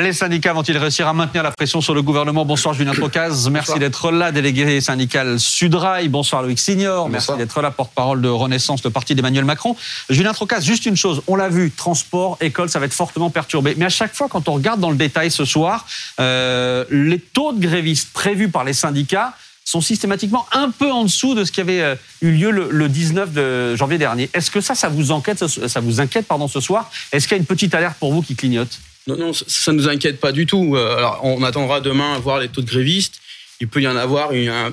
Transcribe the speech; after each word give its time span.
Les 0.00 0.14
syndicats 0.14 0.54
vont-ils 0.54 0.78
réussir 0.78 1.06
à 1.06 1.12
maintenir 1.12 1.42
la 1.42 1.50
pression 1.50 1.82
sur 1.82 1.92
le 1.92 2.00
gouvernement? 2.00 2.46
Bonsoir 2.46 2.72
Julien 2.72 2.94
Trocaz, 2.94 3.50
merci 3.50 3.78
d'être 3.78 4.10
là, 4.10 4.32
délégué 4.32 4.80
syndical 4.80 5.38
Sudrail. 5.38 6.08
Bonsoir 6.08 6.40
Loïc 6.42 6.58
Signor, 6.58 7.10
merci 7.10 7.30
d'être 7.36 7.60
là, 7.60 7.70
porte-parole 7.70 8.22
de 8.22 8.28
Renaissance, 8.30 8.82
le 8.84 8.88
parti 8.88 9.14
d'Emmanuel 9.14 9.44
Macron. 9.44 9.76
Julien 10.08 10.32
Trocaz, 10.32 10.62
juste 10.62 10.86
une 10.86 10.96
chose, 10.96 11.20
on 11.26 11.36
l'a 11.36 11.50
vu, 11.50 11.70
transport, 11.70 12.38
école, 12.40 12.70
ça 12.70 12.78
va 12.78 12.86
être 12.86 12.94
fortement 12.94 13.28
perturbé. 13.28 13.74
Mais 13.76 13.84
à 13.84 13.90
chaque 13.90 14.14
fois, 14.14 14.28
quand 14.30 14.48
on 14.48 14.54
regarde 14.54 14.80
dans 14.80 14.88
le 14.88 14.96
détail 14.96 15.30
ce 15.30 15.44
soir, 15.44 15.86
euh, 16.20 16.86
les 16.90 17.18
taux 17.18 17.52
de 17.52 17.60
grévistes 17.60 18.14
prévus 18.14 18.48
par 18.48 18.64
les 18.64 18.72
syndicats 18.72 19.34
sont 19.66 19.82
systématiquement 19.82 20.46
un 20.52 20.70
peu 20.70 20.90
en 20.90 21.02
dessous 21.02 21.34
de 21.34 21.44
ce 21.44 21.52
qui 21.52 21.60
avait 21.60 21.82
euh, 21.82 21.96
eu 22.22 22.30
lieu 22.30 22.50
le, 22.50 22.88
19 22.88 23.30
de 23.30 23.76
janvier 23.76 23.98
dernier. 23.98 24.30
Est-ce 24.32 24.50
que 24.50 24.62
ça, 24.62 24.74
ça 24.74 24.88
vous 24.88 25.12
inquiète, 25.12 25.46
ça 25.46 25.80
vous 25.80 26.00
inquiète 26.00 26.26
pardon, 26.26 26.48
ce 26.48 26.60
soir? 26.60 26.90
Est-ce 27.12 27.28
qu'il 27.28 27.36
y 27.36 27.38
a 27.38 27.40
une 27.40 27.46
petite 27.46 27.74
alerte 27.74 27.98
pour 27.98 28.14
vous 28.14 28.22
qui 28.22 28.34
clignote? 28.34 28.80
Non, 29.06 29.16
non, 29.16 29.32
ça 29.32 29.72
ne 29.72 29.78
nous 29.78 29.88
inquiète 29.88 30.20
pas 30.20 30.32
du 30.32 30.46
tout. 30.46 30.76
Euh, 30.76 30.96
alors, 30.96 31.20
on 31.24 31.42
attendra 31.42 31.80
demain 31.80 32.14
à 32.14 32.18
voir 32.18 32.38
les 32.38 32.48
taux 32.48 32.60
de 32.60 32.66
grévistes. 32.66 33.20
Il 33.60 33.68
peut 33.68 33.80
y 33.80 33.88
en 33.88 33.96
avoir 33.96 34.30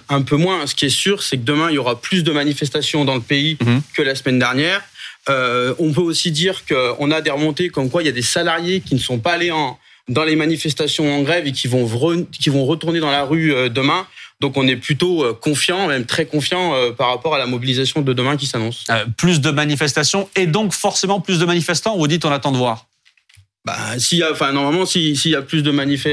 un, 0.10 0.22
peu 0.22 0.36
moins. 0.36 0.66
Ce 0.66 0.74
qui 0.74 0.86
est 0.86 0.90
sûr, 0.90 1.22
c'est 1.22 1.38
que 1.38 1.44
demain, 1.44 1.70
il 1.70 1.76
y 1.76 1.78
aura 1.78 2.02
plus 2.02 2.24
de 2.24 2.32
manifestations 2.32 3.06
dans 3.06 3.16
le 3.16 3.22
pays 3.22 3.58
mhm. 3.64 3.82
que 3.94 4.02
la 4.02 4.16
semaine 4.16 4.40
dernière. 4.40 4.82
Euh, 5.30 5.76
on 5.78 5.92
peut 5.92 6.02
aussi 6.02 6.32
dire 6.32 6.64
qu'on 6.66 7.12
a 7.12 7.22
des 7.22 7.30
remontées 7.30 7.70
comme 7.70 7.90
quoi 7.90 8.02
il 8.02 8.06
y 8.06 8.10
a 8.10 8.14
des 8.14 8.24
salariés 8.24 8.82
qui 8.82 8.96
ne 8.96 9.00
sont 9.00 9.20
pas 9.20 9.34
allés 9.34 9.52
en, 9.52 9.78
dans 10.08 10.24
les 10.24 10.36
manifestations 10.36 11.14
en 11.14 11.22
grève 11.22 11.46
et 11.46 11.52
qui 11.52 11.68
vont, 11.68 11.88
qui 12.32 12.50
vont 12.50 12.66
retourner 12.66 13.00
dans 13.00 13.12
la 13.12 13.26
rue 13.26 13.54
euh, 13.54 13.70
demain. 13.70 14.08
Donc 14.40 14.58
on 14.58 14.68
est 14.68 14.78
plutôt 14.78 15.36
confiant, 15.36 15.88
même 15.88 16.06
très 16.06 16.26
confiant 16.26 16.74
par 16.98 17.10
rapport 17.10 17.36
à 17.36 17.38
la 17.38 17.46
mobilisation 17.46 18.02
de 18.02 18.14
demain 18.14 18.38
qui 18.38 18.48
s'annonce. 18.48 18.86
plus 19.18 19.42
de 19.42 19.52
manifestations 19.52 20.30
et 20.38 20.48
donc 20.48 20.72
forcément 20.72 21.20
plus 21.20 21.40
de 21.40 21.46
manifestants. 21.46 21.98
Vous 21.98 22.08
dites 22.08 22.24
on 22.24 22.32
attend 22.32 22.54
de 22.54 22.58
voir. 22.58 22.89
Bah, 23.66 23.78
s'il 24.00 24.20
y 24.20 24.24
a, 24.24 24.32
enfin, 24.32 24.54
normalement, 24.54 24.86
s'il 24.86 25.14
y 25.14 25.36
a 25.36 25.42
plus 25.42 25.64
de, 25.64 25.72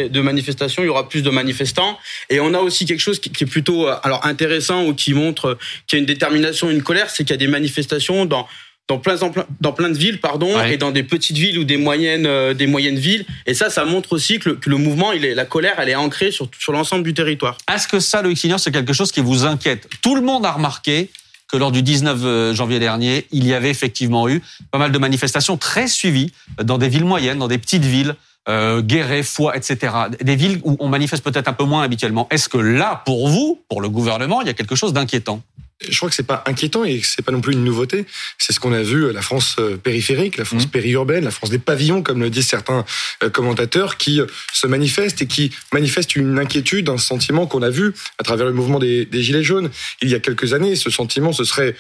de 0.09 0.21
manifestations, 0.21 0.83
il 0.83 0.87
y 0.87 0.89
aura 0.89 1.09
plus 1.09 1.23
de 1.23 1.31
manifestants. 1.31 1.97
Et 2.29 2.41
on 2.41 2.53
a 2.55 2.59
aussi 2.59 2.87
quelque 2.87 3.01
chose 3.01 3.21
qui, 3.21 3.31
est 3.31 3.47
plutôt, 3.47 3.89
euh, 3.89 3.95
alors, 4.03 4.27
intéressant 4.27 4.85
ou 4.85 4.95
qui 4.95 5.15
montre 5.15 5.57
qu'il 5.87 5.97
y 5.97 5.99
a 5.99 6.01
une 6.01 6.07
détermination, 6.07 6.71
une 6.71 6.83
colère, 6.83 7.09
c'est 7.09 7.23
qu'il 7.25 7.31
y 7.31 7.35
a 7.35 7.39
des 7.39 7.47
manifestations 7.47 8.25
dans, 8.25 8.49
dans 8.89 8.99
plein, 8.99 9.17
dans 9.61 9.73
plein 9.73 9.91
de 9.91 9.97
villes, 9.97 10.21
pardon, 10.21 10.61
et 10.61 10.77
dans 10.77 10.91
des 10.91 11.05
petites 11.05 11.37
villes 11.37 11.59
ou 11.59 11.65
des 11.65 11.77
moyennes, 11.77 12.27
euh, 12.27 12.53
des 12.53 12.67
moyennes 12.67 12.99
villes. 12.99 13.25
Et 13.47 13.55
ça, 13.55 13.71
ça 13.71 13.85
montre 13.85 14.13
aussi 14.13 14.41
que 14.41 14.51
le, 14.51 14.55
que 14.57 14.69
le 14.69 14.77
mouvement, 14.77 15.13
il 15.13 15.25
est, 15.25 15.35
la 15.35 15.45
colère, 15.45 15.77
elle 15.79 15.89
est 15.89 15.95
ancrée 15.95 16.33
sur, 16.33 16.51
sur 16.59 16.73
l'ensemble 16.73 17.05
du 17.05 17.15
territoire. 17.15 17.57
Est-ce 17.73 17.87
que 17.87 18.01
ça, 18.01 18.23
Loïc 18.23 18.39
Signor, 18.39 18.59
c'est 18.59 18.73
quelque 18.73 18.93
chose 18.93 19.13
qui 19.13 19.21
vous 19.21 19.45
inquiète? 19.45 19.89
Tout 20.03 20.17
le 20.17 20.23
monde 20.23 20.45
a 20.45 20.53
remarqué 20.53 21.11
que 21.49 21.57
lors 21.57 21.73
du 21.73 21.83
19 21.83 22.21
euh, 22.23 22.55
janvier 22.55 22.79
dernier, 22.79 23.27
il 23.31 23.47
y 23.47 23.55
avait 23.55 23.71
effectivement 23.71 24.29
eu 24.29 24.43
pas 24.71 24.79
mal 24.79 24.93
de 24.93 24.99
manifestations 24.99 25.57
très 25.57 25.87
suivies 25.89 26.33
dans 26.63 26.79
des 26.79 26.89
villes 26.89 27.05
moyennes, 27.05 27.39
dans 27.39 27.49
des 27.49 27.59
petites 27.59 27.85
villes, 27.85 28.15
euh, 28.49 28.81
Guéret, 28.83 29.23
Foix, 29.23 29.57
etc. 29.57 29.93
Des 30.21 30.37
villes 30.37 30.61
où 30.65 30.77
on 30.79 30.89
manifeste 30.89 31.25
peut-être 31.25 31.49
un 31.49 31.53
peu 31.53 31.65
moins 31.65 31.83
habituellement. 31.83 32.29
Est-ce 32.31 32.49
que 32.49 32.59
là, 32.59 33.03
pour 33.05 33.29
vous, 33.29 33.61
pour 33.69 33.81
le 33.81 33.89
gouvernement, 33.89 34.41
il 34.41 34.47
y 34.47 34.51
a 34.51 34.55
quelque 34.55 34.77
chose 34.77 34.93
d'inquiétant? 34.93 35.43
Je 35.81 35.97
crois 35.97 36.09
que 36.09 36.15
c'est 36.15 36.27
pas 36.27 36.43
inquiétant 36.47 36.85
et 36.85 37.01
c'est 37.05 37.23
pas 37.23 37.33
non 37.33 37.43
plus 37.43 37.53
une 37.53 37.65
nouveauté. 37.65 38.07
C'est 38.39 38.55
ce 38.55 38.61
qu'on 38.61 38.73
a 38.73 38.83
vu 38.83 39.13
la 39.13 39.21
France 39.21 39.57
euh, 39.59 39.77
périphérique, 39.77 40.39
la 40.39 40.47
France 40.47 40.67
mmh. 40.67 40.71
périurbaine, 40.71 41.25
la 41.25 41.31
France 41.31 41.51
des 41.51 41.59
pavillons, 41.59 42.03
comme 42.03 42.21
le 42.21 42.31
disent 42.31 42.47
certains 42.47 42.87
euh, 43.23 43.29
commentateurs, 43.29 43.99
qui 43.99 44.21
euh, 44.21 44.27
se 44.55 44.67
manifestent 44.67 45.21
et 45.21 45.27
qui 45.27 45.53
manifestent 45.73 46.17
une 46.17 46.39
inquiétude, 46.39 46.89
un 46.89 46.97
sentiment 46.97 47.47
qu'on 47.47 47.61
a 47.61 47.69
vu 47.69 47.93
à 48.19 48.23
travers 48.23 48.47
le 48.47 48.53
mouvement 48.53 48.79
des, 48.79 49.07
gilets 49.13 49.43
jaunes 49.43 49.71
il 50.01 50.09
y 50.09 50.15
a 50.15 50.19
quelques 50.19 50.55
années. 50.55 50.77
Ce 50.77 50.89
sentiment, 50.91 51.33
ce 51.33 51.45
serait 51.45 51.75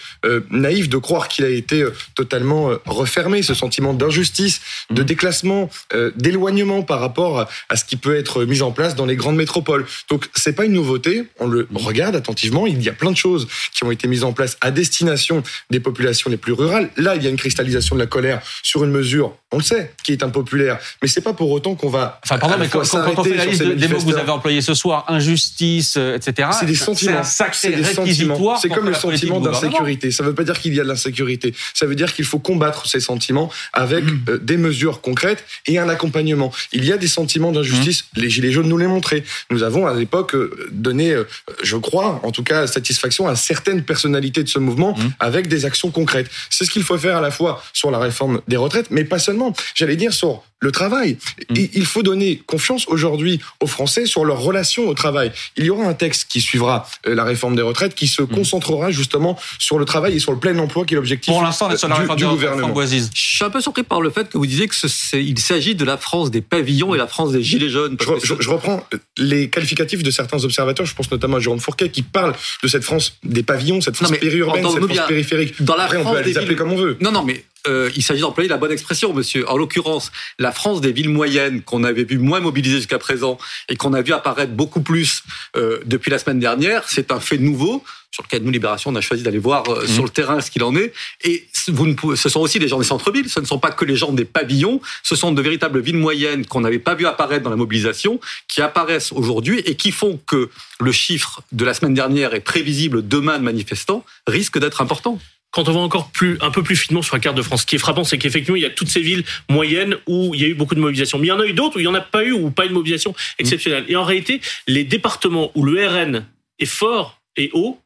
naïf 0.50 0.88
de 0.88 0.96
croire 0.96 1.28
qu'il 1.28 1.44
a 1.44 1.48
été 1.48 1.84
totalement 2.14 2.70
refermé. 2.86 3.42
Ce 3.42 3.54
sentiment 3.54 3.94
d'injustice, 3.94 4.60
de 4.90 5.02
mmh. 5.02 5.04
déclassement, 5.04 5.70
d'éloignement 6.16 6.82
par 6.82 7.00
rapport 7.00 7.46
à 7.68 7.76
ce 7.76 7.84
qui 7.84 7.96
peut 7.96 8.16
être 8.16 8.44
mis 8.44 8.62
en 8.62 8.72
place 8.72 8.94
dans 8.94 9.06
les 9.06 9.16
grandes 9.16 9.36
métropoles. 9.36 9.86
Donc 10.08 10.28
c'est 10.34 10.54
pas 10.54 10.64
une 10.64 10.72
nouveauté. 10.72 11.24
On 11.38 11.46
le 11.46 11.68
mmh. 11.70 11.76
regarde 11.76 12.16
attentivement. 12.16 12.66
Il 12.66 12.82
y 12.82 12.88
a 12.88 12.92
plein 12.92 13.10
de 13.10 13.16
choses 13.16 13.46
qui 13.72 13.84
ont 13.86 13.90
été 13.90 14.08
mises 14.08 14.24
en 14.24 14.32
place 14.32 14.56
à 14.60 14.70
destination 14.70 15.42
des 15.70 15.80
populations 15.80 16.30
les 16.30 16.36
plus 16.36 16.52
rurales. 16.52 16.90
Là, 16.96 17.16
il 17.16 17.22
y 17.22 17.26
a 17.26 17.30
une 17.30 17.36
cristallisation 17.36 17.96
de 17.96 18.00
la 18.00 18.06
colère 18.06 18.42
sur 18.62 18.84
une 18.84 18.90
mesure, 18.90 19.34
on 19.52 19.58
le 19.58 19.62
sait, 19.62 19.92
qui 20.02 20.12
est 20.12 20.22
impopulaire. 20.22 20.78
Mais 21.02 21.08
c'est 21.08 21.20
pas 21.20 21.32
pour 21.32 21.50
autant 21.50 21.74
qu'on 21.74 21.88
va. 21.88 22.20
Enfin, 22.24 22.38
pardon, 22.38 22.56
mais 22.58 22.68
quand, 22.68 22.80
on 22.80 23.24
fait 23.24 23.34
la 23.34 23.46
liste 23.46 23.62
des 23.62 23.88
mots 23.88 23.98
que 23.98 24.02
vous 24.02 24.16
avez 24.16 24.30
employés 24.30 24.60
ce 24.60 24.74
soir, 24.74 25.04
injustice, 25.08 25.94
euh, 25.96 26.16
etc. 26.16 26.48
C'est 26.58 26.66
des 26.66 26.74
sentiments. 26.74 27.22
C'est 27.52 27.70
des 27.70 27.84
sentiments. 27.84 28.56
C'est 28.56 28.68
comme 28.68 28.88
le 28.88 28.94
sentiment 28.94 29.40
d'insécurité. 29.40 30.10
Ça 30.10 30.22
ne 30.22 30.28
veut 30.28 30.34
pas 30.34 30.44
dire 30.44 30.58
qu'il 30.58 30.74
y 30.74 30.80
a 30.80 30.82
de 30.82 30.88
l'insécurité. 30.88 31.54
Ça 31.74 31.86
veut 31.86 31.94
dire 31.94 32.12
qu'il 32.12 32.24
faut 32.24 32.38
combattre 32.38 32.86
ces 32.86 33.00
sentiments 33.00 33.50
avec 33.72 34.04
mmh. 34.04 34.20
euh, 34.28 34.38
des 34.38 34.56
mesures 34.56 35.00
concrètes 35.00 35.44
et 35.66 35.78
un 35.78 35.88
accompagnement. 35.88 36.52
Il 36.72 36.84
y 36.84 36.92
a 36.92 36.96
des 36.96 37.08
sentiments 37.08 37.52
d'injustice. 37.52 38.02
Mmh. 38.02 38.20
Les 38.20 38.30
Gilets 38.30 38.52
jaunes 38.52 38.68
nous 38.68 38.78
l'ont 38.78 38.88
montré. 38.88 39.24
Nous 39.50 39.62
avons 39.62 39.86
à 39.86 39.94
l'époque 39.94 40.34
euh, 40.34 40.68
donné, 40.72 41.16
je 41.62 41.76
crois, 41.76 42.20
en 42.22 42.32
tout 42.32 42.42
cas, 42.42 42.66
satisfaction 42.66 43.28
à 43.28 43.36
certaines 43.36 43.75
personnalité 43.84 44.42
de 44.42 44.48
ce 44.48 44.58
mouvement 44.58 44.92
mmh. 44.92 45.02
avec 45.20 45.48
des 45.48 45.64
actions 45.64 45.90
concrètes. 45.90 46.30
C'est 46.50 46.64
ce 46.64 46.70
qu'il 46.70 46.82
faut 46.82 46.98
faire 46.98 47.16
à 47.16 47.20
la 47.20 47.30
fois 47.30 47.62
sur 47.72 47.90
la 47.90 47.98
réforme 47.98 48.40
des 48.48 48.56
retraites, 48.56 48.90
mais 48.90 49.04
pas 49.04 49.18
seulement. 49.18 49.52
J'allais 49.74 49.96
dire 49.96 50.12
sur 50.12 50.42
le 50.60 50.72
travail. 50.72 51.18
Mmh. 51.50 51.54
Il 51.74 51.86
faut 51.86 52.02
donner 52.02 52.42
confiance 52.46 52.86
aujourd'hui 52.88 53.40
aux 53.60 53.66
Français 53.66 54.06
sur 54.06 54.24
leur 54.24 54.40
relation 54.40 54.88
au 54.88 54.94
travail. 54.94 55.30
Il 55.56 55.64
y 55.64 55.70
aura 55.70 55.84
un 55.84 55.94
texte 55.94 56.26
qui 56.28 56.40
suivra 56.40 56.88
euh, 57.06 57.14
la 57.14 57.24
réforme 57.24 57.56
des 57.56 57.62
retraites 57.62 57.94
qui 57.94 58.08
se 58.08 58.22
mmh. 58.22 58.28
concentrera 58.28 58.90
justement 58.90 59.38
sur 59.58 59.78
le 59.78 59.84
travail 59.84 60.16
et 60.16 60.18
sur 60.18 60.32
le 60.32 60.38
plein 60.38 60.58
emploi 60.58 60.84
qui 60.86 60.94
est 60.94 60.96
l'objectif 60.96 61.32
Pour 61.32 61.42
l'instant, 61.42 61.74
sur 61.76 61.88
la 61.88 61.96
réforme 61.96 62.18
du, 62.18 62.24
gouvernement. 62.24 62.74
Je 62.86 63.08
suis 63.14 63.44
un 63.44 63.50
peu 63.50 63.60
surpris 63.60 63.82
par 63.82 64.00
le 64.00 64.10
fait 64.10 64.28
que 64.30 64.38
vous 64.38 64.46
disiez 64.46 64.66
que 64.66 65.16
il 65.16 65.38
s'agit 65.38 65.74
de 65.74 65.84
la 65.84 65.98
France 65.98 66.30
des 66.30 66.40
pavillons 66.40 66.94
et 66.94 66.98
la 66.98 67.06
France 67.06 67.32
des 67.32 67.42
gilets 67.42 67.68
jaunes. 67.68 67.96
Je, 68.22 68.48
reprends 68.48 68.86
les 69.18 69.48
qualificatifs 69.48 70.02
de 70.02 70.10
certains 70.10 70.42
observateurs, 70.44 70.86
je 70.86 70.94
pense 70.94 71.10
notamment 71.10 71.36
à 71.36 71.40
Jérôme 71.40 71.60
Fourquet, 71.60 71.90
qui 71.90 72.02
parle 72.02 72.34
de 72.62 72.68
cette 72.68 72.84
France 72.84 73.18
des 73.24 73.42
pavillons, 73.42 73.80
cette 73.80 73.96
France 73.96 74.12
périurbaine, 74.12 74.66
cette 74.68 74.84
France 74.84 75.06
périphérique. 75.06 75.62
Dans 75.62 75.76
la 75.76 75.84
Après, 75.84 76.00
France 76.00 76.16
on 76.18 76.22
peut 76.22 76.28
les 76.28 76.38
appeler 76.38 76.56
comme 76.56 76.72
on 76.72 76.76
veut. 76.76 76.96
Non, 77.00 77.12
non, 77.12 77.24
mais 77.24 77.44
euh, 77.66 77.90
il 77.96 78.02
s'agit 78.02 78.20
d'employer 78.20 78.48
la 78.48 78.58
bonne 78.58 78.72
expression, 78.72 79.12
monsieur. 79.12 79.48
En 79.48 79.56
l'occurrence, 79.56 80.12
la 80.38 80.52
France 80.52 80.80
des 80.80 80.92
villes 80.92 81.08
moyennes, 81.08 81.62
qu'on 81.62 81.84
avait 81.84 82.04
vu 82.04 82.18
moins 82.18 82.40
mobiliser 82.40 82.76
jusqu'à 82.76 82.98
présent 82.98 83.38
et 83.68 83.76
qu'on 83.76 83.92
a 83.92 84.02
vu 84.02 84.12
apparaître 84.12 84.52
beaucoup 84.52 84.80
plus 84.80 85.22
euh, 85.56 85.80
depuis 85.84 86.10
la 86.10 86.18
semaine 86.18 86.38
dernière, 86.38 86.84
c'est 86.88 87.12
un 87.12 87.20
fait 87.20 87.38
nouveau 87.38 87.82
sur 88.16 88.22
lequel 88.22 88.44
nous, 88.44 88.50
Libération, 88.50 88.90
on 88.90 88.94
a 88.94 89.02
choisi 89.02 89.22
d'aller 89.22 89.38
voir 89.38 89.68
euh, 89.68 89.86
sur 89.86 90.02
le 90.02 90.08
terrain 90.08 90.40
ce 90.40 90.50
qu'il 90.50 90.62
en 90.64 90.74
est. 90.74 90.94
Et 91.24 91.46
vous 91.68 91.86
ne 91.86 91.94
ce 92.14 92.28
sont 92.30 92.40
aussi 92.40 92.58
les 92.58 92.66
gens 92.66 92.78
des 92.78 92.84
centres-villes, 92.84 93.28
ce 93.28 93.40
ne 93.40 93.44
sont 93.44 93.58
pas 93.58 93.70
que 93.70 93.84
les 93.84 93.96
gens 93.96 94.12
des 94.12 94.24
pavillons, 94.24 94.80
ce 95.02 95.14
sont 95.16 95.32
de 95.32 95.42
véritables 95.42 95.80
villes 95.80 95.98
moyennes 95.98 96.46
qu'on 96.46 96.62
n'avait 96.62 96.78
pas 96.78 96.94
vu 96.94 97.06
apparaître 97.06 97.44
dans 97.44 97.50
la 97.50 97.56
mobilisation, 97.56 98.18
qui 98.48 98.62
apparaissent 98.62 99.12
aujourd'hui 99.12 99.58
et 99.66 99.74
qui 99.74 99.92
font 99.92 100.18
que 100.26 100.48
le 100.80 100.92
chiffre 100.92 101.42
de 101.52 101.64
la 101.64 101.74
semaine 101.74 101.92
dernière 101.92 102.32
est 102.32 102.40
prévisible 102.40 103.06
demain 103.06 103.38
de 103.38 103.44
manifestants 103.44 104.02
risque 104.26 104.58
d'être 104.58 104.80
important 104.80 105.18
quand 105.50 105.68
on 105.68 105.72
va 105.72 105.80
encore 105.80 106.10
plus, 106.10 106.38
un 106.42 106.50
peu 106.50 106.62
plus 106.62 106.76
finement 106.76 107.02
sur 107.02 107.16
la 107.16 107.20
carte 107.20 107.36
de 107.36 107.42
France, 107.42 107.62
ce 107.62 107.66
qui 107.66 107.76
est 107.76 107.78
frappant, 107.78 108.04
c'est 108.04 108.18
qu'effectivement, 108.18 108.56
il 108.56 108.62
y 108.62 108.66
a 108.66 108.70
toutes 108.70 108.88
ces 108.88 109.00
villes 109.00 109.24
moyennes 109.48 109.96
où 110.06 110.34
il 110.34 110.40
y 110.40 110.44
a 110.44 110.48
eu 110.48 110.54
beaucoup 110.54 110.74
de 110.74 110.80
mobilisation. 110.80 111.18
Mais 111.18 111.28
il 111.28 111.30
y 111.30 111.32
en 111.32 111.40
a 111.40 111.46
eu 111.46 111.54
d'autres 111.54 111.76
où 111.76 111.78
il 111.78 111.84
n'y 111.84 111.88
en 111.88 111.94
a 111.94 112.00
pas 112.00 112.24
eu, 112.24 112.32
ou 112.32 112.50
pas 112.50 112.66
une 112.66 112.72
mobilisation 112.72 113.14
exceptionnelle. 113.38 113.84
Et 113.88 113.96
en 113.96 114.04
réalité, 114.04 114.40
les 114.66 114.84
départements 114.84 115.52
où 115.54 115.62
le 115.62 115.86
RN 115.86 116.26
est 116.58 116.66
fort 116.66 117.20
et 117.36 117.50
haut 117.54 117.80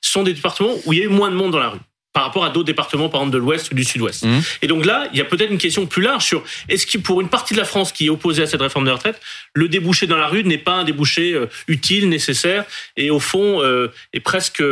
sont 0.00 0.22
des 0.22 0.34
départements 0.34 0.74
où 0.84 0.92
il 0.92 0.98
y 0.98 1.02
a 1.02 1.04
eu 1.06 1.08
moins 1.08 1.30
de 1.30 1.34
monde 1.34 1.52
dans 1.52 1.58
la 1.58 1.70
rue 1.70 1.80
par 2.14 2.22
rapport 2.22 2.44
à 2.44 2.50
d'autres 2.50 2.66
départements, 2.66 3.08
par 3.10 3.20
exemple 3.20 3.34
de 3.34 3.38
l'Ouest 3.38 3.70
ou 3.72 3.74
du 3.74 3.84
Sud-Ouest. 3.84 4.24
Mmh. 4.24 4.40
Et 4.62 4.66
donc 4.68 4.86
là, 4.86 5.08
il 5.12 5.18
y 5.18 5.20
a 5.20 5.24
peut-être 5.24 5.50
une 5.50 5.58
question 5.58 5.84
plus 5.84 6.00
large 6.00 6.24
sur 6.24 6.44
est-ce 6.68 6.86
que 6.86 6.96
pour 6.96 7.20
une 7.20 7.28
partie 7.28 7.54
de 7.54 7.58
la 7.58 7.64
France 7.64 7.90
qui 7.92 8.06
est 8.06 8.08
opposée 8.08 8.44
à 8.44 8.46
cette 8.46 8.60
réforme 8.60 8.84
des 8.84 8.92
retraites, 8.92 9.20
le 9.52 9.68
débouché 9.68 10.06
dans 10.06 10.16
la 10.16 10.28
rue 10.28 10.44
n'est 10.44 10.56
pas 10.56 10.74
un 10.74 10.84
débouché 10.84 11.34
euh, 11.34 11.50
utile, 11.66 12.08
nécessaire, 12.08 12.64
et 12.96 13.10
au 13.10 13.18
fond 13.18 13.60
euh, 13.60 13.92
est 14.12 14.20
presque, 14.20 14.62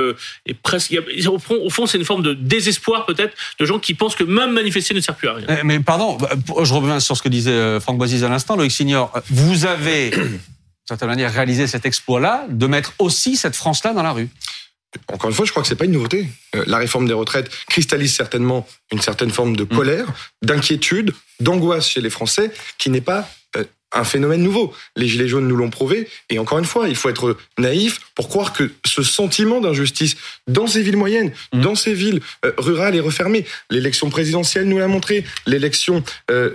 est 0.47 0.55
presque, 0.55 0.97
au 1.27 1.39
fond, 1.39 1.59
au 1.61 1.69
fond 1.69 1.87
c'est 1.87 1.99
une 1.99 2.05
forme 2.05 2.23
de 2.23 2.33
désespoir 2.33 3.07
peut-être 3.07 3.37
de 3.59 3.65
gens 3.65 3.81
qui 3.81 3.95
pensent 3.95 4.15
que 4.15 4.25
même 4.25 4.53
manifester 4.53 4.95
ne 4.95 5.01
sert 5.01 5.17
plus 5.17 5.29
à 5.29 5.35
rien. 5.35 5.47
Mais 5.65 5.81
pardon, 5.81 6.17
bah, 6.17 6.31
je 6.63 6.73
reviens 6.73 7.01
sur 7.01 7.17
ce 7.17 7.23
que 7.23 7.29
disait 7.29 7.51
euh, 7.51 7.81
Franck 7.81 7.99
Boisis 7.99 8.23
à 8.23 8.29
l'instant, 8.29 8.55
Loïc 8.55 8.71
Signor. 8.71 9.13
Vous 9.31 9.67
avez, 9.67 10.11
d'une 10.11 10.39
certaine 10.89 11.09
manière, 11.09 11.33
réalisé 11.33 11.67
cet 11.67 11.87
exploit-là 11.87 12.47
de 12.49 12.67
mettre 12.69 12.93
aussi 13.01 13.37
cette 13.37 13.57
France-là 13.57 13.95
dans 13.95 14.05
la 14.05 14.13
rue. 14.13 14.29
Encore 15.09 15.31
une 15.31 15.37
fois, 15.37 15.47
je 15.47 15.51
crois 15.51 15.63
que 15.63 15.69
c'est 15.69 15.77
pas 15.77 15.85
une 15.85 15.93
nouveauté. 15.93 16.27
Euh, 16.55 16.65
la 16.67 16.79
réforme 16.79 17.07
des 17.07 17.15
retraites 17.15 17.51
cristallise 17.69 18.15
certainement 18.15 18.67
une 18.91 19.01
certaine 19.01 19.31
forme 19.31 19.57
de 19.57 19.65
mm. 19.65 19.69
colère, 19.69 20.07
d'inquiétude, 20.43 21.13
d'angoisse 21.41 21.89
chez 21.89 22.01
les 22.01 22.11
Français, 22.11 22.53
qui 22.79 22.91
n'est 22.91 23.01
pas 23.01 23.29
euh, 23.57 23.65
un 23.93 24.05
phénomène 24.05 24.43
nouveau. 24.43 24.73
Les 24.97 25.09
Gilets 25.09 25.29
jaunes 25.29 25.49
nous 25.49 25.57
l'ont 25.57 25.71
prouvé. 25.71 26.09
Et 26.31 26.39
encore 26.39 26.59
une 26.59 26.65
fois, 26.65 26.89
il 26.89 26.97
faut 26.97 27.09
être 27.09 27.37
naïf 27.59 28.01
pour 28.15 28.29
croire 28.29 28.53
que 28.53 28.71
ce 28.87 29.03
sentiment 29.03 29.61
d'injustice 29.61 30.17
dans 30.47 30.67
ces 30.67 30.83
villes 30.83 30.97
moyennes, 30.97 31.33
mm. 31.53 31.61
dans 31.61 31.75
ces 31.75 31.95
villes 31.95 32.21
euh, 32.45 32.53
rurales 32.59 32.95
est 32.95 33.01
refermé. 33.01 33.47
L'élection 33.71 34.11
présidentielle 34.11 34.67
nous 34.67 34.79
l'a 34.79 34.89
montré. 34.89 35.25
L'élection 35.47 36.05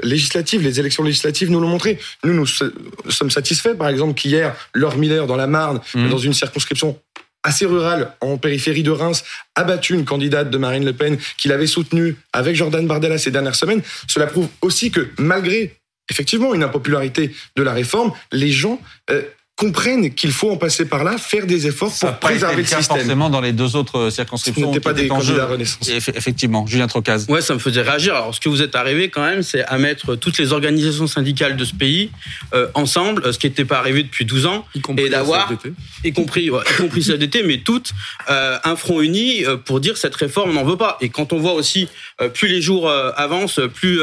législative, 0.04 0.62
les 0.62 0.80
élections 0.80 1.04
législatives 1.04 1.50
nous 1.51 1.60
l'ont 1.60 1.68
montré. 1.69 2.00
Nous, 2.24 2.33
nous 2.33 2.45
sommes 2.45 3.31
satisfaits, 3.31 3.75
par 3.75 3.90
exemple, 3.90 4.13
qu'hier, 4.13 4.56
Laure 4.74 4.98
Miller, 4.98 5.28
dans 5.28 5.36
la 5.36 5.48
Marne, 5.48 5.81
mm. 5.94 6.10
dans 6.10 6.18
une 6.18 6.33
circonscription 6.33 7.00
assez 7.47 7.65
rural, 7.65 8.13
en 8.19 8.38
périphérie 8.38 8.83
de 8.83 8.91
Reims, 8.91 9.23
a 9.55 9.65
une 9.89 10.03
candidate 10.03 10.49
de 10.49 10.57
Marine 10.57 10.83
Le 10.83 10.94
Pen 10.94 11.17
qu'il 11.38 11.53
avait 11.53 11.65
soutenue 11.65 12.17
avec 12.33 12.55
Jordan 12.55 12.85
Bardella 12.85 13.17
ces 13.17 13.31
dernières 13.31 13.55
semaines. 13.55 13.81
Cela 14.07 14.27
prouve 14.27 14.49
aussi 14.61 14.91
que 14.91 15.07
malgré 15.17 15.77
effectivement 16.09 16.53
une 16.53 16.63
impopularité 16.63 17.33
de 17.55 17.63
la 17.63 17.71
réforme, 17.73 18.11
les 18.33 18.51
gens 18.51 18.81
euh, 19.09 19.21
comprennent 19.57 20.13
qu'il 20.13 20.31
faut 20.31 20.51
en 20.51 20.57
passer 20.57 20.86
par 20.86 21.04
là, 21.04 21.18
faire 21.18 21.48
des 21.48 21.65
efforts 21.65 21.92
pour 22.00 22.19
préserver 22.19 22.57
le, 22.57 22.63
système. 22.63 22.98
Forcément, 22.98 23.30
dans 23.30 23.42
les 23.42 23.54
deux 23.54 23.75
autres 23.75 24.12
circonscriptions, 24.12 24.68
ce 24.68 24.68
n'était 24.68 24.80
pas 24.80 24.94
des 24.94 25.07
candidats 25.07 25.48
Renaissance. 25.48 25.89
Effectivement, 25.89 26.68
Julien 26.68 26.88
Trocaz. 26.88 27.25
Ouais, 27.27 27.42
ça 27.42 27.56
me 27.56 27.59
faisait 27.59 27.81
réagir. 27.81 28.15
Alors, 28.15 28.36
ce 28.36 28.39
que 28.39 28.50
vous 28.50 28.62
êtes 28.62 28.75
arrivé 28.75 29.09
quand 29.09 29.24
même, 29.24 29.42
c'est 29.42 29.63
à 29.65 29.80
mettre 29.80 30.15
toutes 30.15 30.38
les 30.38 30.54
organisations 30.54 31.07
syndicales 31.07 31.57
de 31.57 31.65
ce 31.65 31.74
pays 31.74 32.12
euh, 32.54 32.68
ensemble, 32.75 33.33
ce 33.33 33.39
qui 33.39 33.48
n'était 33.48 33.65
pas 33.65 33.80
arrivé 33.80 34.04
depuis 34.04 34.25
12 34.25 34.45
ans, 34.45 34.65
et 34.95 35.09
d'avoir, 35.09 35.51
y 36.04 36.13
compris, 36.13 36.51
ouais, 36.51 36.62
y 36.77 36.81
compris 36.81 37.01
CFDT, 37.01 37.42
mais 37.44 37.57
toutes 37.57 37.94
euh, 38.30 38.59
un 38.63 38.75
front 38.75 39.01
uni 39.01 39.44
euh, 39.45 39.57
pour 39.57 39.80
dire 39.80 39.98
cette 39.98 40.15
réforme, 40.15 40.51
on 40.51 40.54
n'en 40.54 40.63
veut 40.63 40.77
pas. 40.77 40.98
Et 41.01 41.09
quand 41.09 41.33
on 41.33 41.39
voit 41.39 41.54
aussi, 41.54 41.88
euh, 42.21 42.30
plus 42.30 42.48
les 42.48 42.62
jours 42.62 42.88
euh, 42.88 43.12
avancent, 43.15 43.59
plus 43.74 44.00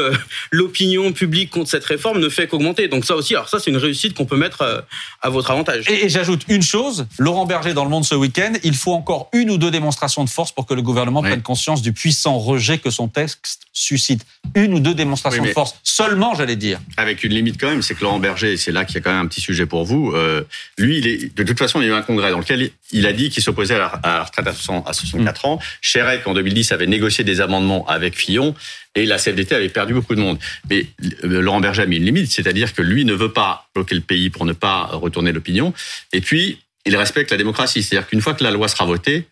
l'opinion 0.51 1.13
publique 1.13 1.49
contre 1.49 1.69
cette 1.69 1.85
réforme 1.85 2.19
ne 2.19 2.29
fait 2.29 2.47
qu'augmenter. 2.47 2.89
Donc 2.89 3.05
ça 3.05 3.15
aussi, 3.15 3.35
alors 3.35 3.47
ça, 3.47 3.59
c'est 3.59 3.71
une 3.71 3.77
réussite 3.77 4.15
qu'on 4.15 4.25
peut 4.25 4.35
mettre 4.35 4.85
à 5.21 5.29
votre 5.29 5.44
avantage. 5.51 5.89
Et, 5.89 6.09
j'ajoute 6.09 6.43
une 6.47 6.61
chose, 6.61 7.07
Laurent 7.17 7.45
Berger 7.45 7.73
dans 7.73 7.83
Le 7.83 7.89
Monde 7.89 8.05
ce 8.05 8.15
week-end, 8.15 8.53
il 8.63 8.75
faut 8.75 8.93
encore 8.93 9.29
une 9.33 9.49
ou 9.49 9.57
deux 9.57 9.71
démonstrations 9.71 10.23
de 10.23 10.29
force 10.29 10.51
pour 10.51 10.65
que 10.65 10.73
le 10.73 10.81
gouvernement 10.81 11.21
prenne 11.21 11.41
conscience 11.41 11.81
du 11.81 11.93
puissant 11.93 12.37
rejet 12.37 12.77
que 12.77 12.89
son 12.89 13.07
texte 13.07 13.61
suscite. 13.73 14.25
Une 14.55 14.73
ou 14.73 14.79
deux 14.79 14.93
démonstrations 14.93 15.43
de 15.43 15.49
force 15.49 15.75
seulement, 15.83 16.35
j'allais 16.35 16.55
dire. 16.55 16.79
Avec 16.97 17.23
une 17.23 17.33
limite 17.33 17.59
quand 17.59 17.69
même, 17.69 17.81
c'est 17.81 17.95
que 17.95 18.03
Laurent 18.03 18.19
Berger, 18.19 18.57
c'est 18.57 18.71
là 18.71 18.85
qu'il 18.85 18.95
y 18.95 18.97
a 18.99 19.01
quand 19.01 19.11
même 19.11 19.25
un 19.25 19.27
petit 19.27 19.41
sujet 19.41 19.65
pour 19.65 19.83
vous, 19.83 20.11
euh, 20.13 20.43
lui, 20.77 20.97
il 20.99 21.07
est, 21.07 21.35
de 21.35 21.43
toute 21.43 21.59
façon, 21.59 21.81
il 21.81 21.87
y 21.87 21.91
a 21.91 21.93
eu 21.93 21.97
un 21.97 22.01
congrès 22.01 22.31
dans 22.31 22.39
lequel 22.39 22.69
il 22.91 23.05
a 23.05 23.13
dit 23.13 23.29
qu'il 23.29 23.43
s'opposait 23.43 23.75
à, 23.75 23.99
la 24.03 24.23
retraite 24.23 24.47
à, 24.47 24.53
64 24.53 25.45
ans. 25.45 25.59
Chérec, 25.81 26.25
en 26.27 26.33
2010, 26.33 26.71
avait 26.71 26.87
négocié 26.87 27.23
des 27.23 27.41
amendements 27.41 27.85
avec 27.87 28.15
Fillon 28.15 28.55
et 28.95 29.05
la 29.05 29.17
CFDT 29.17 29.55
avait 29.55 29.69
perdu 29.69 29.93
beaucoup 29.93 30.15
de 30.15 30.21
monde. 30.21 30.39
Mais 30.69 30.87
euh, 31.23 31.41
Laurent 31.41 31.59
Berger 31.59 31.83
a 31.83 31.85
mis 31.85 31.97
une 31.97 32.05
limite, 32.05 32.31
c'est-à-dire 32.31 32.73
que 32.73 32.81
lui 32.81 33.05
ne 33.05 33.13
veut 33.13 33.31
pas 33.31 33.67
bloquer 33.75 33.95
le 33.95 34.01
pays 34.01 34.29
pour 34.29 34.45
ne 34.45 34.53
pas 34.53 34.85
retourner 34.85 35.31
l'opinion. 35.31 35.73
Et 36.13 36.21
puis, 36.21 36.59
il 36.85 36.95
respecte 36.95 37.31
la 37.31 37.37
démocratie. 37.37 37.83
C'est-à-dire 37.83 38.07
qu'une 38.07 38.21
fois 38.21 38.33
que 38.33 38.43
la 38.43 38.51
loi 38.51 38.67
sera 38.67 38.85
votée, 38.85 39.27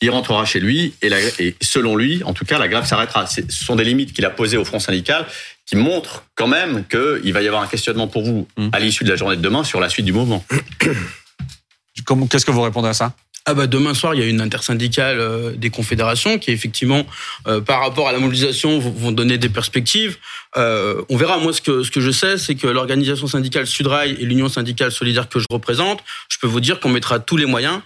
il 0.00 0.10
rentrera 0.10 0.44
chez 0.44 0.60
lui 0.60 0.94
et, 1.02 1.10
et 1.38 1.54
selon 1.60 1.96
lui, 1.96 2.22
en 2.24 2.32
tout 2.32 2.44
cas, 2.44 2.58
la 2.58 2.68
grève 2.68 2.86
s'arrêtera. 2.86 3.26
Ce 3.26 3.42
sont 3.48 3.76
des 3.76 3.84
limites 3.84 4.12
qu'il 4.12 4.24
a 4.24 4.30
posées 4.30 4.56
au 4.56 4.64
Front 4.64 4.78
syndical 4.78 5.26
qui 5.66 5.76
montrent 5.76 6.24
quand 6.34 6.48
même 6.48 6.84
qu'il 6.86 7.32
va 7.32 7.42
y 7.42 7.46
avoir 7.46 7.62
un 7.62 7.66
questionnement 7.66 8.08
pour 8.08 8.22
vous 8.22 8.48
mmh. 8.56 8.68
à 8.72 8.80
l'issue 8.80 9.04
de 9.04 9.10
la 9.10 9.16
journée 9.16 9.36
de 9.36 9.42
demain 9.42 9.62
sur 9.62 9.78
la 9.78 9.88
suite 9.88 10.06
du 10.06 10.12
mouvement. 10.12 10.44
Qu'est-ce 12.30 12.46
que 12.46 12.50
vous 12.50 12.62
répondez 12.62 12.88
à 12.88 12.94
ça? 12.94 13.14
Ah 13.50 13.54
bah 13.54 13.66
demain 13.66 13.94
soir, 13.94 14.14
il 14.14 14.20
y 14.20 14.22
a 14.22 14.28
une 14.28 14.40
intersyndicale 14.40 15.18
euh, 15.18 15.50
des 15.56 15.70
confédérations 15.70 16.38
qui 16.38 16.52
effectivement, 16.52 17.04
euh, 17.48 17.60
par 17.60 17.80
rapport 17.80 18.06
à 18.06 18.12
la 18.12 18.20
mobilisation, 18.20 18.78
vont 18.78 19.10
donner 19.10 19.38
des 19.38 19.48
perspectives. 19.48 20.18
Euh, 20.56 21.02
on 21.08 21.16
verra. 21.16 21.38
Moi, 21.38 21.52
ce 21.52 21.60
que 21.60 21.82
ce 21.82 21.90
que 21.90 22.00
je 22.00 22.12
sais, 22.12 22.38
c'est 22.38 22.54
que 22.54 22.68
l'organisation 22.68 23.26
syndicale 23.26 23.66
Sudrail 23.66 24.12
et 24.20 24.24
l'union 24.24 24.48
syndicale 24.48 24.92
solidaire 24.92 25.28
que 25.28 25.40
je 25.40 25.46
représente, 25.50 25.98
je 26.28 26.38
peux 26.38 26.46
vous 26.46 26.60
dire 26.60 26.78
qu'on 26.78 26.90
mettra 26.90 27.18
tous 27.18 27.36
les 27.36 27.46
moyens 27.46 27.80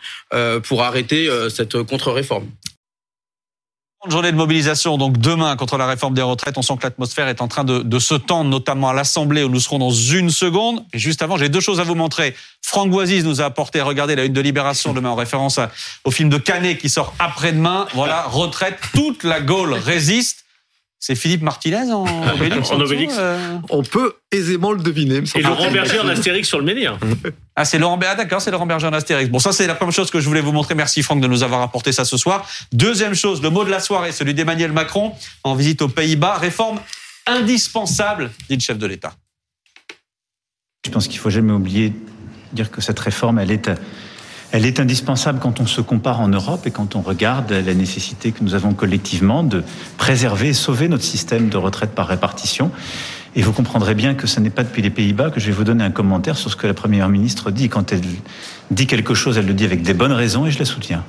pour 0.65 0.83
arrêter 0.83 1.29
cette 1.49 1.83
contre-réforme 1.85 2.47
journée 4.11 4.33
de 4.33 4.37
mobilisation, 4.37 4.99
donc 4.99 5.19
demain, 5.19 5.57
contre 5.57 5.77
la 5.77 5.87
réforme 5.87 6.15
des 6.15 6.23
retraites. 6.23 6.59
On 6.59 6.63
sent 6.63 6.77
que 6.79 6.83
l'atmosphère 6.85 7.29
est 7.29 7.41
en 7.41 7.49
train 7.49 7.65
de, 7.65 7.81
de, 7.81 7.99
se 7.99 8.15
tendre, 8.15 8.51
notamment 8.51 8.91
à 8.91 8.93
l'Assemblée, 8.93 9.43
où 9.45 9.49
nous 9.49 9.61
serons 9.61 9.79
dans 9.79 9.91
une 9.91 10.31
seconde. 10.31 10.85
Et 10.93 10.99
juste 10.99 11.23
avant, 11.23 11.37
j'ai 11.37 11.49
deux 11.49 11.61
choses 11.61 11.81
à 11.81 11.85
vous 11.85 11.95
montrer. 11.95 12.35
Franck 12.63 12.91
Boisise 12.91 13.25
nous 13.25 13.41
a 13.41 13.45
apporté, 13.45 13.81
regardez, 13.81 14.17
la 14.17 14.25
une 14.25 14.33
de 14.33 14.41
Libération, 14.41 14.93
demain, 14.93 15.11
en 15.11 15.15
référence 15.15 15.59
au 16.05 16.11
film 16.11 16.29
de 16.29 16.39
Canet 16.39 16.79
qui 16.79 16.89
sort 16.89 17.15
après-demain. 17.19 17.87
Voilà, 17.95 18.23
retraite, 18.23 18.79
toute 18.95 19.25
la 19.25 19.41
Gaule 19.41 19.75
résiste. 19.75 20.44
C'est 21.07 21.17
Philippe 21.17 21.43
Martinez 21.43 21.93
en 21.93 22.07
Obélix. 22.35 22.71
en 22.71 22.81
Obélix. 22.81 23.15
Euh 23.19 23.59
On 23.69 23.83
peut 23.83 24.15
aisément 24.33 24.73
le 24.73 24.83
deviner. 24.83 25.21
Et 25.35 25.43
Laurent 25.43 25.71
Berger 25.71 26.01
en 26.01 26.09
Astérix 26.09 26.49
sur 26.49 26.59
le 26.59 26.65
menhir. 26.65 26.99
Ah, 27.55 27.67
c'est 27.67 27.79
Laurent 27.79 27.99
Berger, 27.99 28.15
ah, 28.15 28.23
d'accord, 28.23 28.41
c'est 28.41 28.51
Laurent 28.51 28.65
Berger 28.65 28.87
en 28.87 28.93
Astérix. 28.95 29.29
Bon, 29.29 29.39
ça, 29.39 29.53
c'est 29.53 29.67
la 29.67 29.75
première 29.75 29.93
chose 29.93 30.11
que 30.11 30.19
je 30.19 30.27
voulais 30.27 30.41
vous 30.41 30.53
montrer. 30.53 30.75
Merci 30.75 31.03
Franck 31.03 31.21
de 31.21 31.27
nous 31.27 31.43
avoir 31.43 31.61
apporté 31.61 31.93
ça 31.93 32.07
ce 32.07 32.17
soir. 32.17 32.49
Deuxième 32.73 33.13
chose, 33.13 33.43
le 33.43 33.51
mot 33.51 33.65
de 33.65 33.71
la 33.71 33.81
soirée, 33.81 34.13
celui 34.13 34.33
d'Emmanuel 34.33 34.73
Macron 34.73 35.13
en 35.43 35.55
visite 35.55 35.83
aux 35.83 35.89
Pays-Bas. 35.89 36.39
Réforme 36.39 36.81
indispensable, 37.27 38.31
dit 38.49 38.55
le 38.55 38.63
chef 38.63 38.79
de 38.79 38.87
l'État. 38.87 39.13
Je 40.87 40.91
pense 40.91 41.07
qu'il 41.07 41.19
faut 41.19 41.29
jamais 41.29 41.53
oublier 41.53 41.91
de 41.91 41.97
dire 42.55 42.71
que 42.71 42.81
cette 42.81 42.99
réforme, 42.99 43.39
elle 43.39 43.51
est 43.51 43.71
elle 44.55 44.67
est 44.67 44.79
indispensable 44.79 45.41
quand 45.41 45.59
on 45.59 45.67
se 45.67 45.81
compare 45.81 46.21
en 46.21 46.29
Europe 46.29 46.65
et 46.65 46.71
quand 46.71 46.95
on 46.95 47.01
regarde 47.01 47.51
la 47.51 47.75
nécessité 47.75 48.31
que 48.31 48.45
nous 48.45 48.55
avons 48.55 48.73
collectivement 48.73 49.43
de 49.43 49.65
préserver 49.99 50.51
et 50.51 50.53
sauver 50.53 50.87
notre 50.87 51.03
système 51.03 51.49
de 51.49 51.57
retraite 51.57 51.91
par 51.91 52.07
répartition. 52.07 52.71
Et 53.35 53.43
vous 53.43 53.53
comprendrez 53.53 53.97
bien 53.97 54.15
que 54.15 54.29
ce 54.29 54.39
n'est 54.39 54.51
pas 54.51 54.63
depuis 54.63 54.81
les 54.81 54.91
Pays-Bas 54.91 55.31
que 55.31 55.41
je 55.41 55.47
vais 55.47 55.53
vous 55.53 55.65
donner 55.65 55.83
un 55.83 55.91
commentaire 55.91 56.37
sur 56.37 56.53
ce 56.53 56.55
que 56.55 56.69
la 56.69 56.73
Première 56.73 57.09
ministre 57.09 57.51
dit. 57.51 57.69
Quand 57.69 57.93
elle 57.93 58.03
dit 58.71 58.87
quelque 58.87 59.13
chose, 59.13 59.39
elle 59.39 59.47
le 59.47 59.55
dit 59.55 59.65
avec 59.65 59.83
des 59.83 59.93
bonnes 59.93 60.13
raisons 60.13 60.47
et 60.47 60.53
je 60.53 60.61
la 60.61 60.67
soutiens. 60.67 61.05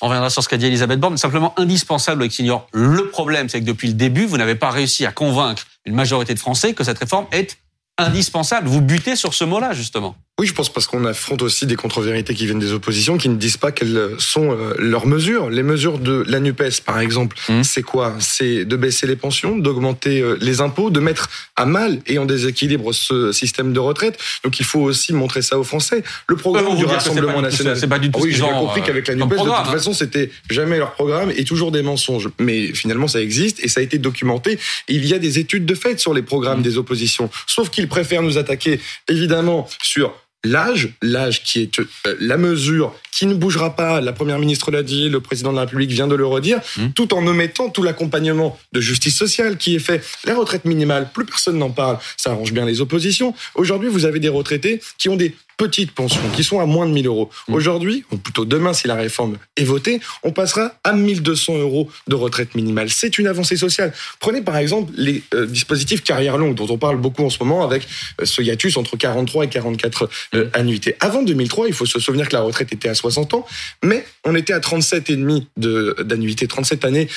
On 0.00 0.06
reviendra 0.06 0.30
sur 0.30 0.42
ce 0.42 0.48
qu'a 0.48 0.56
dit 0.56 0.64
Elisabeth 0.64 0.98
Borne. 0.98 1.18
Simplement 1.18 1.52
indispensable 1.58 2.22
avec 2.22 2.32
Signor. 2.32 2.68
Le 2.72 3.10
problème, 3.10 3.50
c'est 3.50 3.60
que 3.60 3.66
depuis 3.66 3.88
le 3.88 3.94
début, 3.94 4.24
vous 4.24 4.38
n'avez 4.38 4.54
pas 4.54 4.70
réussi 4.70 5.04
à 5.04 5.12
convaincre 5.12 5.66
une 5.84 5.94
majorité 5.94 6.32
de 6.32 6.38
Français 6.38 6.72
que 6.72 6.84
cette 6.84 7.00
réforme 7.00 7.26
est 7.32 7.58
indispensable. 7.98 8.66
Vous 8.66 8.80
butez 8.80 9.14
sur 9.14 9.34
ce 9.34 9.44
mot-là, 9.44 9.74
justement. 9.74 10.16
Oui, 10.42 10.48
je 10.48 10.54
pense 10.54 10.72
parce 10.72 10.88
qu'on 10.88 11.04
affronte 11.04 11.40
aussi 11.42 11.66
des 11.66 11.76
contre-vérités 11.76 12.34
qui 12.34 12.46
viennent 12.46 12.58
des 12.58 12.72
oppositions, 12.72 13.16
qui 13.16 13.28
ne 13.28 13.36
disent 13.36 13.58
pas 13.58 13.70
quelles 13.70 14.10
sont 14.18 14.50
euh, 14.50 14.74
leurs 14.76 15.06
mesures. 15.06 15.50
Les 15.50 15.62
mesures 15.62 16.00
de 16.00 16.24
la 16.26 16.40
NUPES, 16.40 16.80
par 16.84 16.98
exemple, 16.98 17.36
mmh. 17.48 17.62
c'est 17.62 17.82
quoi? 17.82 18.16
C'est 18.18 18.64
de 18.64 18.74
baisser 18.74 19.06
les 19.06 19.14
pensions, 19.14 19.56
d'augmenter 19.56 20.20
euh, 20.20 20.36
les 20.40 20.60
impôts, 20.60 20.90
de 20.90 20.98
mettre 20.98 21.30
à 21.54 21.64
mal 21.64 22.00
et 22.08 22.18
en 22.18 22.24
déséquilibre 22.24 22.92
ce 22.92 23.30
système 23.30 23.72
de 23.72 23.78
retraite. 23.78 24.18
Donc 24.42 24.58
il 24.58 24.66
faut 24.66 24.80
aussi 24.80 25.12
montrer 25.12 25.42
ça 25.42 25.60
aux 25.60 25.62
Français. 25.62 26.02
Le 26.26 26.34
programme 26.34 26.76
du 26.76 26.86
Rassemblement 26.86 27.40
national. 27.40 27.76
C'est 27.78 27.86
pas 27.86 28.00
du 28.00 28.10
tout 28.10 28.18
ah 28.18 28.24
oui, 28.24 28.32
j'ai 28.32 28.42
compris 28.42 28.80
euh, 28.80 28.84
qu'avec 28.84 29.06
la 29.06 29.14
NUPES, 29.14 29.28
de 29.28 29.36
toute 29.36 29.48
hein. 29.48 29.64
façon, 29.66 29.92
c'était 29.92 30.28
jamais 30.50 30.78
leur 30.78 30.90
programme 30.94 31.30
et 31.36 31.44
toujours 31.44 31.70
des 31.70 31.82
mensonges. 31.82 32.30
Mais 32.40 32.74
finalement, 32.74 33.06
ça 33.06 33.22
existe 33.22 33.62
et 33.62 33.68
ça 33.68 33.78
a 33.78 33.84
été 33.84 33.98
documenté. 33.98 34.58
il 34.88 35.06
y 35.06 35.14
a 35.14 35.20
des 35.20 35.38
études 35.38 35.66
de 35.66 35.76
fait 35.76 36.00
sur 36.00 36.12
les 36.12 36.22
programmes 36.22 36.58
mmh. 36.58 36.64
des 36.64 36.78
oppositions. 36.78 37.30
Sauf 37.46 37.70
qu'ils 37.70 37.86
préfèrent 37.86 38.22
nous 38.22 38.38
attaquer, 38.38 38.80
évidemment, 39.06 39.68
sur 39.80 40.12
l'âge, 40.44 40.90
l'âge 41.02 41.42
qui 41.42 41.62
est 41.62 41.78
euh, 41.78 42.16
la 42.20 42.36
mesure 42.36 42.94
qui 43.12 43.26
ne 43.26 43.34
bougera 43.34 43.76
pas, 43.76 44.00
la 44.00 44.12
première 44.12 44.38
ministre 44.38 44.70
l'a 44.70 44.82
dit, 44.82 45.08
le 45.08 45.20
président 45.20 45.50
de 45.50 45.56
la 45.56 45.62
République 45.62 45.90
vient 45.90 46.08
de 46.08 46.14
le 46.14 46.26
redire, 46.26 46.60
mmh. 46.76 46.88
tout 46.94 47.14
en 47.14 47.24
omettant 47.26 47.68
tout 47.68 47.82
l'accompagnement 47.82 48.58
de 48.72 48.80
justice 48.80 49.16
sociale 49.16 49.58
qui 49.58 49.76
est 49.76 49.80
fait. 49.80 50.02
La 50.24 50.34
retraite 50.34 50.64
minimale, 50.64 51.10
plus 51.12 51.26
personne 51.26 51.58
n'en 51.58 51.70
parle, 51.70 51.98
ça 52.16 52.30
arrange 52.30 52.52
bien 52.52 52.64
les 52.64 52.80
oppositions. 52.80 53.34
Aujourd'hui, 53.54 53.90
vous 53.90 54.06
avez 54.06 54.18
des 54.18 54.30
retraités 54.30 54.80
qui 54.98 55.10
ont 55.10 55.16
des 55.16 55.36
petites 55.62 55.92
pensions 55.92 56.20
qui 56.34 56.42
sont 56.42 56.58
à 56.58 56.66
moins 56.66 56.86
de 56.86 56.92
1000 56.92 57.06
euros. 57.06 57.30
Mmh. 57.46 57.54
Aujourd'hui, 57.54 58.04
ou 58.10 58.16
plutôt 58.16 58.44
demain 58.44 58.72
si 58.72 58.88
la 58.88 58.94
réforme 58.94 59.36
est 59.56 59.64
votée, 59.64 60.00
on 60.22 60.32
passera 60.32 60.74
à 60.82 60.92
1200 60.92 61.58
euros 61.58 61.88
de 62.08 62.14
retraite 62.14 62.54
minimale. 62.54 62.90
C'est 62.90 63.18
une 63.18 63.28
avancée 63.28 63.56
sociale. 63.56 63.92
Prenez 64.18 64.42
par 64.42 64.56
exemple 64.56 64.92
les 64.96 65.22
euh, 65.34 65.46
dispositifs 65.46 66.02
carrière 66.02 66.36
longue 66.36 66.54
dont 66.54 66.66
on 66.68 66.78
parle 66.78 66.96
beaucoup 66.96 67.24
en 67.24 67.30
ce 67.30 67.38
moment 67.38 67.62
avec 67.62 67.86
euh, 68.20 68.24
ce 68.24 68.42
hiatus 68.42 68.76
entre 68.76 68.96
43 68.96 69.44
et 69.44 69.48
44 69.48 70.10
euh, 70.34 70.44
mmh. 70.44 70.50
annuités. 70.54 70.96
Avant 70.98 71.22
2003, 71.22 71.68
il 71.68 71.74
faut 71.74 71.86
se 71.86 72.00
souvenir 72.00 72.28
que 72.28 72.34
la 72.34 72.42
retraite 72.42 72.72
était 72.72 72.88
à 72.88 72.94
60 73.02 73.34
ans, 73.34 73.46
mais 73.84 74.04
on 74.24 74.34
était 74.34 74.52
à 74.52 74.60
37,5 74.60 76.02
d'annuité, 76.02 76.46
37 76.46 76.84
années 76.84 77.08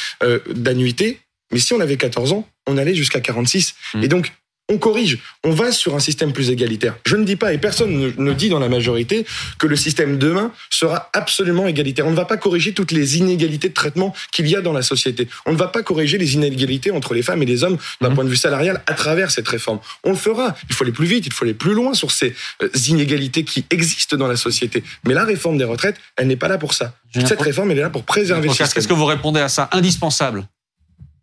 d'annuité. 0.49 1.19
Mais 1.51 1.59
si 1.59 1.73
on 1.73 1.79
avait 1.79 1.97
14 1.97 2.33
ans, 2.33 2.47
on 2.67 2.77
allait 2.77 2.95
jusqu'à 2.95 3.21
46. 3.21 3.75
Mmh. 3.93 4.03
Et 4.03 4.07
donc, 4.07 4.33
on 4.67 4.79
corrige, 4.79 5.19
on 5.43 5.51
va 5.51 5.71
sur 5.71 5.95
un 5.95 5.99
système 5.99 6.33
plus 6.33 6.49
égalitaire. 6.49 6.95
Je 7.05 7.15
ne 7.15 7.23
dis 7.23 7.35
pas, 7.35 7.53
et 7.53 7.59
personne 7.59 8.13
ne, 8.17 8.33
dit 8.33 8.49
dans 8.49 8.59
la 8.59 8.69
majorité, 8.69 9.25
que 9.59 9.67
le 9.67 9.75
système 9.75 10.17
demain 10.17 10.51
sera 10.71 11.09
absolument 11.13 11.67
égalitaire. 11.67 12.07
On 12.07 12.11
ne 12.11 12.15
va 12.15 12.25
pas 12.25 12.37
corriger 12.37 12.73
toutes 12.73 12.91
les 12.91 13.17
inégalités 13.17 13.69
de 13.69 13.73
traitement 13.73 14.15
qu'il 14.31 14.47
y 14.47 14.55
a 14.55 14.61
dans 14.61 14.73
la 14.73 14.81
société. 14.81 15.27
On 15.45 15.53
ne 15.53 15.57
va 15.57 15.67
pas 15.67 15.83
corriger 15.83 16.17
les 16.17 16.33
inégalités 16.33 16.89
entre 16.89 17.13
les 17.13 17.21
femmes 17.21 17.43
et 17.43 17.45
les 17.45 17.63
hommes 17.63 17.77
d'un 18.01 18.09
mmh. 18.09 18.15
point 18.15 18.23
de 18.23 18.29
vue 18.29 18.35
salarial 18.35 18.81
à 18.87 18.93
travers 18.93 19.29
cette 19.29 19.47
réforme. 19.47 19.79
On 20.03 20.09
le 20.09 20.17
fera. 20.17 20.55
Il 20.67 20.75
faut 20.75 20.83
aller 20.83 20.93
plus 20.93 21.05
vite, 21.05 21.27
il 21.27 21.33
faut 21.33 21.45
aller 21.45 21.53
plus 21.53 21.73
loin 21.73 21.93
sur 21.93 22.09
ces 22.09 22.33
euh, 22.63 22.69
inégalités 22.87 23.43
qui 23.43 23.65
existent 23.69 24.17
dans 24.17 24.27
la 24.27 24.35
société. 24.35 24.83
Mais 25.05 25.13
la 25.13 25.25
réforme 25.25 25.59
des 25.59 25.63
retraites, 25.63 25.97
elle 26.15 26.27
n'est 26.27 26.35
pas 26.35 26.47
là 26.47 26.57
pour 26.57 26.73
ça. 26.73 26.95
Cette 27.13 27.41
réforme, 27.41 27.71
elle 27.71 27.77
est 27.77 27.81
là 27.81 27.89
pour 27.89 28.03
préserver 28.03 28.47
le 28.47 28.53
système. 28.53 28.67
Qu'est-ce 28.73 28.87
que 28.87 28.93
vous 28.93 29.05
répondez 29.05 29.39
à 29.39 29.47
ça? 29.47 29.69
Indispensable 29.71 30.47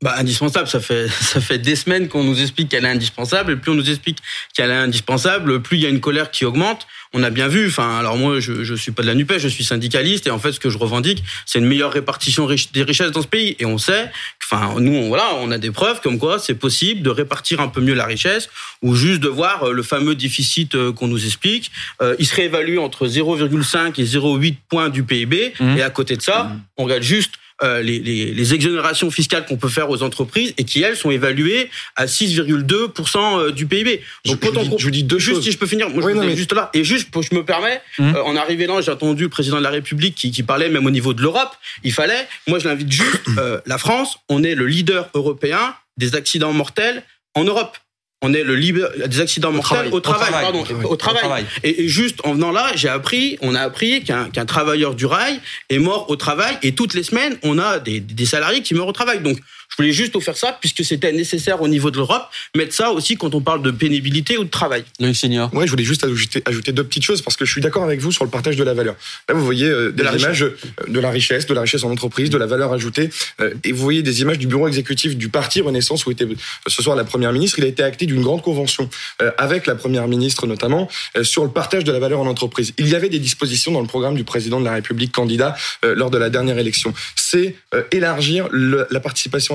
bah, 0.02 0.14
indispensable. 0.18 0.68
Ça 0.68 0.80
fait, 0.80 1.08
ça 1.20 1.40
fait 1.40 1.58
des 1.58 1.76
semaines 1.76 2.08
qu'on 2.08 2.24
nous 2.24 2.40
explique 2.40 2.68
qu'elle 2.68 2.84
est 2.84 2.90
indispensable. 2.90 3.52
Et 3.52 3.56
plus 3.56 3.70
on 3.70 3.76
nous 3.76 3.88
explique 3.88 4.18
qu'elle 4.52 4.70
est 4.70 4.74
indispensable, 4.74 5.62
plus 5.62 5.78
il 5.78 5.82
y 5.82 5.86
a 5.86 5.88
une 5.88 6.00
colère 6.00 6.30
qui 6.30 6.44
augmente. 6.44 6.86
On 7.14 7.22
a 7.22 7.30
bien 7.30 7.48
vu. 7.48 7.68
Enfin, 7.68 7.98
alors 7.98 8.16
moi, 8.16 8.40
je, 8.40 8.64
je 8.64 8.74
suis 8.74 8.90
pas 8.90 9.02
de 9.02 9.06
la 9.06 9.14
Nupes, 9.14 9.38
je 9.38 9.48
suis 9.48 9.64
syndicaliste. 9.64 10.26
Et 10.26 10.30
en 10.30 10.38
fait, 10.38 10.52
ce 10.52 10.60
que 10.60 10.70
je 10.70 10.78
revendique, 10.78 11.22
c'est 11.46 11.58
une 11.58 11.66
meilleure 11.66 11.92
répartition 11.92 12.46
des 12.46 12.82
richesses 12.82 13.12
dans 13.12 13.22
ce 13.22 13.28
pays. 13.28 13.54
Et 13.58 13.66
on 13.66 13.78
sait, 13.78 14.10
enfin, 14.42 14.74
nous, 14.80 14.94
on, 14.94 15.08
voilà, 15.08 15.36
on 15.40 15.50
a 15.50 15.58
des 15.58 15.70
preuves 15.70 16.00
comme 16.00 16.18
quoi 16.18 16.38
c'est 16.38 16.54
possible 16.54 17.02
de 17.02 17.10
répartir 17.10 17.60
un 17.60 17.68
peu 17.68 17.80
mieux 17.80 17.94
la 17.94 18.06
richesse 18.06 18.48
ou 18.82 18.94
juste 18.94 19.20
de 19.20 19.28
voir 19.28 19.64
euh, 19.64 19.72
le 19.72 19.82
fameux 19.82 20.14
déficit 20.14 20.74
euh, 20.74 20.92
qu'on 20.92 21.06
nous 21.06 21.24
explique. 21.24 21.70
Euh, 22.00 22.16
il 22.18 22.26
se 22.26 22.34
réévalue 22.34 22.78
entre 22.78 23.06
0,5 23.06 24.00
et 24.00 24.04
0,8 24.04 24.56
points 24.68 24.88
du 24.88 25.04
PIB. 25.04 25.54
Mmh. 25.60 25.76
Et 25.78 25.82
à 25.82 25.90
côté 25.90 26.16
de 26.16 26.22
ça, 26.22 26.44
mmh. 26.44 26.60
on 26.78 26.84
regarde 26.84 27.02
juste 27.02 27.34
euh, 27.62 27.82
les, 27.82 27.98
les, 27.98 28.32
les, 28.32 28.54
exonérations 28.54 29.10
fiscales 29.10 29.46
qu'on 29.46 29.56
peut 29.56 29.68
faire 29.68 29.90
aux 29.90 30.02
entreprises 30.02 30.54
et 30.58 30.64
qui 30.64 30.82
elles 30.82 30.96
sont 30.96 31.10
évaluées 31.10 31.70
à 31.96 32.06
6,2% 32.06 33.38
euh, 33.38 33.50
du 33.50 33.66
PIB. 33.66 34.00
Donc 34.24 34.38
je, 34.42 34.48
je, 34.48 34.60
dis, 34.60 34.74
je, 34.78 34.90
dis, 34.90 35.04
deux 35.04 35.18
juste 35.18 35.36
choses. 35.36 35.44
si 35.44 35.52
je 35.52 35.58
peux 35.58 35.66
finir, 35.66 35.88
moi 35.90 36.04
oui, 36.04 36.12
je 36.12 36.18
non, 36.18 36.24
mais... 36.24 36.36
juste 36.36 36.52
là 36.52 36.70
et 36.74 36.84
juste 36.84 37.08
je 37.20 37.34
me 37.34 37.44
permets 37.44 37.80
mmh. 37.98 38.14
euh, 38.14 38.22
en 38.24 38.36
arrivant 38.36 38.76
là, 38.76 38.80
j'ai 38.80 38.90
entendu 38.90 39.24
le 39.24 39.28
président 39.28 39.58
de 39.58 39.62
la 39.62 39.70
République 39.70 40.14
qui, 40.14 40.30
qui 40.30 40.42
parlait 40.42 40.68
même 40.68 40.86
au 40.86 40.90
niveau 40.90 41.14
de 41.14 41.22
l'Europe, 41.22 41.54
il 41.84 41.92
fallait 41.92 42.26
moi 42.46 42.58
je 42.58 42.68
l'invite 42.68 42.90
juste 42.90 43.20
euh, 43.38 43.60
la 43.66 43.78
France, 43.78 44.18
on 44.28 44.42
est 44.42 44.54
le 44.54 44.66
leader 44.66 45.08
européen 45.14 45.74
des 45.96 46.14
accidents 46.14 46.52
mortels 46.52 47.02
en 47.34 47.44
Europe 47.44 47.76
on 48.22 48.32
est 48.32 48.44
le 48.44 48.54
libre 48.54 48.88
des 49.06 49.20
accidents 49.20 49.50
au 49.50 49.52
mortels 49.52 49.90
travail. 49.90 49.92
au 49.92 50.00
travail, 50.00 50.28
au 50.28 50.30
travail, 50.30 50.42
pardon, 50.42 50.64
oui, 50.68 50.84
au 50.84 50.96
travail. 50.96 51.22
Au 51.22 51.26
travail. 51.26 51.46
Et, 51.64 51.84
et, 51.84 51.88
juste 51.88 52.20
en 52.24 52.34
venant 52.34 52.52
là, 52.52 52.70
j'ai 52.74 52.88
appris, 52.88 53.36
on 53.42 53.54
a 53.54 53.60
appris 53.60 54.02
qu'un 54.04 54.30
qu 54.30 54.44
travailleur 54.46 54.94
du 54.94 55.06
rail 55.06 55.40
est 55.68 55.78
mort 55.78 56.08
au 56.08 56.16
travail 56.16 56.56
et 56.62 56.74
toutes 56.74 56.94
les 56.94 57.02
semaines, 57.02 57.36
on 57.42 57.58
a 57.58 57.80
des, 57.80 58.00
des 58.00 58.26
salariés 58.26 58.62
qui 58.62 58.74
meurent 58.74 58.86
au 58.86 58.92
travail. 58.92 59.20
Donc, 59.20 59.38
je 59.72 59.76
voulais 59.82 59.92
juste 59.92 60.12
vous 60.12 60.20
faire 60.20 60.36
ça 60.36 60.56
puisque 60.60 60.84
c'était 60.84 61.12
nécessaire 61.12 61.62
au 61.62 61.68
niveau 61.68 61.90
de 61.90 61.96
l'Europe, 61.96 62.28
mettre 62.56 62.74
ça 62.74 62.92
aussi 62.92 63.16
quand 63.16 63.34
on 63.34 63.40
parle 63.40 63.62
de 63.62 63.70
pénibilité 63.70 64.36
ou 64.36 64.44
de 64.44 64.50
travail. 64.50 64.84
Loïc. 65.00 65.16
Ouais, 65.52 65.66
je 65.66 65.70
voulais 65.70 65.84
juste 65.84 66.04
ajouter, 66.04 66.42
ajouter, 66.46 66.72
deux 66.72 66.84
petites 66.84 67.04
choses 67.04 67.22
parce 67.22 67.36
que 67.36 67.44
je 67.44 67.52
suis 67.52 67.60
d'accord 67.60 67.84
avec 67.84 68.00
vous 68.00 68.12
sur 68.12 68.24
le 68.24 68.30
partage 68.30 68.56
de 68.56 68.64
la 68.64 68.74
valeur. 68.74 68.96
Là, 69.28 69.34
vous 69.34 69.44
voyez 69.44 69.66
euh, 69.66 69.90
des 69.90 70.04
de 70.04 70.18
images 70.18 70.46
de 70.88 71.00
la 71.00 71.10
richesse, 71.10 71.46
de 71.46 71.54
la 71.54 71.62
richesse 71.62 71.84
en 71.84 71.90
entreprise, 71.90 72.30
de 72.30 72.38
la 72.38 72.46
valeur 72.46 72.72
ajoutée, 72.72 73.10
euh, 73.40 73.54
et 73.64 73.72
vous 73.72 73.82
voyez 73.82 74.02
des 74.02 74.20
images 74.20 74.38
du 74.38 74.46
bureau 74.46 74.68
exécutif 74.68 75.16
du 75.16 75.28
parti 75.28 75.60
Renaissance 75.60 76.06
où 76.06 76.10
était 76.10 76.26
ce 76.66 76.82
soir 76.82 76.96
la 76.96 77.04
première 77.04 77.32
ministre. 77.32 77.58
Il 77.58 77.64
a 77.64 77.68
été 77.68 77.82
acté 77.82 78.06
d'une 78.06 78.22
grande 78.22 78.42
convention 78.42 78.88
euh, 79.20 79.30
avec 79.38 79.66
la 79.66 79.74
première 79.74 80.08
ministre 80.08 80.46
notamment 80.46 80.88
euh, 81.16 81.24
sur 81.24 81.44
le 81.44 81.50
partage 81.50 81.84
de 81.84 81.92
la 81.92 81.98
valeur 81.98 82.20
en 82.20 82.26
entreprise. 82.26 82.72
Il 82.78 82.88
y 82.88 82.94
avait 82.94 83.08
des 83.08 83.18
dispositions 83.18 83.72
dans 83.72 83.80
le 83.80 83.86
programme 83.86 84.14
du 84.14 84.24
président 84.24 84.60
de 84.60 84.64
la 84.64 84.72
République 84.72 85.12
candidat 85.12 85.56
euh, 85.84 85.94
lors 85.94 86.10
de 86.10 86.18
la 86.18 86.30
dernière 86.30 86.58
élection. 86.58 86.92
C'est 87.16 87.56
élargir 87.90 88.48
le, 88.50 88.86
la 88.90 89.00
participation 89.00 89.54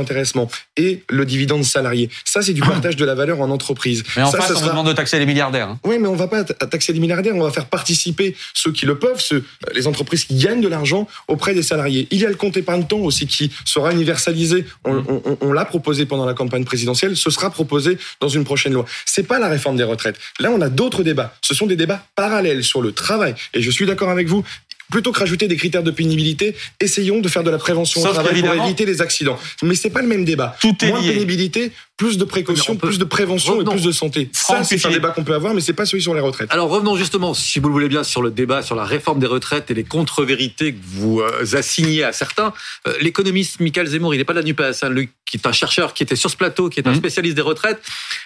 et 0.78 1.04
le 1.10 1.26
dividende 1.26 1.64
salarié. 1.64 2.10
Ça, 2.26 2.42
c'est 2.42 2.54
du 2.54 2.62
partage 2.62 2.96
de 2.96 3.06
la 3.06 3.16
valeur 3.16 3.42
en 3.42 3.50
entreprise. 3.50 4.04
Mais 4.16 4.24
en 4.24 4.32
ça, 4.32 4.38
face, 4.38 4.48
ça 4.48 4.54
on 4.56 4.60
sera... 4.60 4.70
demande 4.70 4.88
de 4.88 4.94
taxer 4.94 5.20
les 5.20 5.26
milliardaires. 5.26 5.70
Hein. 5.70 5.80
Oui, 5.84 5.98
mais 6.00 6.08
on 6.08 6.16
va 6.16 6.28
pas 6.28 6.44
taxer 6.44 6.94
les 6.94 7.00
milliardaires, 7.00 7.36
on 7.36 7.44
va 7.44 7.52
faire 7.52 7.68
participer 7.68 8.36
ceux 8.54 8.72
qui 8.72 8.86
le 8.86 8.98
peuvent, 8.98 9.20
ceux, 9.20 9.44
les 9.74 9.88
entreprises 9.88 10.26
qui 10.26 10.36
gagnent 10.36 10.62
de 10.62 10.68
l'argent 10.68 11.08
auprès 11.28 11.54
des 11.54 11.64
salariés. 11.64 12.08
Il 12.12 12.20
y 12.20 12.26
a 12.26 12.30
le 12.30 12.36
compte 12.36 12.58
épargne-temps 12.58 13.00
aussi 13.00 13.28
qui 13.28 13.52
sera 13.66 13.92
universalisé. 13.92 14.66
On, 14.86 15.04
on, 15.08 15.38
on 15.42 15.54
l'a 15.54 15.66
proposé 15.66 16.06
pendant 16.06 16.26
la 16.26 16.34
campagne 16.34 16.64
présidentielle, 16.64 17.16
ce 17.18 17.30
sera 17.30 17.50
proposé 17.50 17.98
dans 18.20 18.30
une 18.30 18.44
prochaine 18.44 18.74
loi. 18.74 18.86
C'est 19.06 19.28
pas 19.28 19.40
la 19.40 19.48
réforme 19.50 19.78
des 19.78 19.84
retraites. 19.84 20.18
Là, 20.40 20.52
on 20.52 20.62
a 20.62 20.70
d'autres 20.70 21.04
débats. 21.04 21.34
Ce 21.42 21.54
sont 21.54 21.66
des 21.66 21.76
débats 21.76 22.06
parallèles 22.16 22.64
sur 22.64 22.82
le 22.82 22.92
travail. 22.92 23.36
Et 23.54 23.62
je 23.62 23.72
suis 23.72 23.86
d'accord 23.86 24.10
avec 24.10 24.28
vous 24.28 24.44
plutôt 24.92 25.12
que 25.12 25.20
rajouter 25.20 25.48
des 25.48 25.56
critères 25.56 25.84
de 25.84 25.92
pénibilité, 25.92 26.56
essayons 26.80 27.20
de 27.20 27.28
faire 27.28 27.44
de 27.44 27.52
la 27.52 27.58
prévention 27.58 28.02
Sauf 28.02 28.12
au 28.12 28.14
travail 28.14 28.42
pour 28.42 28.54
éviter 28.66 28.86
les 28.86 29.02
accidents. 29.02 29.38
Mais 29.64 29.76
c'est 29.76 29.90
pas 29.90 30.02
le 30.02 30.08
même 30.08 30.26
débat. 30.26 30.56
Tout 30.62 30.76
est 30.84 30.90
Moins 30.90 31.02
lié. 31.02 31.14
pénibilité, 31.14 31.72
plus 31.98 32.18
de 32.20 32.24
précaution, 32.26 32.76
peut... 32.76 32.88
plus 32.88 33.00
de 33.00 33.04
prévention 33.04 33.54
revenons. 33.54 33.72
et 33.72 33.76
plus 33.76 33.84
de 33.84 33.92
santé. 33.92 34.30
Ça, 34.32 34.64
c'est 34.64 34.86
un 34.86 34.90
débat 34.92 35.10
qu'on 35.10 35.24
peut 35.24 35.34
avoir, 35.34 35.54
mais 35.56 35.62
c'est 35.62 35.74
pas 35.74 35.86
celui 35.88 36.04
sur 36.04 36.14
les 36.14 36.20
retraites. 36.22 36.48
Alors 36.52 36.70
revenons 36.70 36.96
justement, 36.96 37.34
si 37.34 37.60
vous 37.60 37.68
le 37.70 37.74
voulez 37.74 37.90
bien, 37.90 38.04
sur 38.04 38.22
le 38.22 38.30
débat 38.30 38.62
sur 38.62 38.76
la 38.76 38.86
réforme 38.86 39.20
des 39.20 39.26
retraites 39.26 39.72
et 39.72 39.74
les 39.74 39.84
contre-vérités 39.84 40.74
que 40.74 40.80
vous 40.84 41.22
euh, 41.22 41.56
assignez 41.58 42.04
à 42.04 42.14
certains. 42.14 42.54
Euh, 42.88 42.94
L'économiste 43.02 43.60
Michael 43.60 43.88
Zemmour, 43.88 44.14
il 44.14 44.20
n'est 44.20 44.26
pas 44.26 44.34
de 44.34 44.40
la 44.40 44.46
NUPES, 44.46 44.84
hein, 44.84 44.90
lui, 44.90 45.10
qui 45.26 45.38
est 45.38 45.48
un 45.48 45.52
chercheur 45.52 45.94
qui 45.96 46.04
était 46.04 46.16
sur 46.16 46.30
ce 46.30 46.38
plateau, 46.38 46.70
qui 46.70 46.80
est 46.80 46.88
un 46.88 46.92
Mmh. 46.92 46.96
spécialiste 46.96 47.36
des 47.36 47.42
retraites, 47.42 47.82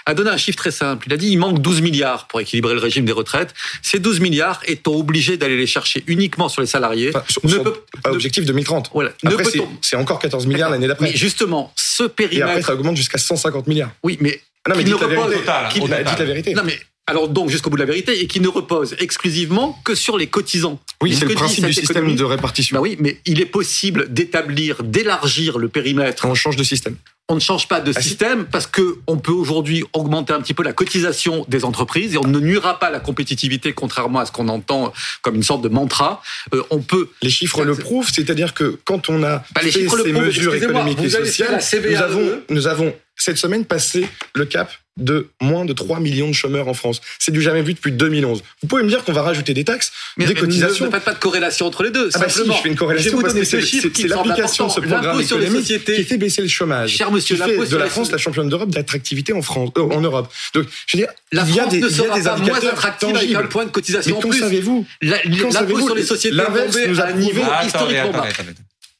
a 0.05 0.13
donné 0.13 0.29
un 0.29 0.37
chiffre 0.37 0.57
très 0.57 0.71
simple. 0.71 1.07
Il 1.07 1.13
a 1.13 1.17
dit 1.17 1.29
il 1.29 1.37
manque 1.37 1.59
12 1.61 1.81
milliards 1.81 2.27
pour 2.27 2.39
équilibrer 2.41 2.73
le 2.73 2.79
régime 2.79 3.05
des 3.05 3.11
retraites. 3.11 3.53
Ces 3.81 3.99
12 3.99 4.19
milliards 4.19 4.61
étant 4.67 4.93
obligés 4.93 5.37
d'aller 5.37 5.57
les 5.57 5.65
chercher 5.65 6.03
uniquement 6.07 6.47
sur 6.49 6.61
les 6.61 6.67
salariés. 6.67 7.11
Enfin, 7.15 7.23
sur, 7.29 7.43
ne 7.45 7.49
sur, 7.49 7.63
peut, 7.63 7.73
objectif 8.05 8.45
2030. 8.45 8.91
Voilà. 8.93 9.11
Après, 9.25 9.43
c'est- 9.81 9.95
encore 9.95 10.19
14 10.19 10.45
milliards 10.45 10.69
l'année 10.69 10.87
d'après. 10.87 11.11
Justement, 11.15 11.73
ce 12.01 12.05
Et 12.05 12.25
après, 12.25 12.27
périmètre. 12.27 12.67
ça 12.67 12.73
augmente 12.73 12.97
jusqu'à 12.97 13.17
150 13.17 13.67
milliards. 13.67 13.91
Oui, 14.03 14.17
mais. 14.21 14.39
Ah 14.65 14.69
non, 14.69 14.75
mais 14.77 14.83
qui 14.83 14.91
dites 14.91 15.01
la 15.01 15.07
vérité. 15.07 15.39
total. 15.39 15.69
dites 16.03 16.19
la 16.19 16.25
vérité. 16.25 16.53
Non 16.53 16.63
mais 16.63 16.79
alors 17.07 17.27
donc 17.29 17.49
jusqu'au 17.49 17.69
bout 17.69 17.77
de 17.77 17.81
la 17.81 17.87
vérité 17.87 18.21
et 18.21 18.27
qui 18.27 18.39
ne 18.39 18.47
repose 18.47 18.95
exclusivement 18.99 19.79
que 19.83 19.95
sur 19.95 20.17
les 20.17 20.27
cotisants. 20.27 20.79
Oui, 21.01 21.13
Ce 21.13 21.19
c'est 21.19 21.25
le 21.25 21.33
principe 21.33 21.65
du 21.65 21.73
système 21.73 21.97
économie- 21.97 22.15
de 22.15 22.23
répartition. 22.23 22.75
Bah 22.77 22.81
oui, 22.81 22.95
mais 22.99 23.19
il 23.25 23.41
est 23.41 23.45
possible 23.45 24.11
d'établir, 24.13 24.83
d'élargir 24.83 25.57
le 25.57 25.67
périmètre. 25.67 26.25
On 26.25 26.35
change 26.35 26.55
de 26.55 26.63
système. 26.63 26.95
On 27.27 27.35
ne 27.35 27.39
change 27.39 27.67
pas 27.69 27.79
de 27.79 27.93
Ah, 27.95 28.01
système 28.01 28.45
parce 28.45 28.67
que 28.67 28.97
on 29.07 29.17
peut 29.17 29.31
aujourd'hui 29.31 29.83
augmenter 29.93 30.33
un 30.33 30.41
petit 30.41 30.53
peu 30.53 30.63
la 30.63 30.73
cotisation 30.73 31.45
des 31.47 31.63
entreprises 31.63 32.13
et 32.13 32.17
on 32.17 32.27
ne 32.27 32.39
nuira 32.39 32.77
pas 32.77 32.89
la 32.89 32.99
compétitivité 32.99 33.71
contrairement 33.73 34.19
à 34.19 34.25
ce 34.25 34.31
qu'on 34.33 34.49
entend 34.49 34.91
comme 35.21 35.35
une 35.35 35.43
sorte 35.43 35.61
de 35.61 35.69
mantra. 35.69 36.21
Euh, 36.53 36.61
on 36.71 36.79
peut 36.81 37.09
Les 37.21 37.29
chiffres 37.29 37.63
le 37.63 37.75
prouvent, 37.75 38.09
c'est-à-dire 38.13 38.53
que 38.53 38.79
quand 38.85 39.09
on 39.09 39.23
a 39.23 39.43
Bah, 39.55 39.61
les 39.63 39.71
fait 39.71 39.79
ces 39.81 39.85
prouvent, 39.85 40.07
mesures 40.07 40.53
économiques 40.55 40.99
et 41.01 41.09
sociales, 41.09 41.61
CVAE. 41.61 41.89
nous 41.91 42.01
avons, 42.01 42.41
nous 42.49 42.67
avons 42.67 42.93
cette 43.15 43.37
semaine 43.37 43.65
passé 43.65 44.07
le 44.35 44.45
cap 44.45 44.69
de 44.97 45.29
moins 45.41 45.65
de 45.65 45.73
3 45.73 45.99
millions 45.99 46.27
de 46.27 46.33
chômeurs 46.33 46.67
en 46.67 46.73
France. 46.73 47.01
C'est 47.17 47.31
du 47.31 47.41
jamais 47.41 47.61
vu 47.61 47.73
depuis 47.73 47.91
2011. 47.91 48.43
Vous 48.61 48.67
pouvez 48.67 48.83
me 48.83 48.89
dire 48.89 49.03
qu'on 49.03 49.13
va 49.13 49.21
rajouter 49.21 49.53
des 49.53 49.63
taxes, 49.63 49.91
mais, 50.17 50.25
des 50.25 50.33
mais 50.33 50.39
cotisations. 50.41 50.85
Ne, 50.85 50.89
ne 50.89 50.95
faites 50.95 51.05
pas 51.05 51.13
de 51.13 51.19
corrélation 51.19 51.65
entre 51.65 51.83
les 51.83 51.91
deux. 51.91 52.09
Ah 52.13 52.19
bah 52.19 52.25
si, 52.27 52.35
simplement. 52.35 52.55
je 52.57 52.61
fais 52.61 52.69
une 52.69 52.75
corrélation 52.75 53.11
vous 53.13 53.21
parce 53.21 53.33
que 53.33 53.43
c'est 53.45 54.07
l'application 54.07 54.67
de 54.67 54.71
ce 54.71 54.79
programme 54.81 55.03
L'impôt 55.05 55.21
sur 55.23 55.37
les 55.37 55.45
économique 55.45 55.65
sociétés. 55.67 55.95
qui 55.95 56.03
fait 56.03 56.17
baisser 56.17 56.41
le 56.41 56.47
chômage, 56.49 56.91
Cher 56.91 57.11
monsieur, 57.11 57.35
qui 57.37 57.41
fait 57.41 57.65
de 57.67 57.77
la 57.77 57.85
France 57.87 58.11
la 58.11 58.17
championne 58.17 58.49
d'Europe 58.49 58.69
d'attractivité 58.69 59.33
en 59.33 59.41
France, 59.41 59.69
euh, 59.77 59.81
en 59.81 60.01
Europe. 60.01 60.31
Donc, 60.53 60.65
je 60.87 60.97
veux 60.97 61.03
dire, 61.03 61.11
La 61.31 61.43
il 61.43 61.55
y 61.55 61.59
a 61.59 61.61
France 61.63 61.71
des, 61.73 61.79
ne 61.81 61.87
il 61.87 61.91
y 61.91 61.99
a 61.99 62.03
sera 62.03 62.17
des 62.17 62.23
pas 62.23 62.37
moins 62.37 62.57
attractive 62.59 63.09
avec 63.09 63.21
tangibles. 63.21 63.39
un 63.43 63.47
point 63.47 63.65
de 63.65 63.71
cotisation 63.71 64.11
Mais 64.11 64.17
en 64.17 64.21
qu'en 64.21 64.29
plus. 64.29 64.39
savez-vous 64.39 64.85
L'impôt 65.01 65.85
sur 65.85 65.95
les 65.95 66.03
sociétés 66.03 66.35
est 66.35 66.37
L'inverse 66.37 66.73
tombé 66.73 66.87
nous 66.87 66.99
a 66.99 67.03
à 67.03 67.07
un 67.07 67.13
niveau 67.13 67.41
Ah, 67.49 67.65
historiquement 67.65 68.11
bas. 68.11 68.27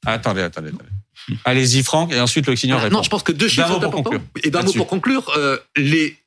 Attendez, 0.06 0.42
attendez, 0.42 0.70
attendez. 0.70 0.72
Allez-y, 1.46 1.84
Franck, 1.84 2.12
et 2.14 2.20
ensuite 2.20 2.48
le 2.48 2.56
Signor 2.56 2.80
Ah, 2.80 2.84
répond. 2.86 2.98
non, 2.98 3.04
je 3.04 3.10
pense 3.10 3.24
que 3.24 3.32
deux 3.32 3.48
D'un 3.48 3.52
chiffres 3.52 3.68
mot 3.68 3.74
sont 3.76 3.80
pour 3.80 3.90
importants. 4.00 4.12
conclure. 4.20 4.22
Et 4.44 4.50
d'un 4.50 4.62
mot 4.64 4.74
pour 4.74 4.88
conclure, 4.88 5.34
euh, 5.38 5.58
les 5.78 6.18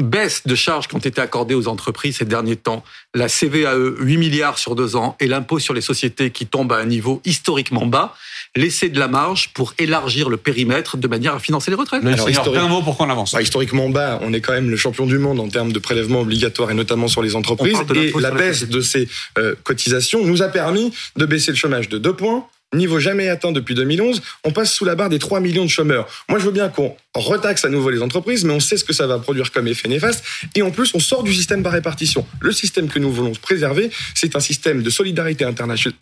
baisses 0.00 0.46
de 0.46 0.54
charges 0.54 0.88
qui 0.88 0.94
ont 0.94 0.98
été 1.00 1.20
accordées 1.20 1.54
aux 1.54 1.68
entreprises 1.68 2.16
ces 2.16 2.24
derniers 2.24 2.56
temps, 2.56 2.82
la 3.14 3.28
CVAE 3.28 3.74
8 3.98 4.16
milliards 4.16 4.58
sur 4.58 4.74
deux 4.74 4.96
ans 4.96 5.16
et 5.20 5.26
l'impôt 5.26 5.58
sur 5.58 5.74
les 5.74 5.82
sociétés 5.82 6.30
qui 6.30 6.46
tombe 6.46 6.72
à 6.72 6.76
un 6.78 6.86
niveau 6.86 7.20
historiquement 7.26 7.84
bas, 7.84 8.14
laisser 8.56 8.88
de 8.88 8.98
la 8.98 9.08
marge 9.08 9.50
pour 9.52 9.74
élargir 9.78 10.30
le 10.30 10.38
périmètre 10.38 10.96
de 10.96 11.06
manière 11.08 11.34
à 11.34 11.40
financer 11.40 11.70
les 11.70 11.76
retraites. 11.76 12.02
Le 12.02 12.12
Alors, 12.14 12.52
d'un 12.52 12.68
mot 12.68 12.80
pour 12.80 12.96
qu'on 12.96 13.10
avance. 13.10 13.32
Bah, 13.34 13.42
historiquement 13.42 13.90
bas, 13.90 14.18
on 14.22 14.32
est 14.32 14.40
quand 14.40 14.54
même 14.54 14.70
le 14.70 14.76
champion 14.78 15.04
du 15.04 15.18
monde 15.18 15.38
en 15.40 15.48
termes 15.48 15.72
de 15.72 15.78
prélèvements 15.78 16.20
obligatoires 16.20 16.70
et 16.70 16.74
notamment 16.74 17.08
sur 17.08 17.20
les 17.22 17.36
entreprises. 17.36 17.76
Et 17.94 18.12
la 18.18 18.30
baisse 18.30 18.66
de 18.66 18.80
ces 18.80 19.08
euh, 19.36 19.54
cotisations 19.62 20.24
nous 20.24 20.40
a 20.42 20.48
permis 20.48 20.90
de 21.16 21.26
baisser 21.26 21.50
le 21.50 21.56
chômage 21.58 21.90
de 21.90 21.98
deux 21.98 22.14
points. 22.14 22.46
Niveau 22.74 22.98
jamais 22.98 23.28
atteint 23.28 23.52
depuis 23.52 23.74
2011, 23.74 24.22
on 24.44 24.50
passe 24.50 24.72
sous 24.72 24.86
la 24.86 24.94
barre 24.94 25.10
des 25.10 25.18
3 25.18 25.40
millions 25.40 25.64
de 25.64 25.70
chômeurs. 25.70 26.08
Moi, 26.30 26.38
je 26.38 26.46
veux 26.46 26.52
bien 26.52 26.70
qu'on 26.70 26.96
retaxe 27.14 27.66
à 27.66 27.68
nouveau 27.68 27.90
les 27.90 28.00
entreprises, 28.00 28.44
mais 28.44 28.52
on 28.54 28.60
sait 28.60 28.78
ce 28.78 28.84
que 28.84 28.94
ça 28.94 29.06
va 29.06 29.18
produire 29.18 29.52
comme 29.52 29.68
effet 29.68 29.88
néfaste. 29.88 30.24
Et 30.54 30.62
en 30.62 30.70
plus, 30.70 30.94
on 30.94 30.98
sort 30.98 31.22
du 31.22 31.34
système 31.34 31.62
par 31.62 31.72
répartition. 31.72 32.26
Le 32.40 32.50
système 32.50 32.88
que 32.88 32.98
nous 32.98 33.12
voulons 33.12 33.32
préserver, 33.32 33.90
c'est 34.14 34.36
un 34.36 34.40
système 34.40 34.82
de 34.82 34.88
solidarité 34.88 35.46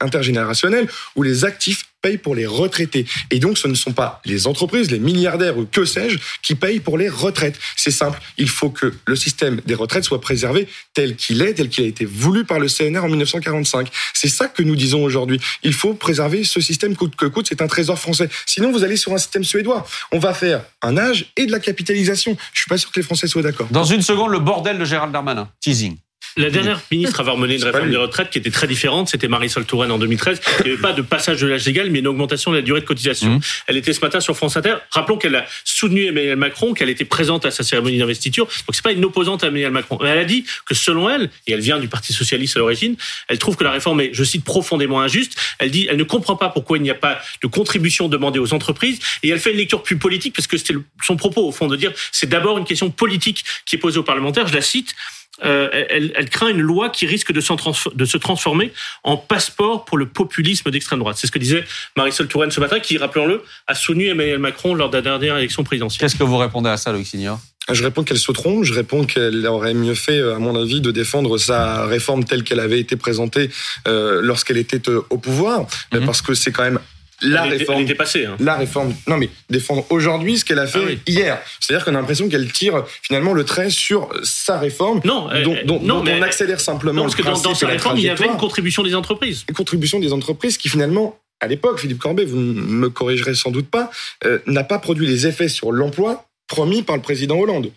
intergénérationnelle 0.01 0.87
où 1.17 1.25
les 1.25 1.45
actifs 1.45 1.90
payent 2.03 2.19
pour 2.19 2.35
les 2.35 2.47
retraités. 2.47 3.07
Et 3.31 3.39
donc, 3.39 3.59
ce 3.59 3.69
ne 3.69 3.75
sont 3.75 3.93
pas 3.93 4.21
les 4.25 4.47
entreprises, 4.47 4.91
les 4.91 4.99
milliardaires 4.99 5.59
ou 5.59 5.65
que 5.65 5.85
sais-je, 5.85 6.19
qui 6.43 6.55
payent 6.55 6.81
pour 6.81 6.99
les 6.99 7.09
retraites. 7.09 7.59
C'est 7.77 7.91
simple. 7.91 8.21
Il 8.39 8.49
faut 8.49 8.71
que 8.71 8.93
le 9.07 9.17
système 9.17 9.61
des 9.67 9.75
retraites 9.75 10.05
soit 10.05 10.21
préservé 10.21 10.69
tel 10.95 11.17
qu'il 11.17 11.43
est, 11.43 11.55
tel 11.55 11.69
qu'il 11.69 11.85
a 11.85 11.87
été 11.87 12.05
voulu 12.05 12.45
par 12.45 12.59
le 12.59 12.69
CNR 12.69 13.05
en 13.05 13.09
1945. 13.09 13.89
C'est 14.15 14.29
ça 14.29 14.49
que 14.49 14.63
nous 14.63 14.77
disons 14.77 15.03
aujourd'hui. 15.03 15.41
Il 15.63 15.75
faut 15.75 15.95
préserver 15.95 16.45
ce 16.45 16.61
système 16.61 16.97
coûte 16.97 17.17
que 17.17 17.27
coûte. 17.27 17.47
C'est 17.49 17.63
un 17.63 17.67
trésor 17.67 17.99
français. 17.99 18.29
Sinon, 18.47 18.73
vous 18.73 18.85
allez 18.85 18.97
sur 18.97 19.13
un 19.13 19.19
système 19.19 19.45
suédois. 19.45 19.87
On 20.13 20.19
va 20.19 20.35
faire 20.35 20.63
un 20.83 20.97
âge 20.97 21.33
et 21.37 21.47
de 21.47 21.53
la 21.53 21.61
capitalisation. 21.61 22.37
Je 22.53 22.61
suis 22.61 22.69
pas 22.69 22.79
sûr 22.79 22.91
que 22.91 22.99
les 22.99 23.05
Français 23.05 23.27
soient 23.27 23.43
d'accord. 23.43 23.69
Dans 23.71 23.85
une 23.85 24.03
seconde, 24.03 24.31
le 24.33 24.39
bordel 24.39 24.79
de 24.79 24.85
Gérald 24.85 25.13
Darmanin. 25.13 25.49
Teasing. 25.61 25.97
La 26.37 26.51
dernière 26.51 26.81
ministre 26.91 27.19
à 27.19 27.23
avoir 27.23 27.37
mené 27.37 27.57
une 27.57 27.65
réforme 27.65 27.91
des 27.91 27.97
retraites 27.97 28.31
qui 28.31 28.39
était 28.39 28.51
très 28.51 28.67
différente, 28.67 29.09
c'était 29.09 29.29
Marisol 29.29 29.65
Touraine 29.65 29.91
en 29.91 29.99
2013. 29.99 30.41
Il 30.61 30.67
n'y 30.67 30.73
avait 30.73 30.81
pas 30.81 30.93
de 30.93 31.03
passage 31.03 31.41
de 31.41 31.47
l'âge 31.47 31.67
légal, 31.67 31.91
mais 31.91 31.99
une 31.99 32.07
augmentation 32.07 32.51
de 32.53 32.57
la 32.57 32.63
durée 32.63 32.81
de 32.81 32.87
cotisation. 32.87 33.35
Mhm. 33.35 33.41
Elle 33.67 33.77
était 33.77 33.93
ce 33.93 34.01
matin 34.01 34.21
sur 34.21 34.37
France 34.37 34.57
Inter. 34.57 34.77
Rappelons 34.91 35.19
qu'elle 35.19 35.35
a 35.35 35.45
soutenu 35.65 36.07
Emmanuel 36.07 36.37
Macron, 36.37 36.73
qu'elle 36.73 36.89
était 36.89 37.05
présente 37.05 37.47
à 37.47 37.51
sa 37.51 37.63
cérémonie 37.63 37.99
d'investiture. 37.99 38.47
Donc 38.47 38.75
c'est 38.75 38.83
pas 38.83 38.93
une 38.93 39.05
opposante 39.05 39.43
à 39.45 39.49
Emmanuel 39.49 39.73
Macron. 39.73 39.99
Mais 40.03 40.09
elle 40.09 40.19
a 40.19 40.25
dit 40.25 40.45
que 40.67 40.75
selon 40.75 41.11
elle, 41.11 41.31
et 41.47 41.53
elle 41.53 41.61
vient 41.61 41.79
du 41.79 41.89
Parti 41.89 42.13
socialiste 42.13 42.57
à 42.57 42.61
l'origine, 42.61 42.97
elle 43.29 43.39
trouve 43.39 43.57
que 43.57 43.65
la 43.65 43.73
réforme 43.73 44.01
est, 44.01 44.11
je 44.13 44.25
cite, 44.25 44.45
profondément 44.45 45.01
injuste. 45.01 45.37
Elle 45.59 45.71
dit, 45.71 45.89
elle 45.91 45.97
ne 45.97 46.05
comprend 46.05 46.37
pas 46.37 46.49
pourquoi 46.49 46.79
il 46.79 46.83
n'y 46.83 46.91
a 46.91 46.95
pas 46.95 47.21
de 47.43 47.49
contribution 47.49 48.09
demandée 48.09 48.39
aux 48.39 48.55
entreprises. 48.55 49.01
Et 49.23 49.29
elle 49.31 49.41
fait 49.41 49.51
une 49.51 49.59
lecture 49.59 49.83
plus 49.83 49.97
politique 49.97 50.35
parce 50.37 50.47
que 50.47 50.57
c'était 50.57 50.75
son 51.03 51.17
propos 51.17 51.47
au 51.47 51.53
fond 51.53 51.67
de 51.67 51.77
dire, 51.77 51.93
c'est 52.13 52.29
d'abord 52.29 52.59
une 52.59 52.65
question 52.65 52.91
politique 52.91 53.45
qui 53.67 53.77
est 53.77 53.79
posée 53.79 53.99
aux 53.99 54.05
parlementaires. 54.05 54.47
Je 54.47 54.55
la 54.55 54.63
cite. 54.63 54.95
Euh, 55.45 55.69
elle, 55.89 56.13
elle 56.17 56.29
craint 56.29 56.49
une 56.49 56.61
loi 56.61 56.91
qui 56.91 57.07
risque 57.07 57.33
de, 57.33 57.41
s'en 57.41 57.57
transfo- 57.57 57.95
de 57.95 58.05
se 58.05 58.17
transformer 58.19 58.73
en 59.05 59.17
passeport 59.17 59.85
pour 59.85 59.97
le 59.99 60.07
populisme 60.07 60.71
d'extrême 60.71 60.99
droite. 60.99 61.17
C'est 61.19 61.27
ce 61.27 61.33
que 61.33 61.39
disait 61.39 61.65
Marisol 61.97 62.29
Touraine 62.29 62.51
ce 62.51 62.61
matin, 62.61 62.79
qui, 62.81 62.99
rappelons-le, 62.99 63.43
a 63.67 63.75
soutenu 63.75 64.07
Emmanuel 64.09 64.39
Macron 64.39 64.75
lors 64.75 64.91
de 64.91 64.97
la 64.97 65.03
dernière 65.03 65.39
élection 65.39 65.65
présidentielle. 65.65 66.01
Qu'est-ce 66.01 66.17
que 66.17 66.25
vous 66.25 66.37
répondez 66.37 66.69
à 66.69 66.77
ça, 66.77 66.93
Loïc 66.93 67.07
Signor? 67.07 67.39
Je 67.71 67.83
réponds 67.85 68.03
qu'elle 68.03 68.19
se 68.19 68.33
trompe. 68.33 68.65
Je 68.65 68.75
réponds 68.75 69.05
qu'elle 69.05 69.47
aurait 69.47 69.75
mieux 69.75 69.95
fait, 69.95 70.21
à 70.21 70.39
mon 70.39 70.61
avis, 70.61 70.81
de 70.81 70.91
défendre 70.91 71.39
sa 71.39 71.87
réforme 71.87 72.25
telle 72.25 72.43
qu'elle 72.43 72.59
avait 72.61 72.81
été 72.81 72.97
présentée 72.97 73.51
euh, 73.87 74.21
lorsqu'elle 74.23 74.57
était 74.57 74.89
euh, 74.89 75.03
au 75.11 75.19
pouvoir, 75.19 75.67
Mhm. 75.93 76.05
parce 76.07 76.21
que 76.23 76.35
c'est 76.35 76.51
quand 76.53 76.65
même 76.65 76.81
la 77.23 77.47
Elle 77.47 77.53
réforme. 77.59 77.79
elle 77.79 77.85
était 77.85 77.95
passée, 77.95 78.25
hein. 78.27 78.37
La 78.41 78.57
réforme. 78.57 78.95
Non, 79.07 79.17
mais 79.17 79.29
défendre 79.49 79.85
aujourd'hui 79.91 80.39
ce 80.39 80.45
qu'elle 80.45 80.59
a 80.59 80.67
fait 80.67 80.81
Ah 80.83 80.87
oui. 80.87 80.99
hier. 81.07 81.39
C'est-à-dire 81.61 81.85
qu'on 81.85 81.95
a 81.95 82.01
l'impression 82.01 82.29
qu'elle 82.29 82.51
tire 82.51 82.85
finalement 83.03 83.33
le 83.33 83.45
trait 83.45 83.71
sur 83.71 84.09
sa 84.23 84.59
réforme. 84.59 85.01
Non, 85.05 85.29
dont, 85.45 85.57
dont- 85.65 85.81
non, 85.81 85.99
dont 85.99 86.03
mais- 86.05 86.19
on 86.19 86.23
accélère 86.23 86.61
simplement 86.61 86.95
Non, 86.97 87.03
parce 87.03 87.17
le 87.17 87.23
que 87.23 87.29
dans, 87.29 87.41
dans 87.41 87.55
sa 87.55 87.67
réforme, 87.67 87.99
il 87.99 88.05
y 88.05 88.09
avait 88.11 88.27
une 88.27 88.37
contribution 88.37 88.83
des 88.83 88.95
entreprises. 88.95 89.45
Une 89.49 89.55
contribution 89.55 89.99
des 89.99 90.13
entreprises 90.13 90.57
qui 90.59 90.69
finalement, 90.69 91.19
à 91.41 91.47
l'époque, 91.47 91.79
Philippe 91.81 91.99
Corbet, 91.99 92.25
vous 92.25 92.37
ne 92.37 92.53
me 92.61 92.89
corrigerez 92.91 93.35
sans 93.35 93.51
doute 93.51 93.69
pas, 93.71 93.91
euh, 94.25 94.39
n'a 94.47 94.65
pas 94.65 94.79
produit 94.79 95.07
les 95.07 95.27
effets 95.27 95.49
sur 95.49 95.73
l'emploi 95.73 96.27
promis 96.49 96.83
par 96.83 96.97
le 96.97 97.03
président 97.03 97.39
Hollande. 97.39 97.71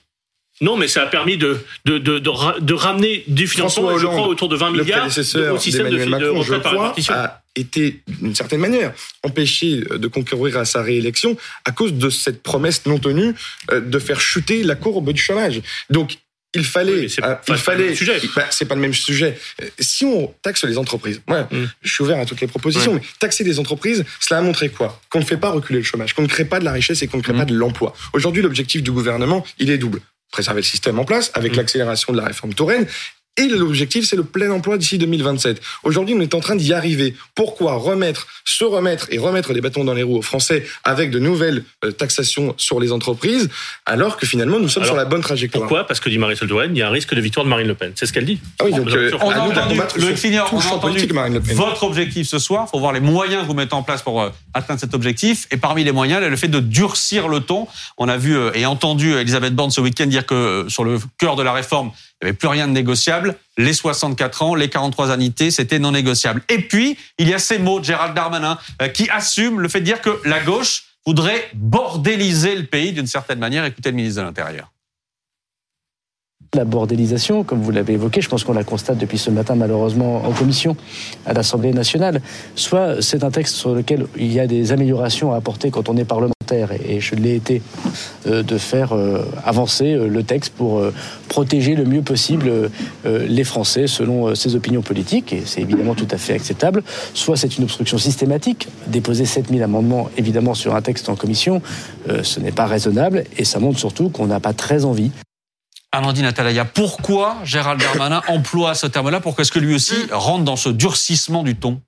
Non, 0.62 0.78
mais 0.78 0.88
ça 0.88 1.02
a 1.04 1.06
permis 1.08 1.36
de, 1.38 1.58
de, 1.86 1.98
de, 1.98 2.20
de, 2.20 2.30
ra- 2.30 2.56
de 2.60 2.74
ramener 2.74 3.24
du 3.28 3.48
financement, 3.48 3.98
je 3.98 4.06
crois, 4.06 4.28
autour 4.28 4.50
de 4.50 4.56
20 4.56 4.72
le 4.72 4.84
milliards 4.84 5.06
au 5.08 5.10
système 5.58 5.90
de, 5.90 6.06
Macron, 6.06 6.42
je 6.44 6.56
par 6.56 6.74
a 7.10 7.43
été, 7.56 8.02
d'une 8.08 8.36
certaine 8.36 8.60
manière, 8.62 8.94
empêché 9.24 9.82
de 9.82 10.08
concourir 10.08 10.58
à 10.58 10.66
sa 10.66 10.82
réélection 10.82 11.38
à 11.66 11.72
cause 11.72 11.94
de 11.94 12.10
cette 12.10 12.42
promesse 12.44 12.86
non 12.86 13.00
tenue 13.00 13.34
euh, 13.72 13.80
de 13.80 14.00
faire 14.00 14.20
chuter 14.20 14.64
la 14.64 14.76
courbe 14.76 15.12
du 15.12 15.22
chômage. 15.22 15.62
Donc, 15.90 16.18
il 16.56 16.64
fallait, 16.66 16.94
Oui, 16.94 17.10
c'est 17.10 17.24
euh, 17.24 17.34
pas 17.34 17.42
il 17.48 17.52
le 17.54 17.58
fallait, 17.58 17.86
même 17.88 17.96
sujet. 17.96 18.22
Bah, 18.36 18.46
c'est 18.52 18.66
pas 18.66 18.76
le 18.76 18.82
même 18.82 18.94
sujet. 18.94 19.38
Euh, 19.62 19.68
Si 19.80 20.06
on 20.06 20.34
taxe 20.44 20.64
les 20.66 20.78
entreprises, 20.78 21.20
moi, 21.28 21.48
Mm. 21.52 21.66
je 21.82 21.92
suis 21.94 22.04
ouvert 22.04 22.20
à 22.20 22.26
toutes 22.26 22.42
les 22.42 22.48
propositions, 22.48 22.94
Ouais. 22.94 23.00
mais 23.02 23.08
taxer 23.20 23.44
les 23.44 23.58
entreprises, 23.60 24.06
cela 24.20 24.40
a 24.40 24.44
montré 24.44 24.70
quoi? 24.70 25.02
Qu'on 25.10 25.20
ne 25.20 25.26
fait 25.26 25.38
pas 25.38 25.50
reculer 25.50 25.80
le 25.80 25.86
chômage, 25.86 26.14
qu'on 26.14 26.22
ne 26.22 26.28
crée 26.28 26.46
pas 26.46 26.60
de 26.60 26.66
la 26.66 26.72
richesse 26.72 27.02
et 27.02 27.08
qu'on 27.08 27.18
ne 27.18 27.24
crée 27.24 27.34
Mm. 27.34 27.38
pas 27.40 27.46
de 27.46 27.56
l'emploi. 27.56 27.96
Aujourd'hui, 28.14 28.42
l'objectif 28.44 28.84
du 28.84 28.92
gouvernement, 28.92 29.44
il 29.58 29.72
est 29.72 29.78
double 29.80 30.00
préserver 30.32 30.62
le 30.62 30.66
système 30.66 30.98
en 31.00 31.06
place 31.06 31.32
avec 31.34 31.54
Mm. 31.54 31.58
l'accélération 31.58 32.14
de 32.14 32.18
la 32.18 32.26
réforme 32.26 32.54
Touraine 32.54 32.86
et 33.36 33.48
l'objectif, 33.48 34.06
c'est 34.08 34.16
le 34.16 34.24
plein 34.24 34.52
emploi 34.52 34.78
d'ici 34.78 35.00
2027. 35.00 35.60
Aujourd'hui, 35.84 36.14
on 36.16 36.22
est 36.22 36.36
en 36.36 36.40
train 36.40 36.56
d'y 36.56 36.72
arriver. 36.72 37.16
Pourquoi 37.34 37.74
remettre, 37.74 38.28
se 38.46 38.64
remettre 38.64 39.08
et 39.10 39.18
remettre 39.18 39.54
des 39.54 39.62
bâtons 39.62 39.84
dans 39.84 39.96
les 39.96 40.04
roues 40.04 40.18
aux 40.18 40.22
Français 40.22 40.66
avec 40.84 41.10
de 41.10 41.18
nouvelles 41.18 41.64
euh, 41.84 41.92
taxations 41.92 42.54
sur 42.58 42.80
les 42.80 42.92
entreprises, 42.92 43.50
alors 43.88 44.18
que 44.18 44.28
finalement, 44.28 44.60
nous 44.60 44.70
sommes 44.70 44.84
Alors, 44.84 44.96
sur 44.96 44.98
la 44.98 45.06
bonne 45.06 45.22
trajectoire? 45.22 45.64
Pourquoi? 45.64 45.88
Parce 45.88 46.00
que 46.00 46.10
dit 46.10 46.20
Marisol 46.20 46.48
Touraine, 46.48 46.76
il 46.76 46.80
y 46.80 46.84
a 46.84 46.88
un 46.88 46.92
risque 46.92 47.16
de 47.16 47.22
victoire 47.22 47.44
de 47.44 47.50
Marine 47.50 47.68
Le 47.68 47.74
Pen. 47.74 47.92
C'est 47.96 48.06
ce 48.06 48.14
qu'elle 48.14 48.26
dit. 48.26 48.40
Ah 48.60 48.66
oui, 48.66 48.72
donc, 48.72 48.88
euh, 48.90 49.12
On 49.22 49.32
a 49.32 49.40
entendu 49.40 49.76
le 49.98 50.14
tout 50.48 50.56
on 50.56 50.60
a 50.60 50.66
entendu 50.66 50.94
politique, 50.94 51.14
Marine 51.14 51.34
Le 51.34 51.42
Pen. 51.42 51.56
votre 51.56 51.84
objectif 51.84 52.28
ce 52.28 52.38
soir. 52.38 52.66
Il 52.68 52.72
faut 52.72 52.80
voir 52.80 52.94
les 52.94 53.00
moyens 53.00 53.42
que 53.42 53.48
vous 53.48 53.56
mettez 53.56 53.74
en 53.74 53.82
place 53.84 54.04
pour 54.04 54.22
euh, 54.22 54.30
atteindre 54.54 54.80
cet 54.80 54.94
objectif. 54.94 55.48
Et 55.50 55.58
parmi 55.58 55.84
les 55.84 55.92
moyens, 55.92 56.20
il 56.22 56.24
y 56.24 56.28
a 56.28 56.30
le 56.30 56.36
fait 56.36 56.48
de 56.48 56.60
durcir 56.60 57.28
le 57.28 57.40
ton. 57.40 57.68
On 57.98 58.08
a 58.08 58.18
vu 58.18 58.38
euh, 58.38 58.52
et 58.54 58.68
entendu 58.68 59.14
Elisabeth 59.14 59.56
Borne 59.56 59.72
ce 59.72 59.82
week-end 59.82 60.06
dire 60.06 60.28
que 60.28 60.66
sur 60.70 60.84
le 60.84 61.00
cœur 61.18 61.36
de 61.36 61.42
la 61.42 61.52
réforme, 61.52 61.92
il 62.24 62.28
n'y 62.28 62.30
avait 62.30 62.38
plus 62.38 62.48
rien 62.48 62.70
de 62.70 62.74
négociable. 62.74 63.36
Les 63.58 63.74
64 63.74 64.44
ans, 64.44 64.56
les 64.56 64.70
43 64.70 65.12
annités, 65.12 65.52
c'était 65.52 65.78
non 65.78 65.92
négociable. 65.92 66.42
Et 66.48 66.60
puis, 66.60 66.98
il 67.18 67.28
y 67.28 67.34
a 67.34 67.40
ces 67.40 67.60
mots 67.60 67.82
de 67.82 67.86
Gérald 67.86 68.16
Darmanin 68.16 68.58
euh, 68.82 68.88
qui 68.88 69.10
assume 69.10 69.60
le 69.60 69.68
fait 69.68 69.82
de 69.82 69.86
dire 69.86 70.00
que 70.00 70.22
la 70.24 70.40
gauche 70.40 70.86
voudrait 71.06 71.50
bordéliser 71.54 72.56
le 72.56 72.64
pays 72.64 72.94
d'une 72.94 73.08
certaine 73.08 73.40
manière. 73.40 73.66
Écoutez 73.66 73.90
le 73.90 73.98
ministre 73.98 74.22
de 74.22 74.26
l'Intérieur. 74.26 74.73
La 76.56 76.66
bordélisation, 76.66 77.44
comme 77.44 77.62
vous 77.64 77.72
l'avez 77.72 77.94
évoqué, 77.94 78.22
je 78.22 78.30
pense 78.30 78.44
qu'on 78.44 78.54
la 78.54 78.64
constate 78.64 79.00
depuis 79.00 79.18
ce 79.18 79.32
matin 79.32 79.56
malheureusement 79.56 80.24
en 80.24 80.32
commission 80.34 80.78
à 81.26 81.34
l'Assemblée 81.34 81.74
nationale. 81.74 82.22
Soit 82.56 83.02
c'est 83.02 83.24
un 83.24 83.32
texte 83.32 83.56
sur 83.56 83.74
lequel 83.74 84.06
il 84.16 84.32
y 84.32 84.40
a 84.40 84.46
des 84.46 84.72
améliorations 84.72 85.34
à 85.34 85.38
apporter 85.38 85.72
quand 85.72 85.90
on 85.90 85.98
est 85.98 86.06
parlementaire, 86.06 86.70
et 86.88 87.00
je 87.00 87.16
l'ai 87.16 87.34
été, 87.34 87.64
euh, 88.28 88.44
de 88.44 88.60
faire 88.60 88.94
euh, 88.94 89.26
avancer 89.44 89.94
euh, 89.94 90.08
le 90.08 90.22
texte 90.22 90.54
pour 90.54 90.84
protéger 91.28 91.74
le 91.74 91.86
mieux 91.86 92.04
possible 92.04 92.70
les 93.06 93.44
Français 93.44 93.88
selon 93.88 94.36
ses 94.36 94.56
opinions 94.56 94.84
politiques, 94.84 95.34
et 95.34 95.42
c'est 95.46 95.62
évidemment 95.62 95.96
tout 95.96 96.08
à 96.12 96.18
fait 96.18 96.34
acceptable. 96.34 96.84
Soit 97.16 97.38
c'est 97.38 97.58
une 97.58 97.64
obstruction 97.64 97.98
systématique, 97.98 98.68
déposer 98.86 99.26
7000 99.26 99.64
amendements 99.64 100.10
évidemment 100.18 100.54
sur 100.54 100.76
un 100.76 100.82
texte 100.84 101.10
en 101.10 101.16
commission, 101.16 101.64
ce 102.22 102.40
n'est 102.40 102.52
pas 102.52 102.68
raisonnable, 102.68 103.24
et 103.38 103.46
ça 103.46 103.60
montre 103.60 103.80
surtout 103.80 104.10
qu'on 104.10 104.28
n'a 104.28 104.40
pas 104.40 104.54
très 104.54 104.86
envie 104.86 105.12
Amandine 105.96 106.26
Atalaya, 106.26 106.66
pourquoi 106.66 107.38
Gérald 107.44 107.80
Darmanin 107.80 108.24
emploie 108.28 108.74
ce 108.74 108.88
terme-là? 108.88 109.20
Pourquoi 109.20 109.44
est-ce 109.44 109.52
que 109.52 109.60
lui 109.60 109.76
aussi 109.76 109.94
rentre 110.12 110.44
dans 110.44 110.56
ce 110.56 110.70
durcissement 110.70 111.44
du 111.44 111.56
ton? 111.56 111.82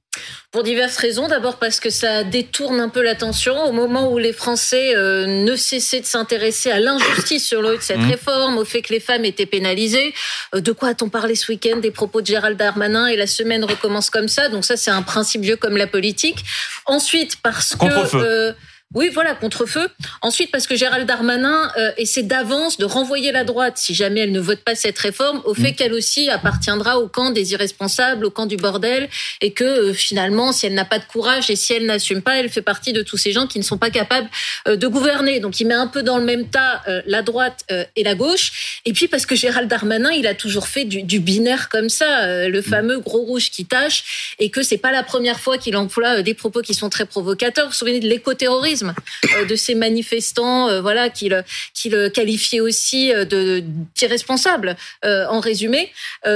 Pour 0.51 0.61
diverses 0.61 0.97
raisons. 0.97 1.27
D'abord 1.27 1.57
parce 1.57 1.79
que 1.79 1.89
ça 1.89 2.23
détourne 2.23 2.79
un 2.79 2.87
peu 2.87 3.01
l'attention 3.01 3.63
au 3.65 3.71
moment 3.71 4.11
où 4.11 4.19
les 4.19 4.31
Français 4.31 4.95
euh, 4.95 5.25
ne 5.25 5.55
cessaient 5.55 6.01
de 6.01 6.05
s'intéresser 6.05 6.69
à 6.69 6.79
l'injustice 6.79 7.45
sur 7.45 7.63
le 7.63 7.77
de 7.77 7.81
cette 7.81 7.97
Mmh. 7.97 8.11
réforme, 8.11 8.57
au 8.59 8.63
fait 8.63 8.83
que 8.83 8.93
les 8.93 8.99
femmes 8.99 9.25
étaient 9.25 9.47
pénalisées. 9.47 10.13
Euh, 10.53 10.61
de 10.61 10.71
quoi 10.71 10.89
a-t-on 10.89 11.09
parlé 11.09 11.33
ce 11.33 11.51
week-end 11.51 11.77
Des 11.77 11.91
propos 11.91 12.21
de 12.21 12.27
Gérald 12.27 12.57
Darmanin? 12.57 13.07
Et 13.07 13.17
la 13.17 13.27
semaine 13.27 13.65
recommence 13.65 14.11
comme 14.11 14.27
ça. 14.27 14.49
Donc 14.49 14.65
ça, 14.65 14.77
c'est 14.77 14.91
un 14.91 15.01
principe 15.01 15.41
vieux 15.41 15.57
comme 15.57 15.77
la 15.77 15.87
politique. 15.87 16.45
Ensuite, 16.85 17.37
parce 17.41 17.75
que... 17.75 18.53
oui, 18.93 19.09
voilà, 19.13 19.35
contre-feu. 19.35 19.89
Ensuite, 20.21 20.51
parce 20.51 20.67
que 20.67 20.75
Gérald 20.75 21.05
Darmanin 21.05 21.69
euh, 21.77 21.91
essaie 21.97 22.23
d'avance 22.23 22.77
de 22.77 22.85
renvoyer 22.85 23.33
la 23.33 23.43
droite, 23.43 23.77
si 23.77 23.93
jamais 23.93 24.21
elle 24.21 24.31
ne 24.31 24.39
vote 24.39 24.61
pas 24.61 24.73
cette 24.75 24.97
réforme, 24.97 25.41
au 25.43 25.53
fait 25.53 25.73
qu'elle 25.73 25.93
aussi 25.93 26.29
appartiendra 26.29 26.99
au 26.99 27.09
camp 27.09 27.31
des 27.31 27.51
irresponsables, 27.51 28.25
au 28.25 28.29
camp 28.29 28.45
du 28.45 28.55
bordel, 28.55 29.09
et 29.41 29.51
que 29.51 29.65
euh, 29.65 29.93
finalement, 29.93 30.53
si 30.53 30.65
elle 30.65 30.75
n'a 30.75 30.85
pas 30.85 30.99
de 30.99 31.03
courage 31.03 31.49
et 31.49 31.57
si 31.57 31.73
elle 31.73 31.85
n'assume 31.85 32.21
pas, 32.21 32.37
elle 32.37 32.47
fait 32.47 32.61
partie 32.61 32.93
de 32.93 33.01
tous 33.01 33.17
ces 33.17 33.33
gens 33.33 33.47
qui 33.47 33.59
ne 33.59 33.65
sont 33.65 33.77
pas 33.77 33.89
capables 33.89 34.29
euh, 34.67 34.77
de 34.77 34.87
gouverner. 34.87 35.41
Donc, 35.41 35.59
il 35.59 35.67
met 35.67 35.73
un 35.73 35.87
peu 35.87 36.01
dans 36.01 36.17
le 36.17 36.23
même 36.23 36.47
tas 36.47 36.83
la 37.07 37.21
droite 37.21 37.65
et 37.95 38.03
la 38.03 38.15
gauche. 38.15 38.81
Et 38.85 38.93
puis, 38.93 39.07
parce 39.07 39.25
que 39.25 39.35
Gérald 39.35 39.67
Darmanin, 39.67 40.11
il 40.11 40.27
a 40.27 40.35
toujours 40.35 40.67
fait 40.67 40.85
du, 40.85 41.03
du 41.03 41.19
binaire 41.19 41.69
comme 41.69 41.89
ça, 41.89 42.47
le 42.47 42.61
fameux 42.61 42.99
gros 42.99 43.21
rouge 43.21 43.49
qui 43.49 43.65
tâche, 43.65 44.35
et 44.39 44.49
que 44.49 44.61
c'est 44.61 44.77
pas 44.77 44.91
la 44.91 45.03
première 45.03 45.39
fois 45.39 45.57
qu'il 45.57 45.75
emploie 45.75 46.21
des 46.21 46.33
propos 46.33 46.61
qui 46.61 46.73
sont 46.73 46.89
très 46.89 47.05
provocateurs. 47.05 47.65
Vous 47.65 47.71
vous 47.71 47.77
souvenez 47.77 47.99
de 47.99 48.07
l'écoterrorisme? 48.07 48.74
Euh, 48.83 49.45
de 49.45 49.55
ces 49.55 49.75
manifestants, 49.75 50.69
euh, 50.69 50.81
voilà, 50.81 51.09
qu'il 51.09 51.43
qu'il 51.73 52.11
qualifiait 52.13 52.59
aussi 52.59 53.13
euh, 53.13 53.25
de 53.25 53.63
d'irresponsables, 53.95 54.75
en 55.03 55.39
résumé. 55.39 55.91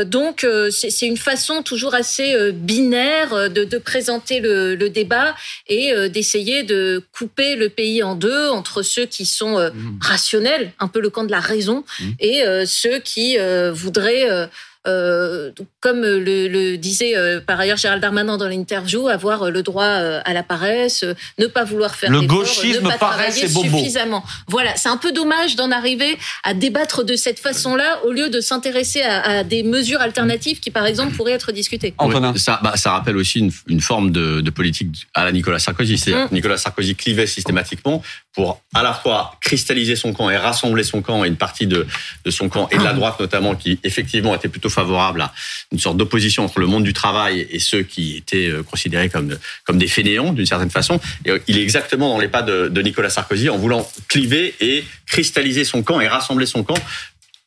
Donc, 0.05 0.45
c'est 0.71 1.07
une 1.07 1.17
façon 1.17 1.63
toujours 1.63 1.93
assez 1.95 2.51
binaire 2.51 3.49
de, 3.49 3.63
de 3.63 3.77
présenter 3.77 4.39
le, 4.39 4.75
le 4.75 4.89
débat 4.89 5.35
et 5.67 6.09
d'essayer 6.09 6.63
de 6.63 7.03
couper 7.13 7.55
le 7.55 7.69
pays 7.69 8.03
en 8.03 8.15
deux 8.15 8.47
entre 8.49 8.81
ceux 8.83 9.05
qui 9.05 9.25
sont 9.25 9.57
euh, 9.57 9.69
rationnels, 10.01 10.71
un 10.79 10.87
peu 10.87 11.01
le 11.01 11.09
camp 11.09 11.23
de 11.23 11.31
la 11.31 11.39
raison, 11.39 11.83
et 12.19 12.43
euh, 12.43 12.65
ceux 12.65 12.99
qui 12.99 13.37
voudraient 13.71 14.49
euh, 14.87 14.89
euh, 14.89 15.51
comme 15.81 16.01
le, 16.01 16.47
le 16.47 16.77
disait 16.77 17.15
euh, 17.15 17.39
par 17.41 17.59
ailleurs 17.59 17.77
Gérald 17.77 18.01
Darmanin 18.01 18.37
dans 18.37 18.47
l'interview, 18.47 19.07
avoir 19.07 19.43
euh, 19.43 19.49
le 19.49 19.61
droit 19.63 19.83
euh, 19.85 20.21
à 20.25 20.33
la 20.33 20.43
paresse, 20.43 21.03
euh, 21.03 21.13
ne 21.37 21.47
pas 21.47 21.63
vouloir 21.63 21.95
faire 21.95 22.09
Le 22.11 22.21
gauchisme, 22.21 22.83
ne 22.85 22.89
pas 22.89 22.97
paresse 22.97 23.35
travailler 23.35 23.45
et 23.45 23.53
bobo. 23.53 23.77
suffisamment. 23.77 24.23
Voilà, 24.47 24.75
c'est 24.75 24.89
un 24.89 24.97
peu 24.97 25.11
dommage 25.11 25.55
d'en 25.55 25.71
arriver 25.71 26.17
à 26.43 26.53
débattre 26.53 27.03
de 27.03 27.15
cette 27.15 27.39
façon-là 27.39 27.99
au 28.05 28.11
lieu 28.11 28.29
de 28.29 28.39
s'intéresser 28.41 29.01
à, 29.01 29.21
à 29.39 29.43
des 29.43 29.63
mesures 29.63 30.01
alternatives 30.01 30.59
qui, 30.59 30.71
par 30.71 30.85
exemple, 30.85 31.13
pourraient 31.15 31.33
être 31.33 31.51
discutées. 31.51 31.93
Oui, 32.01 32.15
ça, 32.37 32.59
bah, 32.63 32.73
ça 32.75 32.91
rappelle 32.91 33.17
aussi 33.17 33.39
une, 33.39 33.51
une 33.67 33.81
forme 33.81 34.11
de, 34.11 34.41
de 34.41 34.49
politique 34.49 35.07
à 35.13 35.25
la 35.25 35.31
Nicolas 35.31 35.59
Sarkozy. 35.59 35.97
C'est-à-dire 35.97 36.25
Mm. 36.25 36.29
que 36.29 36.33
Nicolas 36.35 36.57
Sarkozy 36.57 36.95
clivait 36.95 37.27
systématiquement 37.27 38.01
pour 38.33 38.61
à 38.73 38.83
la 38.83 38.93
fois 38.93 39.35
cristalliser 39.41 39.95
son 39.95 40.13
camp 40.13 40.29
et 40.29 40.37
rassembler 40.37 40.83
son 40.83 41.01
camp 41.01 41.23
et 41.23 41.27
une 41.27 41.35
partie 41.35 41.67
de, 41.67 41.85
de 42.25 42.31
son 42.31 42.49
camp 42.49 42.67
et 42.71 42.77
de 42.77 42.83
la 42.83 42.93
droite 42.93 43.19
notamment 43.19 43.55
qui 43.55 43.79
effectivement 43.83 44.35
était 44.35 44.47
plutôt 44.49 44.68
favorable 44.69 45.21
à 45.21 45.33
une 45.71 45.79
sorte 45.79 45.97
d'opposition 45.97 46.45
entre 46.45 46.59
le 46.59 46.67
monde 46.67 46.83
du 46.83 46.93
travail 46.93 47.47
et 47.49 47.59
ceux 47.59 47.83
qui 47.83 48.17
étaient 48.17 48.49
euh, 48.49 48.63
considérés 48.63 49.09
comme, 49.09 49.37
comme 49.65 49.77
des 49.77 49.87
fainéants 49.87 50.33
d'une 50.33 50.45
certaine 50.45 50.69
façon. 50.69 50.99
Euh, 51.27 51.39
il 51.47 51.57
est 51.57 51.63
exactement 51.63 52.09
dans 52.09 52.19
les 52.19 52.27
pas 52.27 52.41
de 52.41 52.81
Nicolas 52.81 53.09
Sarkozy 53.09 53.49
en 53.49 53.57
voulant 53.57 53.89
cliver 54.07 54.55
et 54.59 54.83
cristalliser 55.05 55.63
son 55.63 55.83
camp 55.83 55.99
et 55.99 56.07
rassembler 56.07 56.45
son 56.45 56.63
camp. 56.63 56.77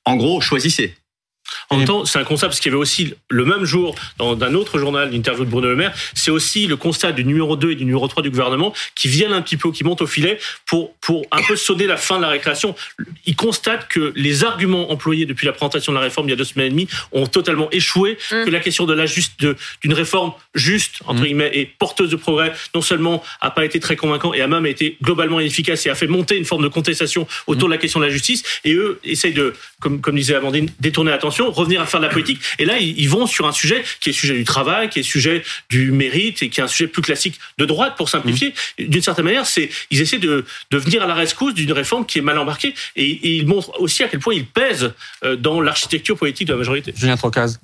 En 0.05 0.17
gros, 0.17 0.41
choisissez. 0.41 0.95
En 1.71 1.77
même 1.77 1.87
temps, 1.87 2.05
c'est 2.05 2.19
un 2.19 2.25
constat 2.25 2.49
parce 2.49 2.61
qu'il 2.61 2.71
y 2.71 2.75
avait 2.75 2.81
aussi 2.81 3.15
le 3.29 3.45
même 3.45 3.65
jour 3.65 3.95
dans 4.19 4.41
un 4.43 4.55
autre 4.55 4.79
journal, 4.79 5.11
l'interview 5.11 5.45
de 5.45 5.51
Bruno 5.51 5.69
Le 5.69 5.77
Maire, 5.77 5.93
c'est 6.15 6.31
aussi 6.31 6.67
le 6.67 6.77
constat 6.77 7.13
du 7.13 7.25
numéro 7.25 7.57
2 7.57 7.73
et 7.73 7.75
du 7.75 7.85
numéro 7.85 8.07
3 8.09 8.23
du 8.23 8.31
gouvernement 8.31 8.73
qui 8.95 9.09
viennent 9.09 9.33
un 9.33 9.43
petit 9.43 9.57
peu, 9.57 9.71
qui 9.73 9.85
montent 9.85 10.03
au 10.03 10.07
filet 10.07 10.39
pour, 10.67 10.95
pour 10.97 11.25
un 11.31 11.43
peu 11.43 11.57
sonner 11.57 11.87
la 11.87 11.97
fin 11.97 12.17
de 12.17 12.23
la 12.23 12.29
récréation. 12.29 12.75
Ils 13.27 13.37
constatent 13.37 13.89
que 13.89 14.13
les 14.17 14.45
arguments 14.45 14.91
employés 14.93 15.27
depuis 15.27 15.47
la 15.47 15.53
présentation 15.53 15.93
de 15.93 15.97
la 15.99 16.03
réforme 16.03 16.29
il 16.29 16.31
y 16.31 16.35
a 16.35 16.37
deux 16.37 16.45
semaines 16.45 16.67
et 16.67 16.71
demie 16.71 16.89
ont 17.13 17.27
totalement 17.27 17.69
échoué, 17.71 18.19
Mm. 18.31 18.45
que 18.45 18.51
la 18.51 18.61
question 18.61 18.87
de 18.87 18.93
la 18.95 19.07
juste, 19.07 19.41
de- 19.41 19.57
d'une 19.83 19.93
réforme 19.95 20.33
juste, 20.55 20.97
entre 21.07 21.23
guillemets, 21.25 21.51
et 21.55 21.67
porteuse 21.67 22.11
de 22.11 22.17
progrès, 22.17 22.53
non 22.75 22.81
seulement 22.83 23.23
a 23.41 23.51
pas 23.51 23.65
été 23.65 23.81
très 23.81 23.97
convaincant 23.97 24.33
et 24.35 24.41
a 24.41 24.47
même 24.47 24.67
été 24.67 24.97
globalement 25.03 25.41
inefficace 25.41 25.87
et 25.87 25.91
a 25.91 25.95
fait 25.95 26.07
monter 26.07 26.37
une 26.37 26.45
forme 26.45 26.63
de 26.63 26.69
contestation 26.69 27.27
autour 27.47 27.69
de 27.69 27.75
la 27.75 27.79
question 27.79 28.01
de 28.01 28.05
la 28.07 28.11
justice. 28.11 28.43
Et 28.65 28.75
eux 28.75 29.01
essayent 29.05 29.33
de, 29.33 29.55
comme, 29.83 30.01
comme 30.01 30.17
disait 30.17 30.35
Amandine, 30.37 30.71
détourner 30.81 31.11
l'attention, 31.11 31.51
revenir 31.51 31.83
à 31.83 31.87
faire 31.87 32.01
de 32.01 32.07
la 32.07 32.13
politique. 32.13 32.41
Et 32.59 32.65
là, 32.65 32.79
ils, 32.79 32.99
ils 32.99 33.09
vont 33.09 33.27
sur 33.27 33.47
un 33.47 33.53
sujet 33.53 33.83
qui 34.01 34.11
est 34.11 34.13
sujet 34.13 34.35
du 34.35 34.45
travail, 34.45 34.89
qui 34.89 35.01
est 35.01 35.03
sujet 35.03 35.43
du 35.69 35.91
mérite 35.91 36.43
et 36.43 36.49
qui 36.49 36.61
est 36.61 36.65
un 36.65 36.69
sujet 36.69 36.87
plus 36.87 37.03
classique 37.03 37.39
de 37.59 37.67
droite, 37.67 37.95
pour 37.97 38.09
simplifier. 38.09 38.55
D'une 38.79 39.03
certaine 39.03 39.27
manière, 39.27 39.45
c'est, 39.45 39.69
ils 39.91 40.01
essaient 40.01 40.19
de, 40.19 40.45
de 40.71 40.79
venir 40.79 41.03
à 41.03 41.07
la 41.07 41.15
rescousse 41.15 41.55
d'une 41.55 41.73
réforme 41.73 42.07
qui 42.07 42.19
est 42.19 42.23
mal 42.23 42.39
embarquée. 42.39 42.75
Et, 42.97 43.11
et 43.11 43.37
ils 43.37 43.47
montrent 43.47 43.79
aussi 43.81 44.03
à 44.03 44.09
quel 44.09 44.21
point 44.21 44.35
ils 44.35 44.47
pèsent 44.47 44.93
euh, 45.25 45.37
dans 45.37 45.61
l'architecture 45.61 46.17
politique 46.17 46.47
de 46.47 46.53
la 46.53 46.59
majorité. 46.59 46.95
Julien 46.97 47.17
Trocaz. 47.17 47.59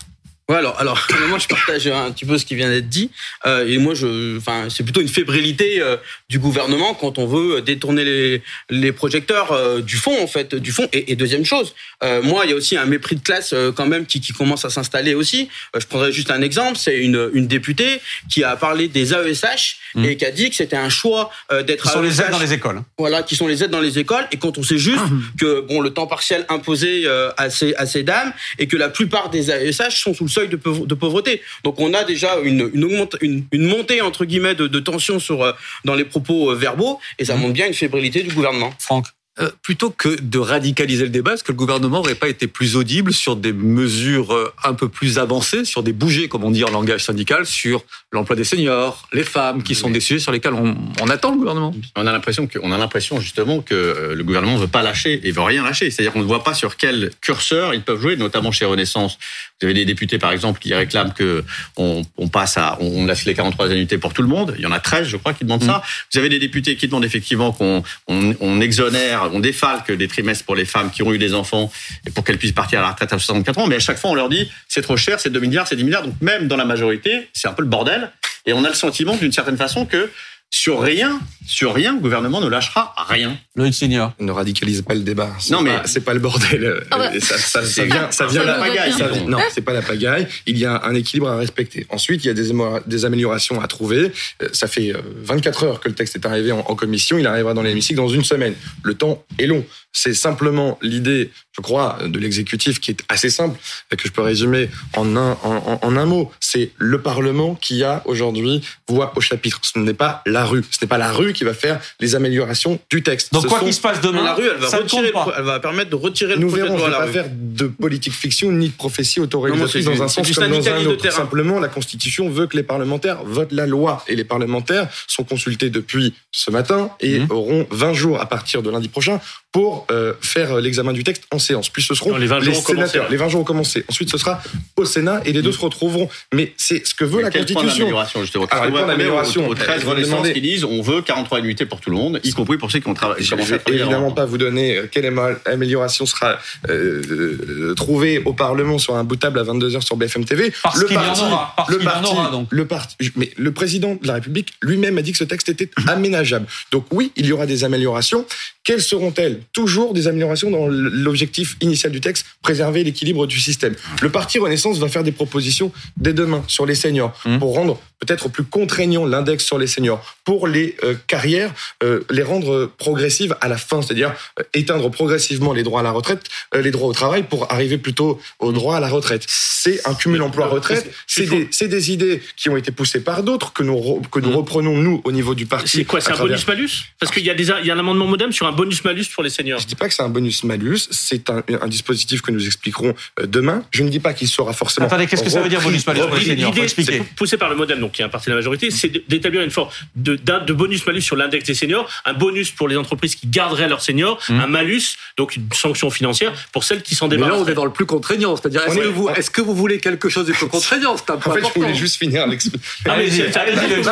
Ouais, 0.50 0.56
alors, 0.56 0.80
alors 0.80 1.06
moi 1.28 1.38
je 1.38 1.46
partage 1.46 1.86
un 1.88 2.10
petit 2.10 2.24
peu 2.24 2.38
ce 2.38 2.46
qui 2.46 2.54
vient 2.54 2.70
d'être 2.70 2.88
dit, 2.88 3.10
euh, 3.44 3.68
et 3.68 3.76
moi 3.76 3.92
je, 3.92 4.38
enfin, 4.38 4.68
c'est 4.70 4.82
plutôt 4.82 5.02
une 5.02 5.08
fébrilité 5.08 5.82
euh, 5.82 5.98
du 6.30 6.38
gouvernement 6.38 6.94
quand 6.94 7.18
on 7.18 7.26
veut 7.26 7.60
détourner 7.60 8.02
les, 8.02 8.42
les 8.70 8.92
projecteurs 8.92 9.52
euh, 9.52 9.82
du 9.82 9.96
fond 9.96 10.22
en 10.22 10.26
fait, 10.26 10.54
du 10.54 10.72
fond. 10.72 10.88
Et, 10.94 11.12
et 11.12 11.16
deuxième 11.16 11.44
chose, 11.44 11.74
euh, 12.02 12.22
moi 12.22 12.46
il 12.46 12.50
y 12.50 12.54
a 12.54 12.56
aussi 12.56 12.78
un 12.78 12.86
mépris 12.86 13.16
de 13.16 13.20
classe 13.20 13.52
euh, 13.52 13.72
quand 13.72 13.84
même 13.84 14.06
qui, 14.06 14.22
qui 14.22 14.32
commence 14.32 14.64
à 14.64 14.70
s'installer 14.70 15.12
aussi. 15.12 15.50
je 15.78 15.84
prendrais 15.86 16.12
juste 16.12 16.30
un 16.30 16.40
exemple, 16.40 16.78
c'est 16.78 16.96
une, 16.96 17.30
une 17.34 17.46
députée 17.46 18.00
qui 18.30 18.42
a 18.42 18.56
parlé 18.56 18.88
des 18.88 19.12
AESH 19.12 19.76
mmh. 19.96 20.04
et 20.06 20.16
qui 20.16 20.24
a 20.24 20.30
dit 20.30 20.48
que 20.48 20.56
c'était 20.56 20.76
un 20.76 20.88
choix 20.88 21.30
d'être. 21.66 21.82
Qui 21.82 21.90
sont 21.90 22.00
les 22.00 22.22
aides 22.22 22.30
dans 22.30 22.38
les 22.38 22.54
écoles. 22.54 22.80
Voilà, 22.96 23.22
qui 23.22 23.36
sont 23.36 23.48
les 23.48 23.62
aides 23.62 23.70
dans 23.70 23.82
les 23.82 23.98
écoles, 23.98 24.26
et 24.32 24.38
quand 24.38 24.56
on 24.56 24.62
sait 24.62 24.78
juste 24.78 25.04
mmh. 25.10 25.22
que 25.38 25.60
bon 25.60 25.82
le 25.82 25.90
temps 25.90 26.06
partiel 26.06 26.46
imposé 26.48 27.06
à 27.36 27.50
ces 27.50 27.74
à 27.74 27.84
ces 27.84 28.02
dames 28.02 28.32
et 28.58 28.66
que 28.66 28.78
la 28.78 28.88
plupart 28.88 29.28
des 29.28 29.50
AESH 29.50 30.02
sont 30.02 30.14
sous 30.14 30.24
le 30.24 30.30
de, 30.46 30.94
pauvreté. 30.94 31.42
Donc 31.64 31.80
on 31.80 31.92
a 31.94 32.04
déjà 32.04 32.38
une, 32.42 32.70
une, 32.72 33.46
une, 33.52 33.66
montée 33.66 34.00
entre 34.00 34.24
guillemets 34.24 34.54
de, 34.54 34.66
de 34.66 34.80
tension 34.80 35.18
sur, 35.18 35.42
euh, 35.42 35.52
dans 35.84 35.94
les 35.94 36.04
propos 36.04 36.50
euh, 36.50 36.54
verbaux 36.54 37.00
et 37.18 37.24
ça 37.24 37.36
mmh. 37.36 37.40
montre 37.40 37.52
bien 37.54 37.66
une 37.66 37.74
fébrilité 37.74 38.22
du 38.22 38.34
gouvernement. 38.34 38.72
Franck 38.78 39.06
euh, 39.40 39.50
plutôt 39.62 39.90
que 39.90 40.20
de 40.20 40.38
radicaliser 40.38 41.04
le 41.04 41.10
débat, 41.10 41.34
est-ce 41.34 41.44
que 41.44 41.52
le 41.52 41.56
gouvernement 41.56 41.98
n'aurait 41.98 42.16
pas 42.16 42.28
été 42.28 42.48
plus 42.48 42.74
audible 42.74 43.12
sur 43.12 43.36
des 43.36 43.52
mesures 43.52 44.34
euh, 44.34 44.52
un 44.64 44.74
peu 44.74 44.88
plus 44.88 45.18
avancées, 45.18 45.64
sur 45.64 45.84
des 45.84 45.92
bougées, 45.92 46.28
comme 46.28 46.42
on 46.42 46.50
dit 46.50 46.64
en 46.64 46.70
langage 46.70 47.04
syndical, 47.04 47.46
sur 47.46 47.84
l'emploi 48.10 48.34
des 48.34 48.44
seniors, 48.44 49.08
les 49.12 49.22
femmes, 49.22 49.62
qui 49.62 49.74
sont 49.74 49.90
des 49.90 50.00
sujets 50.00 50.18
sur 50.18 50.32
lesquels 50.32 50.54
on, 50.54 50.76
on 51.00 51.08
attend 51.08 51.30
le 51.30 51.38
gouvernement? 51.38 51.72
On 51.94 52.06
a 52.06 52.12
l'impression 52.12 52.48
que, 52.48 52.58
on 52.62 52.72
a 52.72 52.78
l'impression 52.78 53.20
justement 53.20 53.60
que 53.60 53.74
euh, 53.74 54.14
le 54.14 54.24
gouvernement 54.24 54.54
ne 54.54 54.60
veut 54.60 54.66
pas 54.66 54.82
lâcher 54.82 55.20
et 55.22 55.30
veut 55.30 55.42
rien 55.42 55.62
lâcher. 55.62 55.90
C'est-à-dire 55.90 56.12
qu'on 56.12 56.20
ne 56.20 56.24
voit 56.24 56.42
pas 56.42 56.54
sur 56.54 56.76
quel 56.76 57.10
curseur 57.20 57.74
ils 57.74 57.82
peuvent 57.82 58.00
jouer, 58.00 58.16
notamment 58.16 58.50
chez 58.50 58.64
Renaissance. 58.64 59.18
Vous 59.60 59.66
avez 59.66 59.74
des 59.74 59.84
députés, 59.84 60.18
par 60.18 60.32
exemple, 60.32 60.58
qui 60.58 60.74
réclament 60.74 61.12
que 61.12 61.44
on, 61.76 62.02
on 62.16 62.28
passe 62.28 62.56
à, 62.56 62.76
on 62.80 63.06
laisse 63.06 63.24
les 63.24 63.34
43 63.34 63.70
annuités 63.70 63.98
pour 63.98 64.14
tout 64.14 64.22
le 64.22 64.28
monde. 64.28 64.54
Il 64.58 64.62
y 64.62 64.66
en 64.66 64.72
a 64.72 64.80
13, 64.80 65.06
je 65.06 65.16
crois, 65.16 65.32
qui 65.32 65.44
demandent 65.44 65.64
ça. 65.64 65.78
Mmh. 65.78 65.82
Vous 66.12 66.18
avez 66.18 66.28
des 66.28 66.38
députés 66.38 66.76
qui 66.76 66.86
demandent 66.86 67.04
effectivement 67.04 67.52
qu'on 67.52 67.82
on, 68.08 68.34
on 68.40 68.60
exonère 68.60 69.27
on 69.32 69.40
défalque 69.40 69.92
des 69.92 70.08
trimestres 70.08 70.44
pour 70.44 70.56
les 70.56 70.64
femmes 70.64 70.90
qui 70.90 71.02
ont 71.02 71.12
eu 71.12 71.18
des 71.18 71.34
enfants 71.34 71.70
et 72.06 72.10
pour 72.10 72.24
qu'elles 72.24 72.38
puissent 72.38 72.52
partir 72.52 72.80
à 72.80 72.82
la 72.82 72.90
retraite 72.90 73.12
à 73.12 73.18
64 73.18 73.58
ans. 73.58 73.66
Mais 73.66 73.76
à 73.76 73.80
chaque 73.80 73.98
fois, 73.98 74.10
on 74.10 74.14
leur 74.14 74.28
dit 74.28 74.50
c'est 74.68 74.82
trop 74.82 74.96
cher, 74.96 75.20
c'est 75.20 75.30
2 75.30 75.40
milliards, 75.40 75.66
c'est 75.66 75.76
10 75.76 75.84
milliards. 75.84 76.02
Donc 76.02 76.14
même 76.20 76.48
dans 76.48 76.56
la 76.56 76.64
majorité, 76.64 77.28
c'est 77.32 77.48
un 77.48 77.52
peu 77.52 77.62
le 77.62 77.68
bordel. 77.68 78.10
Et 78.46 78.52
on 78.52 78.64
a 78.64 78.68
le 78.68 78.74
sentiment 78.74 79.16
d'une 79.16 79.32
certaine 79.32 79.56
façon 79.56 79.84
que 79.84 80.10
sur 80.50 80.80
rien, 80.80 81.20
sur 81.46 81.74
rien, 81.74 81.94
le 81.94 82.00
gouvernement 82.00 82.40
ne 82.40 82.48
lâchera 82.48 82.94
rien. 83.08 83.38
Loïc 83.54 83.74
Seigneur. 83.74 84.14
Ne 84.18 84.32
radicalise 84.32 84.82
pas 84.82 84.94
le 84.94 85.00
débat. 85.00 85.30
Non, 85.50 85.60
mais 85.60 85.76
c'est 85.84 86.00
pas 86.00 86.14
le 86.14 86.20
bordel. 86.20 86.84
Ah 86.90 87.10
ça, 87.20 87.38
ça, 87.38 87.64
ça, 87.64 87.84
vient, 87.84 88.10
ça 88.10 88.26
vient 88.26 88.44
la 88.44 88.54
pagaille. 88.54 88.92
non, 89.26 89.38
c'est 89.52 89.60
pas 89.60 89.72
la 89.72 89.82
pagaille. 89.82 90.26
Il 90.46 90.58
y 90.58 90.64
a 90.64 90.82
un 90.84 90.94
équilibre 90.94 91.28
à 91.28 91.36
respecter. 91.36 91.86
Ensuite, 91.90 92.24
il 92.24 92.28
y 92.28 92.30
a 92.30 92.34
des, 92.34 92.50
des 92.86 93.04
améliorations 93.04 93.60
à 93.60 93.66
trouver. 93.66 94.10
Euh, 94.42 94.48
ça 94.52 94.66
fait 94.68 94.92
24 95.22 95.62
euh, 95.62 95.66
heures 95.66 95.80
que 95.80 95.88
le 95.88 95.94
texte 95.94 96.16
est 96.16 96.26
arrivé 96.26 96.50
en, 96.52 96.60
en 96.60 96.74
commission. 96.74 97.18
Il 97.18 97.26
arrivera 97.26 97.54
dans 97.54 97.62
l'hémicycle 97.62 97.96
dans 97.96 98.08
une 98.08 98.24
semaine. 98.24 98.54
Le 98.82 98.94
temps 98.94 99.22
est 99.38 99.46
long. 99.46 99.64
C'est 99.92 100.14
simplement 100.14 100.78
l'idée, 100.82 101.30
je 101.58 101.62
crois, 101.62 101.98
de 102.06 102.18
l'exécutif 102.20 102.78
qui 102.80 102.92
est 102.92 103.02
assez 103.08 103.30
simple, 103.30 103.58
et 103.92 103.96
que 103.96 104.06
je 104.06 104.12
peux 104.12 104.22
résumer 104.22 104.70
en 104.96 105.16
un, 105.16 105.32
en, 105.42 105.80
en 105.82 105.96
un 105.96 106.04
mot. 106.04 106.30
C'est 106.38 106.70
le 106.78 107.02
Parlement 107.02 107.56
qui 107.56 107.82
a 107.82 108.02
aujourd'hui 108.04 108.62
voix 108.88 109.12
au 109.16 109.20
chapitre. 109.20 109.58
Ce 109.62 109.76
n'est 109.78 109.92
pas 109.92 110.22
la 110.24 110.44
rue. 110.44 110.64
Ce 110.70 110.78
n'est 110.80 110.88
pas 110.88 110.98
la 110.98 111.10
rue 111.10 111.32
qui 111.32 111.42
va 111.42 111.54
faire 111.54 111.80
les 111.98 112.14
améliorations 112.14 112.78
du 112.90 113.02
texte. 113.02 113.32
Donc 113.32 113.46
quoi 113.46 113.58
qu'il 113.58 113.74
se 113.74 113.80
passe 113.80 114.00
demain, 114.00 114.22
la 114.22 114.34
rue, 114.34 114.48
elle 114.48 114.60
va, 114.60 114.68
retirer 114.68 115.12
elle 115.36 115.44
va 115.44 115.58
permettre 115.58 115.90
de 115.90 115.96
retirer 115.96 116.36
Nous 116.36 116.48
le 116.48 116.62
verrons, 116.62 116.74
de 116.74 116.78
loi 116.78 116.90
la 116.90 116.98
rue. 116.98 117.06
pas 117.06 117.12
faire 117.12 117.28
de 117.32 117.66
politique 117.66 118.14
fiction 118.14 118.52
ni 118.52 118.68
de 118.68 118.74
prophétie 118.74 119.18
autoréalisatrice 119.18 119.84
dans 119.84 120.02
un 120.02 120.08
sens 120.08 120.30
comme 120.30 120.50
dans 120.50 120.68
un 120.68 120.86
autre. 120.86 121.10
Simplement, 121.10 121.58
la 121.58 121.68
Constitution 121.68 122.30
veut 122.30 122.46
que 122.46 122.56
les 122.56 122.62
parlementaires 122.62 123.24
votent 123.24 123.52
la 123.52 123.66
loi 123.66 124.04
et 124.06 124.14
les 124.14 124.24
parlementaires 124.24 124.88
sont 125.08 125.24
consultés 125.24 125.70
depuis 125.70 126.14
ce 126.30 126.52
matin 126.52 126.90
et 127.00 127.18
mmh. 127.18 127.26
auront 127.30 127.66
20 127.70 127.92
jours 127.94 128.20
à 128.20 128.26
partir 128.26 128.62
de 128.62 128.70
lundi 128.70 128.88
prochain 128.88 129.20
pour 129.52 129.86
euh, 129.90 130.12
faire 130.20 130.60
l'examen 130.60 130.92
du 130.92 131.04
texte 131.04 131.24
en 131.32 131.38
séance. 131.38 131.70
Puis 131.70 131.82
ce 131.82 131.94
seront 131.94 132.10
non, 132.10 132.18
les 132.18 132.26
20 132.26 132.40
les 132.40 132.44
jours 132.46 132.54
sénateurs. 132.66 132.92
Commencé, 132.92 133.10
les 133.10 133.16
20 133.16 133.28
jours 133.28 133.40
ont 133.40 133.44
commencé. 133.44 133.84
Ensuite, 133.88 134.10
ce 134.10 134.18
sera 134.18 134.42
au 134.76 134.84
Sénat 134.84 135.22
et 135.24 135.32
les 135.32 135.42
deux 135.42 135.50
mmh. 135.50 135.52
se 135.52 135.60
retrouveront. 135.60 136.08
Mais 136.34 136.52
c'est 136.56 136.86
ce 136.86 136.94
que 136.94 137.04
veut 137.04 137.18
Mais 137.18 137.22
la 137.24 137.30
Constitution. 137.30 137.88
justement. 138.20 138.46
Alors, 138.50 138.68
point 138.68 138.86
d'amélioration, 138.86 139.48
au 139.48 139.54
13 139.54 139.84
Renaissance 139.84 140.28
qui 140.30 140.40
disent 140.40 140.64
on 140.64 140.82
veut 140.82 141.02
43 141.02 141.38
annuités 141.38 141.66
pour 141.66 141.80
tout 141.80 141.90
le 141.90 141.96
monde, 141.96 142.20
y 142.24 142.32
compris 142.32 142.58
pour 142.58 142.70
ceux 142.70 142.80
qui 142.80 142.88
ont 142.88 142.94
travaillé. 142.94 143.24
Je 143.24 143.34
ne 143.34 143.42
vais 143.42 143.60
évidemment 143.68 144.10
pas 144.10 144.26
vous 144.26 144.38
donner 144.38 144.76
euh, 144.76 144.88
quelle 144.90 145.12
amélioration 145.46 146.06
sera 146.06 146.38
euh, 146.68 147.02
euh, 147.10 147.74
trouvée 147.74 148.18
au 148.24 148.32
Parlement 148.32 148.78
sur 148.78 148.96
un 148.96 149.04
bout 149.04 149.16
de 149.16 149.20
table 149.20 149.38
à 149.38 149.44
22h 149.44 149.80
sur 149.80 149.96
BFM 149.96 150.24
TV. 150.24 150.52
Parce 150.62 150.78
le 150.78 150.86
qu'il 150.86 150.96
parti, 150.96 151.20
y 151.20 151.24
en 151.24 151.32
aura. 151.32 151.54
Parce 151.56 151.70
le 151.70 151.76
qu'il 151.78 151.86
y 151.86 151.88
en 151.88 151.92
parti, 151.92 152.12
aura, 152.12 152.30
donc. 152.30 152.48
le 152.50 152.66
parti, 152.66 152.96
mais 153.16 153.30
le 153.36 153.52
président 153.52 153.96
de 154.00 154.06
la 154.06 154.14
République 154.14 154.52
lui-même 154.62 154.98
a 154.98 155.02
dit 155.02 155.12
que 155.12 155.18
ce 155.18 155.24
texte 155.24 155.48
était 155.48 155.70
aménageable. 155.86 156.46
Donc 156.70 156.86
oui, 156.92 157.12
il 157.16 157.26
y 157.26 157.32
aura 157.32 157.46
des 157.46 157.64
améliorations. 157.64 158.26
Quelles 158.68 158.82
seront-elles 158.82 159.40
Toujours 159.54 159.94
des 159.94 160.08
améliorations 160.08 160.50
dans 160.50 160.66
l'objectif 160.68 161.56
initial 161.62 161.90
du 161.90 162.02
texte, 162.02 162.26
préserver 162.42 162.84
l'équilibre 162.84 163.26
du 163.26 163.40
système. 163.40 163.74
Le 164.02 164.10
parti 164.10 164.38
Renaissance 164.38 164.76
va 164.78 164.88
faire 164.88 165.02
des 165.04 165.10
propositions 165.12 165.72
dès 165.96 166.12
demain 166.12 166.44
sur 166.48 166.66
les 166.66 166.74
seniors 166.74 167.18
Mmh. 167.24 167.38
pour 167.38 167.54
rendre 167.54 167.80
peut-être 168.00 168.28
plus 168.28 168.44
contraignant 168.44 169.04
l'index 169.06 169.44
sur 169.44 169.58
les 169.58 169.66
seniors, 169.66 170.04
pour 170.24 170.46
les 170.46 170.76
euh, 170.84 170.94
carrières, 171.08 171.52
euh, 171.82 172.00
les 172.10 172.22
rendre 172.22 172.70
progressives 172.78 173.34
à 173.40 173.48
la 173.48 173.56
fin, 173.56 173.80
c'est-à-dire 173.82 174.12
euh, 174.38 174.42
éteindre 174.54 174.88
progressivement 174.90 175.52
les 175.54 175.62
droits 175.64 175.80
à 175.80 175.82
la 175.82 175.90
retraite, 175.90 176.22
euh, 176.54 176.60
les 176.62 176.70
droits 176.70 176.88
au 176.88 176.92
travail 176.92 177.22
pour 177.24 177.50
arriver 177.50 177.76
plutôt 177.78 178.20
au 178.38 178.52
droit 178.52 178.76
à 178.76 178.80
la 178.80 178.88
retraite. 178.88 179.24
C'est 179.28 179.84
un 179.88 179.94
cumul 179.94 180.20
emploi-retraite. 180.22 180.92
C'est 181.06 181.26
des, 181.68 181.90
idées 181.92 182.22
qui 182.36 182.50
ont 182.50 182.56
été 182.56 182.70
poussées 182.70 183.00
par 183.00 183.22
d'autres 183.22 183.52
que 183.54 183.62
nous 183.62 183.74
re- 183.76 184.08
que 184.10 184.20
nous 184.20 184.30
Mmh. 184.30 184.36
reprenons 184.36 184.76
nous 184.76 185.00
au 185.04 185.10
niveau 185.12 185.34
du 185.34 185.46
parti. 185.46 185.78
C'est 185.78 185.84
quoi 185.84 186.00
C'est 186.00 186.10
un 186.10 186.14
travers- 186.14 186.32
bonus-malus? 186.36 186.84
Parce 187.00 187.10
qu'il 187.10 187.24
y, 187.24 187.30
a 187.30 187.34
des- 187.34 187.48
il 187.62 187.66
y 187.66 187.70
a 187.70 187.74
un 187.74 187.78
amendement 187.78 188.06
modem 188.06 188.30
sur 188.30 188.46
un 188.46 188.52
bonus-malus 188.62 189.06
pour 189.14 189.22
les 189.22 189.30
seniors. 189.30 189.60
Je 189.60 189.66
dis 189.66 189.74
pas 189.76 189.88
que 189.88 189.94
c'est 189.94 190.02
un 190.02 190.08
bonus 190.08 190.42
malus, 190.44 190.88
c'est 190.90 191.30
un, 191.30 191.42
un 191.60 191.68
dispositif 191.68 192.22
que 192.22 192.30
nous 192.32 192.44
expliquerons 192.46 192.92
euh, 193.20 193.26
demain. 193.26 193.62
Je 193.70 193.82
ne 193.84 193.88
dis 193.88 194.00
pas 194.00 194.12
qu'il 194.14 194.28
sera 194.28 194.52
forcément. 194.52 194.86
Attendez, 194.86 195.06
qu'est-ce 195.06 195.22
que 195.22 195.30
ça 195.30 195.40
veut 195.40 195.48
dire 195.48 195.60
bonus-malus 195.60 196.00
pour 196.00 196.14
les 196.16 196.24
seniors? 196.24 196.50
L'idée, 196.50 196.62
expliquer. 196.62 196.98
c'est 196.98 197.14
poussé 197.14 197.36
par 197.36 197.48
le 197.50 197.56
modem, 197.56 197.78
donc 197.80 197.92
qui 197.92 198.02
est 198.02 198.04
un 198.04 198.08
parti 198.08 198.26
de 198.26 198.32
la 198.32 198.36
majorité, 198.36 198.70
c'est 198.70 198.90
d'établir 199.08 199.42
une 199.42 199.50
forme 199.50 199.68
de, 199.96 200.16
bonus-malus 200.52 201.02
sur 201.02 201.16
l'index 201.16 201.44
des 201.46 201.54
seniors, 201.54 201.88
un 202.04 202.14
bonus 202.14 202.50
pour 202.50 202.68
les 202.68 202.76
entreprises 202.76 203.14
qui 203.14 203.26
garderaient 203.28 203.68
leurs 203.68 203.80
seniors, 203.82 204.18
Mmh. 204.28 204.40
un 204.40 204.46
malus, 204.46 204.96
donc 205.16 205.36
une 205.36 205.48
sanction 205.54 205.90
financière 205.90 206.32
pour 206.52 206.64
celles 206.64 206.82
qui 206.82 206.94
s'en 206.94 207.06
Mais 207.08 207.16
là, 207.16 207.22
débarrassent. 207.26 207.46
on 207.46 207.50
est 207.50 207.54
dans 207.54 207.64
le 207.64 207.72
plus 207.72 207.86
contraignant. 207.86 208.36
C'est-à-dire, 208.36 208.62
est-ce 208.66 208.76
est- 208.78 208.82
que, 208.82 208.88
vous, 208.88 209.08
que 209.08 209.40
voulez 209.58 209.78
quelque 209.78 210.08
chose 210.08 210.26
de 210.26 210.32
plus 210.32 210.46
contraignant? 210.56 210.96
C'est 210.96 211.10
un 211.10 211.14
En 211.16 211.20
fait, 211.20 211.30
je 211.30 211.38
important. 211.38 211.60
voulais 211.60 211.74
juste 211.74 211.96
finir 211.96 212.26
l'explication. 212.26 212.92
Allez-y, 212.92 213.10
c'est- 213.16 213.36
allez-y, 213.36 213.56
mais 213.56 213.82
c'est 213.82 213.90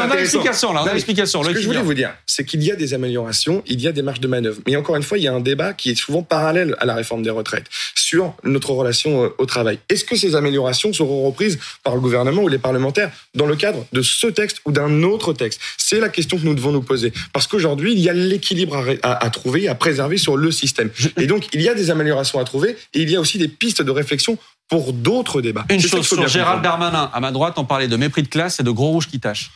on 0.00 0.10
a 0.10 0.16
l'explication, 0.16 0.72
là, 0.72 0.80
on 0.80 0.82
a 0.82 0.84
Non, 0.84 0.86
mais 0.86 0.92
l'explication. 0.94 1.42
Ce 1.44 1.50
que 1.50 1.60
je 1.60 1.66
voulais 1.66 1.82
vous 1.82 1.94
dire, 1.94 2.12
c'est 2.26 2.44
qu'il 2.44 2.62
y 2.62 2.70
a 2.72 2.76
des 2.76 2.94
améliorations, 2.94 3.62
il 3.66 3.80
y 3.82 3.88
a 3.88 3.92
des 3.92 4.02
marges 4.02 4.20
de 4.20 4.28
manœuvre. 4.28 4.60
Mais 4.66 4.76
encore 4.76 4.96
une 4.96 5.02
fois, 5.02 5.18
il 5.18 5.24
y 5.24 5.28
a 5.28 5.32
un 5.32 5.40
débat 5.40 5.72
qui 5.72 5.90
est 5.90 5.94
souvent 5.94 6.22
parallèle 6.22 6.76
à 6.78 6.84
la 6.86 6.94
réforme 6.94 7.22
des 7.22 7.30
retraites 7.30 7.66
sur 7.94 8.34
notre 8.44 8.70
relation 8.70 9.24
euh, 9.24 9.28
au 9.38 9.46
travail. 9.46 9.78
Est-ce 9.88 10.04
que 10.04 10.16
ces 10.16 10.34
améliorations 10.34 10.92
seront 10.92 11.24
reprises 11.26 11.58
par 11.82 11.94
le 11.94 12.00
gouvernement 12.00 12.42
ou 12.42 12.48
les 12.48 12.58
parlementaires 12.58 13.10
dans 13.34 13.46
le 13.46 13.56
cadre 13.56 13.84
de 13.92 14.02
ce 14.02 14.26
texte 14.26 14.58
ou 14.64 14.72
d'un 14.72 15.02
autre 15.02 15.32
texte? 15.32 15.60
C'est 15.78 16.00
la 16.00 16.08
question 16.08 16.38
que 16.38 16.44
nous 16.44 16.54
devons 16.54 16.72
nous 16.72 16.82
poser. 16.82 17.12
Parce 17.32 17.46
qu'aujourd'hui, 17.46 17.92
il 17.92 17.98
y 18.00 18.08
a 18.08 18.12
l'équilibre 18.12 18.76
à, 19.02 19.08
à- 19.08 19.24
à 19.24 19.30
trouver, 19.30 19.68
à 19.68 19.74
préserver 19.74 20.18
sur 20.18 20.36
le 20.36 20.50
système. 20.50 20.90
Et 21.18 21.26
donc, 21.26 21.48
il 21.52 21.62
y 21.62 21.68
a 21.68 21.74
des 21.74 21.90
améliorations 21.90 22.38
à 22.38 22.44
trouver 22.44 22.76
et 22.94 23.00
il 23.02 23.10
y 23.10 23.16
a 23.16 23.20
aussi 23.20 23.38
des 23.38 23.48
pistes 23.48 23.82
de 23.82 23.90
réflexion 23.90 24.38
pour 24.68 24.92
d'autres 24.92 25.40
débats. 25.42 25.64
Une 25.70 25.80
chose 25.80 26.06
sur 26.06 26.26
Gérald. 26.28 26.62
Darmanin, 26.62 27.10
à 27.12 27.20
ma 27.20 27.30
droite, 27.30 27.54
on 27.58 27.64
parlait 27.64 27.88
de 27.88 27.96
mépris 27.96 28.22
de 28.22 28.28
classe 28.28 28.58
et 28.60 28.62
de 28.62 28.70
gros 28.70 28.88
rouge 28.88 29.08
qui 29.08 29.20
tâche. 29.20 29.50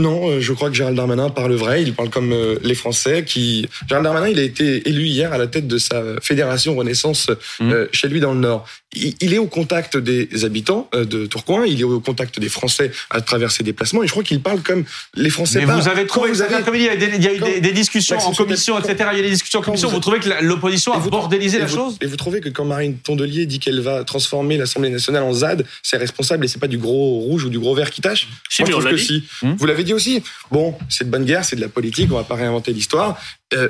Non, 0.00 0.30
euh, 0.30 0.40
je 0.40 0.54
crois 0.54 0.70
que 0.70 0.74
Gérald 0.74 0.96
Darmanin 0.96 1.28
parle 1.28 1.52
vrai. 1.52 1.82
Il 1.82 1.92
parle 1.92 2.08
comme 2.08 2.32
euh, 2.32 2.56
les 2.62 2.74
Français. 2.74 3.24
Qui 3.26 3.68
Gérald 3.88 4.04
Darmanin, 4.04 4.28
il 4.28 4.38
a 4.38 4.42
été 4.42 4.88
élu 4.88 5.04
hier 5.04 5.34
à 5.34 5.38
la 5.38 5.46
tête 5.46 5.68
de 5.68 5.76
sa 5.76 6.02
fédération 6.22 6.74
Renaissance 6.74 7.30
euh, 7.60 7.86
chez 7.92 8.08
lui 8.08 8.18
dans 8.18 8.32
le 8.32 8.40
Nord. 8.40 8.66
Il, 8.94 9.32
est 9.32 9.38
au 9.38 9.46
contact 9.46 9.96
des 9.96 10.44
habitants 10.44 10.88
de 10.94 11.24
Tourcoing. 11.26 11.64
Il 11.66 11.80
est 11.80 11.84
au 11.84 12.00
contact 12.00 12.38
des 12.40 12.48
Français 12.50 12.90
à 13.10 13.20
travers 13.22 13.50
ses 13.50 13.62
déplacements. 13.62 14.02
Et 14.02 14.06
je 14.06 14.12
crois 14.12 14.22
qu'il 14.22 14.40
parle 14.42 14.60
comme 14.60 14.84
les 15.14 15.30
Français 15.30 15.60
Mais 15.60 15.66
parlent. 15.66 15.80
vous 15.80 15.88
avez 15.88 16.06
trouvé 16.06 16.30
vous 16.30 16.42
avez 16.42 16.56
il 16.74 16.82
y 16.82 16.88
a, 16.88 17.34
eu 17.34 17.38
des, 17.38 17.60
des 17.60 17.72
discussions 17.72 18.18
en 18.18 18.32
commission, 18.34 18.78
etc. 18.78 19.10
Il 19.12 19.16
y 19.16 19.20
a 19.20 19.22
des 19.24 19.30
discussions 19.30 19.60
en 19.60 19.62
commission. 19.62 19.88
vous- 19.88 19.94
Vous 19.94 20.00
trouvez 20.00 20.20
que 20.20 20.28
l'opposition 20.42 20.92
a 20.92 20.98
vous- 20.98 21.08
bordélisé 21.10 21.58
la 21.58 21.64
vous- 21.66 21.74
chose? 21.76 21.96
Et 22.02 22.06
vous 22.06 22.16
trouvez 22.16 22.40
que 22.40 22.48
quand 22.50 22.64
Marine 22.66 22.96
Tondelier 22.98 23.46
dit 23.46 23.58
qu'elle 23.60 23.80
va 23.80 24.04
transformer 24.04 24.58
l'Assemblée 24.58 24.90
nationale 24.90 25.22
en 25.22 25.32
ZAD, 25.32 25.64
c'est 25.82 25.96
responsable 25.96 26.44
et 26.44 26.48
c'est 26.48 26.60
pas 26.60 26.68
du 26.68 26.78
gros 26.78 27.20
rouge 27.20 27.44
ou 27.44 27.48
du 27.50 27.58
gros 27.58 27.74
vert 27.74 27.90
qui 27.90 28.00
tâche? 28.02 28.28
Si, 28.50 28.60
Moi, 28.62 28.68
mais 28.68 28.74
je 28.74 28.80
trouve 28.80 28.90
que 28.92 28.96
si. 28.98 29.24
Vous 29.42 29.66
l'avez 29.66 29.81
dit 29.82 29.94
aussi. 29.94 30.22
Bon, 30.50 30.74
c'est 30.88 31.04
de 31.04 31.10
bonne 31.10 31.24
guerre, 31.24 31.44
c'est 31.44 31.56
de 31.56 31.60
la 31.60 31.68
politique, 31.68 32.10
on 32.12 32.16
va 32.16 32.24
pas 32.24 32.36
réinventer 32.36 32.72
l'histoire. 32.72 33.18
Euh, 33.54 33.68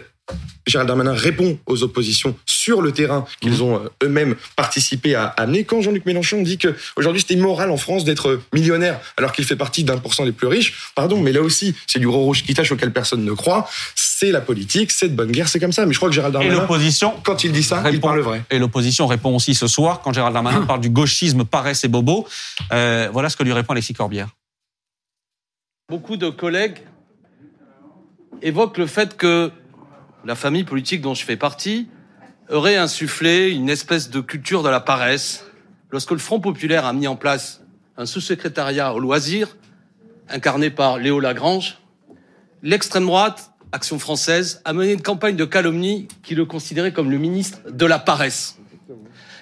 Gérald 0.64 0.86
Darmanin 0.86 1.12
répond 1.12 1.58
aux 1.66 1.82
oppositions 1.82 2.36
sur 2.46 2.82
le 2.82 2.92
terrain 2.92 3.24
qu'ils 3.40 3.58
mmh. 3.58 3.62
ont 3.62 3.76
euh, 3.76 3.88
eux-mêmes 4.04 4.36
participé 4.54 5.16
à 5.16 5.26
amener. 5.26 5.64
Quand 5.64 5.80
Jean-Luc 5.80 6.06
Mélenchon 6.06 6.42
dit 6.42 6.56
que 6.56 6.76
aujourd'hui 6.96 7.20
c'était 7.20 7.34
immoral 7.34 7.70
en 7.70 7.76
France 7.76 8.04
d'être 8.04 8.40
millionnaire 8.52 9.00
alors 9.16 9.32
qu'il 9.32 9.44
fait 9.44 9.56
partie 9.56 9.82
d'un 9.82 9.98
pour 9.98 10.14
cent 10.14 10.24
les 10.24 10.30
plus 10.30 10.46
riches, 10.46 10.90
pardon, 10.94 11.20
mais 11.20 11.32
là 11.32 11.40
aussi 11.40 11.74
c'est 11.88 11.98
du 11.98 12.06
gros 12.06 12.20
rouge 12.20 12.44
qui 12.44 12.54
tâche 12.54 12.70
auquel 12.70 12.92
personne 12.92 13.24
ne 13.24 13.32
croit. 13.32 13.68
C'est 13.96 14.30
la 14.30 14.40
politique, 14.40 14.92
c'est 14.92 15.08
de 15.08 15.16
bonne 15.16 15.32
guerre, 15.32 15.48
c'est 15.48 15.58
comme 15.58 15.72
ça. 15.72 15.84
Mais 15.84 15.92
je 15.92 15.98
crois 15.98 16.08
que 16.08 16.14
Gérald 16.14 16.32
Darmanin, 16.32 16.64
quand 17.24 17.42
il 17.42 17.50
dit 17.50 17.64
ça, 17.64 17.82
il 17.90 18.00
parle 18.00 18.20
vrai. 18.20 18.44
Et 18.50 18.60
l'opposition 18.60 19.08
répond 19.08 19.34
aussi 19.34 19.56
ce 19.56 19.66
soir 19.66 20.00
quand 20.00 20.12
Gérald 20.12 20.32
Darmanin 20.32 20.62
parle 20.66 20.80
du 20.80 20.90
gauchisme, 20.90 21.44
paresse 21.44 21.82
et 21.82 21.88
bobo. 21.88 22.28
Euh, 22.72 23.08
voilà 23.12 23.28
ce 23.28 23.36
que 23.36 23.42
lui 23.42 23.52
répond 23.52 23.72
Alexis 23.72 23.94
Corbière. 23.94 24.28
Beaucoup 25.92 26.16
de 26.16 26.30
collègues 26.30 26.78
évoquent 28.40 28.78
le 28.78 28.86
fait 28.86 29.14
que 29.14 29.50
la 30.24 30.34
famille 30.34 30.64
politique 30.64 31.02
dont 31.02 31.12
je 31.12 31.22
fais 31.22 31.36
partie 31.36 31.86
aurait 32.48 32.76
insufflé 32.76 33.50
une 33.50 33.68
espèce 33.68 34.08
de 34.08 34.22
culture 34.22 34.62
de 34.62 34.70
la 34.70 34.80
paresse 34.80 35.44
lorsque 35.90 36.12
le 36.12 36.16
Front 36.16 36.40
populaire 36.40 36.86
a 36.86 36.94
mis 36.94 37.06
en 37.06 37.14
place 37.14 37.60
un 37.98 38.06
sous-secrétariat 38.06 38.94
au 38.94 39.00
loisir 39.00 39.54
incarné 40.30 40.70
par 40.70 40.96
Léo 40.96 41.20
Lagrange. 41.20 41.76
L'extrême 42.62 43.04
droite, 43.04 43.52
Action 43.70 43.98
française, 43.98 44.62
a 44.64 44.72
mené 44.72 44.94
une 44.94 45.02
campagne 45.02 45.36
de 45.36 45.44
calomnie 45.44 46.08
qui 46.22 46.34
le 46.34 46.46
considérait 46.46 46.94
comme 46.94 47.10
le 47.10 47.18
ministre 47.18 47.58
de 47.70 47.84
la 47.84 47.98
paresse. 47.98 48.58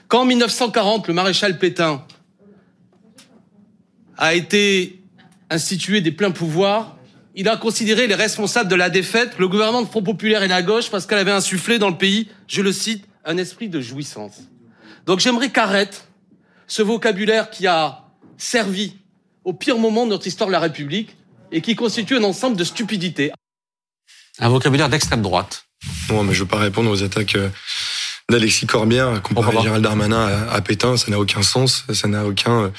Quand 0.08 0.22
en 0.22 0.24
1940, 0.24 1.06
le 1.06 1.14
maréchal 1.14 1.60
Pétain 1.60 2.04
a 4.16 4.34
été 4.34 4.99
institué 5.50 6.00
des 6.00 6.12
pleins 6.12 6.30
pouvoirs, 6.30 6.96
il 7.34 7.48
a 7.48 7.56
considéré 7.56 8.06
les 8.06 8.14
responsables 8.14 8.70
de 8.70 8.74
la 8.74 8.90
défaite, 8.90 9.38
le 9.38 9.48
gouvernement 9.48 9.82
de 9.82 9.88
Front 9.88 10.02
Populaire 10.02 10.42
et 10.42 10.48
la 10.48 10.62
gauche, 10.62 10.90
parce 10.90 11.06
qu'elle 11.06 11.18
avait 11.18 11.30
insufflé 11.30 11.78
dans 11.78 11.90
le 11.90 11.96
pays, 11.96 12.28
je 12.48 12.62
le 12.62 12.72
cite, 12.72 13.04
un 13.24 13.36
esprit 13.36 13.68
de 13.68 13.80
jouissance. 13.80 14.38
Donc 15.06 15.20
j'aimerais 15.20 15.50
qu'arrête 15.50 16.08
ce 16.66 16.82
vocabulaire 16.82 17.50
qui 17.50 17.66
a 17.66 18.04
servi 18.36 18.94
au 19.44 19.52
pire 19.52 19.78
moment 19.78 20.06
de 20.06 20.10
notre 20.10 20.26
histoire 20.26 20.48
de 20.48 20.52
la 20.52 20.60
République 20.60 21.16
et 21.52 21.60
qui 21.60 21.74
constitue 21.74 22.16
un 22.16 22.24
ensemble 22.24 22.56
de 22.56 22.64
stupidités. 22.64 23.32
Un 24.38 24.48
vocabulaire 24.48 24.88
d'extrême 24.88 25.22
droite. 25.22 25.66
Non, 26.10 26.24
mais 26.24 26.34
je 26.34 26.40
veux 26.40 26.48
pas 26.48 26.58
répondre 26.58 26.90
aux 26.90 27.02
attaques 27.02 27.36
euh, 27.36 27.48
d'Alexis 28.30 28.66
Corbière 28.66 29.20
comparer 29.22 29.60
Gérald 29.62 29.82
Darmanin 29.82 30.26
à, 30.26 30.52
à 30.52 30.60
Pétain, 30.60 30.96
ça 30.96 31.10
n'a 31.10 31.18
aucun 31.18 31.42
sens, 31.42 31.84
ça 31.92 32.08
n'a 32.08 32.24
aucun 32.26 32.64
euh, 32.64 32.70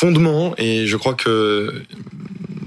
fondement 0.00 0.54
et 0.56 0.86
je 0.86 0.96
crois 0.96 1.12
que 1.12 1.84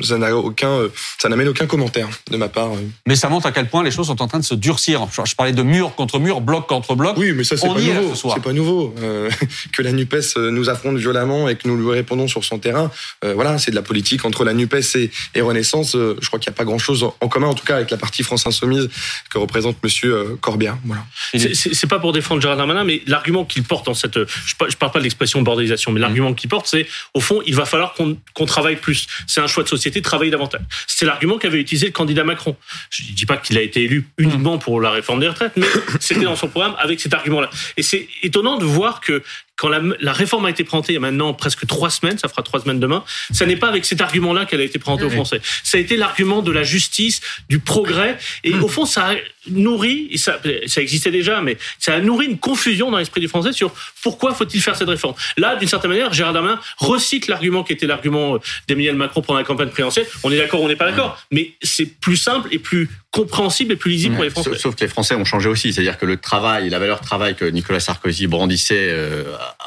ça 0.04 0.18
n'a 0.18 0.36
aucun, 0.36 0.70
euh, 0.70 0.90
ça 1.20 1.30
n'amène 1.30 1.48
aucun 1.48 1.66
commentaire 1.66 2.08
de 2.30 2.38
ma 2.38 2.50
part. 2.50 2.72
Mais 3.08 3.16
ça 3.16 3.30
montre 3.30 3.46
à 3.48 3.52
quel 3.52 3.70
point 3.70 3.84
les 3.84 3.92
choses 3.92 4.08
sont 4.08 4.22
en 4.22 4.28
train 4.28 4.40
de 4.40 4.44
se 4.44 4.56
durcir. 4.56 5.08
Je 5.26 5.36
parlais 5.36 5.54
de 5.54 5.64
mur 5.64 5.96
contre 5.96 6.20
mur, 6.20 6.42
bloc 6.42 6.68
contre 6.68 6.96
bloc. 6.96 7.16
Oui, 7.18 7.32
mais 7.34 7.44
ça 7.44 7.58
c'est 7.58 7.68
pas, 7.68 7.80
nouveau. 7.80 8.16
C'est 8.16 8.44
pas 8.44 8.54
nouveau. 8.54 8.96
Euh, 9.02 9.30
que 9.72 9.82
la 9.82 9.92
Nupes 9.92 10.16
euh, 10.38 10.52
nous 10.52 10.70
affronte 10.70 10.98
violemment 10.98 11.50
et 11.50 11.56
que 11.56 11.68
nous 11.68 11.78
lui 11.78 11.90
répondons 11.90 12.28
sur 12.28 12.44
son 12.44 12.60
terrain. 12.60 12.92
voilà, 13.24 13.58
c'est 13.58 13.72
de 13.72 13.76
la 13.76 13.82
politique 13.82 14.26
entre 14.26 14.44
la 14.44 14.54
Nupes 14.54 14.76
et, 14.96 15.12
et 15.36 15.42
Renaissance. 15.42 15.94
je 15.94 16.28
crois 16.28 16.40
qu'il 16.40 16.50
n'y 16.50 16.56
a 16.56 16.58
pas 16.58 16.66
grand 16.66 16.78
chose 16.78 17.04
en 17.22 17.28
commun, 17.28 17.48
en 17.48 17.54
tout 17.54 17.66
cas 17.66 17.78
avec 17.78 17.90
la 17.90 17.98
partie 17.98 18.24
France 18.24 18.46
Insoumise 18.46 18.90
que 19.30 19.38
représente 19.38 19.82
Monsieur 19.84 20.38
Corbière. 20.42 20.78
Voilà. 20.86 21.06
C'est 21.34 21.88
pas 21.88 22.00
pour 22.00 22.14
défendre 22.14 22.42
Gérard 22.42 22.58
Darmanin, 22.58 22.84
mais 22.84 23.02
l'argument 23.08 23.46
qu'il 23.46 23.64
porte 23.64 23.86
dans 23.86 23.94
cette, 23.94 24.18
je 24.18 24.76
parle 24.76 24.92
pas 24.92 25.00
de 25.00 25.04
l'expression 25.04 25.42
bordélisation, 25.42 25.92
mais 25.92 26.00
l'argument 26.00 26.34
qu'il 26.34 26.50
porte, 26.50 26.68
c'est 26.68 26.88
au 27.14 27.20
fond, 27.24 27.42
il 27.46 27.56
va 27.56 27.66
falloir 27.66 27.96
qu'on 27.96 28.46
travaille 28.46 28.76
plus. 28.76 29.08
C'est 29.26 29.42
un 29.42 29.48
choix 29.48 29.64
de 29.64 29.70
société 29.70 30.02
travailler 30.02 30.30
davantage. 30.30 30.62
C'est 30.88 31.06
l'argument 31.06 31.38
qu'avait 31.40 31.60
utilisé 31.60 31.88
le 31.88 31.92
candidat 31.92 32.24
Macron. 32.24 32.56
Je 32.90 33.04
ne 33.04 33.16
dis 33.16 33.26
pas 33.26 33.38
qu'il 33.38 33.58
a 33.58 33.62
été 33.62 33.82
élu 33.84 34.08
uniquement 34.18 34.60
pour 34.60 34.80
la 34.80 34.92
réforme 34.92 35.20
des 35.22 35.30
retraites, 35.30 35.54
mais 35.56 35.68
c'était 36.00 36.22
dans 36.22 36.36
son 36.36 36.48
programme 36.48 36.76
avec 36.78 37.00
cet 37.00 37.14
argument-là. 37.14 37.50
Et 37.78 37.84
c'est 37.84 38.08
étonnant 38.22 38.58
de 38.58 38.66
voir 38.66 39.02
que 39.02 39.24
quand 39.56 39.70
la, 39.70 40.14
réforme 40.14 40.46
a 40.46 40.50
été 40.50 40.64
présentée 40.64 40.94
il 40.94 40.96
y 40.96 40.98
a 40.98 41.02
maintenant 41.02 41.34
presque 41.34 41.66
trois 41.68 41.90
semaines, 41.90 42.18
ça 42.18 42.28
fera 42.28 42.42
trois 42.42 42.60
semaines 42.60 42.80
demain, 42.80 43.04
ça 43.32 43.46
n'est 43.46 43.56
pas 43.56 43.68
avec 43.68 43.86
cet 43.86 44.02
argument-là 44.02 44.46
qu'elle 44.46 44.62
a 44.62 44.64
été 44.64 44.80
présentée 44.80 45.06
aux 45.06 45.10
Français. 45.10 45.42
Ça 45.64 45.78
a 45.78 45.82
été 45.82 45.96
l'argument 45.96 46.42
de 46.42 46.52
la 46.52 46.64
justice, 46.64 47.22
du 47.50 47.60
progrès, 47.60 48.18
et 48.44 48.54
au 48.56 48.68
fond, 48.68 48.86
ça 48.86 49.12
a 49.12 49.16
nourri, 49.48 50.08
et 50.12 50.18
ça, 50.18 50.40
ça 50.68 50.82
existait 50.82 51.12
déjà, 51.12 51.42
mais 51.42 51.58
ça 51.78 51.94
a 51.94 52.00
nourri 52.00 52.26
une 52.26 52.40
confusion 52.40 52.92
dans 52.92 52.98
l'esprit 52.98 53.22
des 53.22 53.28
Français 53.28 53.54
sur 53.54 53.74
pourquoi 54.02 54.34
faut-il 54.34 54.62
faire 54.62 54.76
cette 54.76 54.88
réforme. 54.88 55.16
Là, 55.38 55.56
d'une 55.56 55.68
certaine 55.68 55.92
manière, 55.92 56.14
Gérard 56.14 56.34
Darmanin 56.34 56.60
recycle 56.78 57.30
l'argument 57.30 57.64
qui 57.64 57.74
était 57.74 57.88
l'argument 57.88 58.40
d'Emmanuel 58.68 58.96
Macron 58.96 59.22
pendant 59.22 59.40
la 59.40 59.46
campagne 59.46 59.70
présidentielle. 59.70 60.08
On 60.24 60.32
est 60.32 60.38
d'accord, 60.38 60.62
on 60.62 60.68
n'est 60.68 60.76
pas 60.76 60.90
d'accord, 60.90 61.22
mais 61.32 61.54
c'est 61.62 61.86
plus 61.86 62.18
simple 62.18 62.50
et 62.52 62.60
plus 62.60 62.90
compréhensible 63.12 63.74
et 63.74 63.76
plus 63.76 63.92
lisible 63.92 64.16
pour 64.16 64.24
les 64.24 64.30
Français. 64.30 64.58
Sauf, 64.58 64.76
que 64.76 64.82
les 64.82 64.88
Français 64.88 65.16
ont 65.16 65.26
changé 65.26 65.48
aussi, 65.48 65.72
c'est-à-dire 65.72 65.98
que 65.98 66.06
le 66.06 66.18
travail, 66.18 66.70
la 66.70 66.80
valeur 66.80 67.00
travail 67.02 67.36
que 67.36 67.46
Nicolas 67.46 67.80
Sarkozy 67.80 68.28
brandissait 68.28 68.90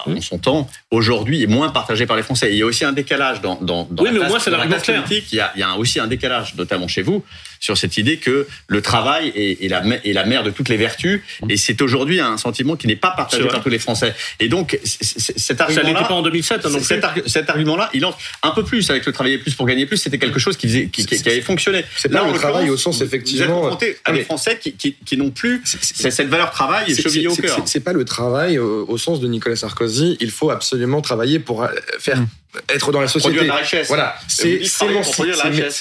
en 0.06 0.20
son 0.20 0.38
temps, 0.38 0.68
aujourd'hui 0.90 1.42
est 1.42 1.46
moins 1.46 1.70
partagé 1.70 2.06
par 2.06 2.16
les 2.16 2.22
Français. 2.22 2.52
il 2.52 2.58
y 2.58 2.62
a 2.62 2.66
aussi 2.66 2.84
un 2.84 2.92
décalage 2.92 3.40
dans, 3.40 3.56
dans, 3.60 3.86
dans 3.90 4.02
oui, 4.04 4.10
mais 4.12 4.18
au 4.20 4.24
moins 4.24 4.38
c'est 4.38 4.50
l'argument 4.50 4.78
politique. 4.78 5.26
Il 5.32 5.36
y, 5.36 5.40
a, 5.40 5.52
il 5.54 5.60
y 5.60 5.62
a 5.62 5.74
aussi 5.76 6.00
un 6.00 6.06
décalage, 6.06 6.54
notamment 6.54 6.88
chez 6.88 7.02
vous, 7.02 7.24
sur 7.66 7.76
cette 7.76 7.96
idée 7.96 8.18
que 8.18 8.46
le 8.68 8.80
travail 8.80 9.32
est, 9.34 9.68
la, 9.68 9.82
est 10.04 10.12
la 10.12 10.24
mère 10.24 10.44
de 10.44 10.50
toutes 10.50 10.68
les 10.68 10.76
vertus. 10.76 11.20
Mmh. 11.42 11.50
Et 11.50 11.56
c'est 11.56 11.82
aujourd'hui 11.82 12.20
un 12.20 12.36
sentiment 12.36 12.76
qui 12.76 12.86
n'est 12.86 12.94
pas 12.94 13.10
partagé 13.10 13.48
par 13.48 13.60
tous 13.60 13.70
les 13.70 13.80
Français. 13.80 14.14
Et 14.38 14.48
donc, 14.48 14.78
cet 14.84 15.60
argument-là. 15.60 15.82
Ça 15.82 15.88
n'était 15.88 16.08
pas 16.08 16.14
en 16.14 16.22
2007, 16.22 16.64
hein, 16.64 16.68
cet, 16.80 17.04
cet 17.26 17.50
argument-là, 17.50 17.90
il 17.92 18.04
entre 18.04 18.18
un 18.44 18.52
peu 18.52 18.62
plus 18.62 18.88
avec 18.88 19.04
le 19.04 19.10
travailler 19.10 19.38
plus 19.38 19.54
pour 19.54 19.66
gagner 19.66 19.84
plus. 19.84 19.96
C'était 19.96 20.18
quelque 20.18 20.38
chose 20.38 20.56
qui, 20.56 20.68
faisait, 20.68 20.86
qui, 20.86 21.04
qui 21.04 21.28
avait 21.28 21.40
fonctionné. 21.40 21.84
C'est 21.96 22.12
là 22.12 22.24
le 22.24 22.38
travail 22.38 22.70
au 22.70 22.76
sens 22.76 23.00
effectivement. 23.00 23.68
Vous 23.68 23.84
êtes 23.84 24.00
à 24.04 24.12
des 24.12 24.22
Français 24.22 24.60
qui, 24.62 24.74
qui, 24.74 24.94
qui 25.04 25.16
n'ont 25.16 25.30
plus 25.30 25.60
cette 25.64 26.28
valeur 26.28 26.52
travail 26.52 26.94
chevillée 26.94 27.26
au 27.26 27.34
cœur. 27.34 27.62
C'est 27.64 27.80
pas 27.80 27.92
le 27.92 28.04
travail 28.04 28.58
au, 28.58 28.96
sens 28.96 29.20
de 29.20 29.26
Nicolas 29.26 29.56
Sarkozy. 29.56 30.16
Il 30.20 30.30
faut 30.30 30.50
absolument 30.50 31.00
travailler 31.00 31.40
pour 31.40 31.64
euh, 31.64 31.68
faire. 31.98 32.20
Mmh 32.20 32.28
être 32.68 32.92
dans 32.92 33.00
la 33.00 33.08
société. 33.08 33.46
La 33.46 33.56
richesse. 33.56 33.88
Voilà, 33.88 34.16
c'est 34.28 34.64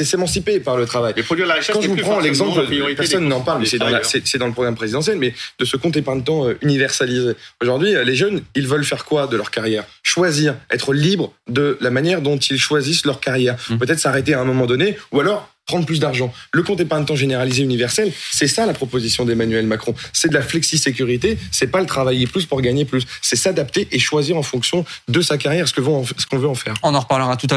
s'émanciper 0.06 0.60
par 0.60 0.78
le 0.78 0.86
travail. 0.86 1.14
produire 1.24 1.48
la 1.48 1.56
richesse, 1.56 1.76
Quand 1.76 1.82
je 1.82 1.88
vous 1.88 1.96
prends 1.96 2.20
l'exemple, 2.20 2.66
personne 2.96 3.28
n'en 3.28 3.42
parle, 3.42 3.62
mais 3.62 3.66
c'est 3.66 3.78
dans, 3.78 3.90
dans, 3.90 4.48
le 4.48 4.54
programme 4.54 4.76
présidentiel, 4.76 5.18
mais 5.18 5.34
de 5.60 5.66
ce 5.66 5.78
compte 5.78 5.98
épargne-temps 5.98 6.48
euh, 6.48 6.58
universalisé. 6.62 7.34
Aujourd'hui, 7.62 7.96
euh, 7.96 8.04
les 8.04 8.16
jeunes, 8.16 8.42
ils 8.56 8.68
veulent 8.68 8.86
faire 8.86 9.06
quoi 9.06 9.28
de 9.28 9.38
leur 9.38 9.52
carrière? 9.52 9.86
Choisir, 10.04 10.56
être 10.72 10.94
libre 10.94 11.34
de 11.48 11.78
la 11.82 11.90
manière 11.90 12.22
dont 12.22 12.38
ils 12.38 12.60
choisissent 12.60 13.06
leur 13.06 13.20
carrière. 13.20 13.56
Mmh. 13.70 13.78
Peut-être 13.78 14.00
s'arrêter 14.00 14.34
à 14.34 14.42
un 14.42 14.46
moment 14.46 14.66
donné, 14.66 14.98
ou 15.12 15.20
alors 15.20 15.50
prendre 15.66 15.86
plus 15.86 16.00
d'argent. 16.00 16.32
Le 16.54 16.64
compte 16.64 16.80
épargne-temps 16.80 17.16
généralisé 17.16 17.64
universel, 17.64 18.12
c'est 18.32 18.48
ça 18.48 18.66
la 18.66 18.74
proposition 18.74 19.26
d'Emmanuel 19.26 19.66
Macron. 19.66 19.96
C'est 20.14 20.30
de 20.30 20.34
la 20.34 20.42
flexi-sécurité, 20.42 21.38
c'est 21.52 21.68
pas 21.68 21.80
le 21.80 21.88
travailler 21.88 22.28
plus 22.28 22.46
pour 22.46 22.62
gagner 22.62 22.86
plus. 22.86 23.04
C'est 23.22 23.36
s'adapter 23.36 23.88
et 23.92 24.00
choisir 24.00 24.38
en 24.38 24.44
fonction 24.44 24.86
de 25.08 25.22
sa 25.22 25.38
carrière 25.38 25.68
ce 25.68 25.74
qu'on 25.74 26.38
veut 26.38 26.48
en 26.48 26.56
faire. 26.56 26.76
On 26.84 26.94
en 26.94 27.00
reparlera 27.00 27.36
tout 27.36 27.48
à 27.50 27.50
l'heure. 27.50 27.54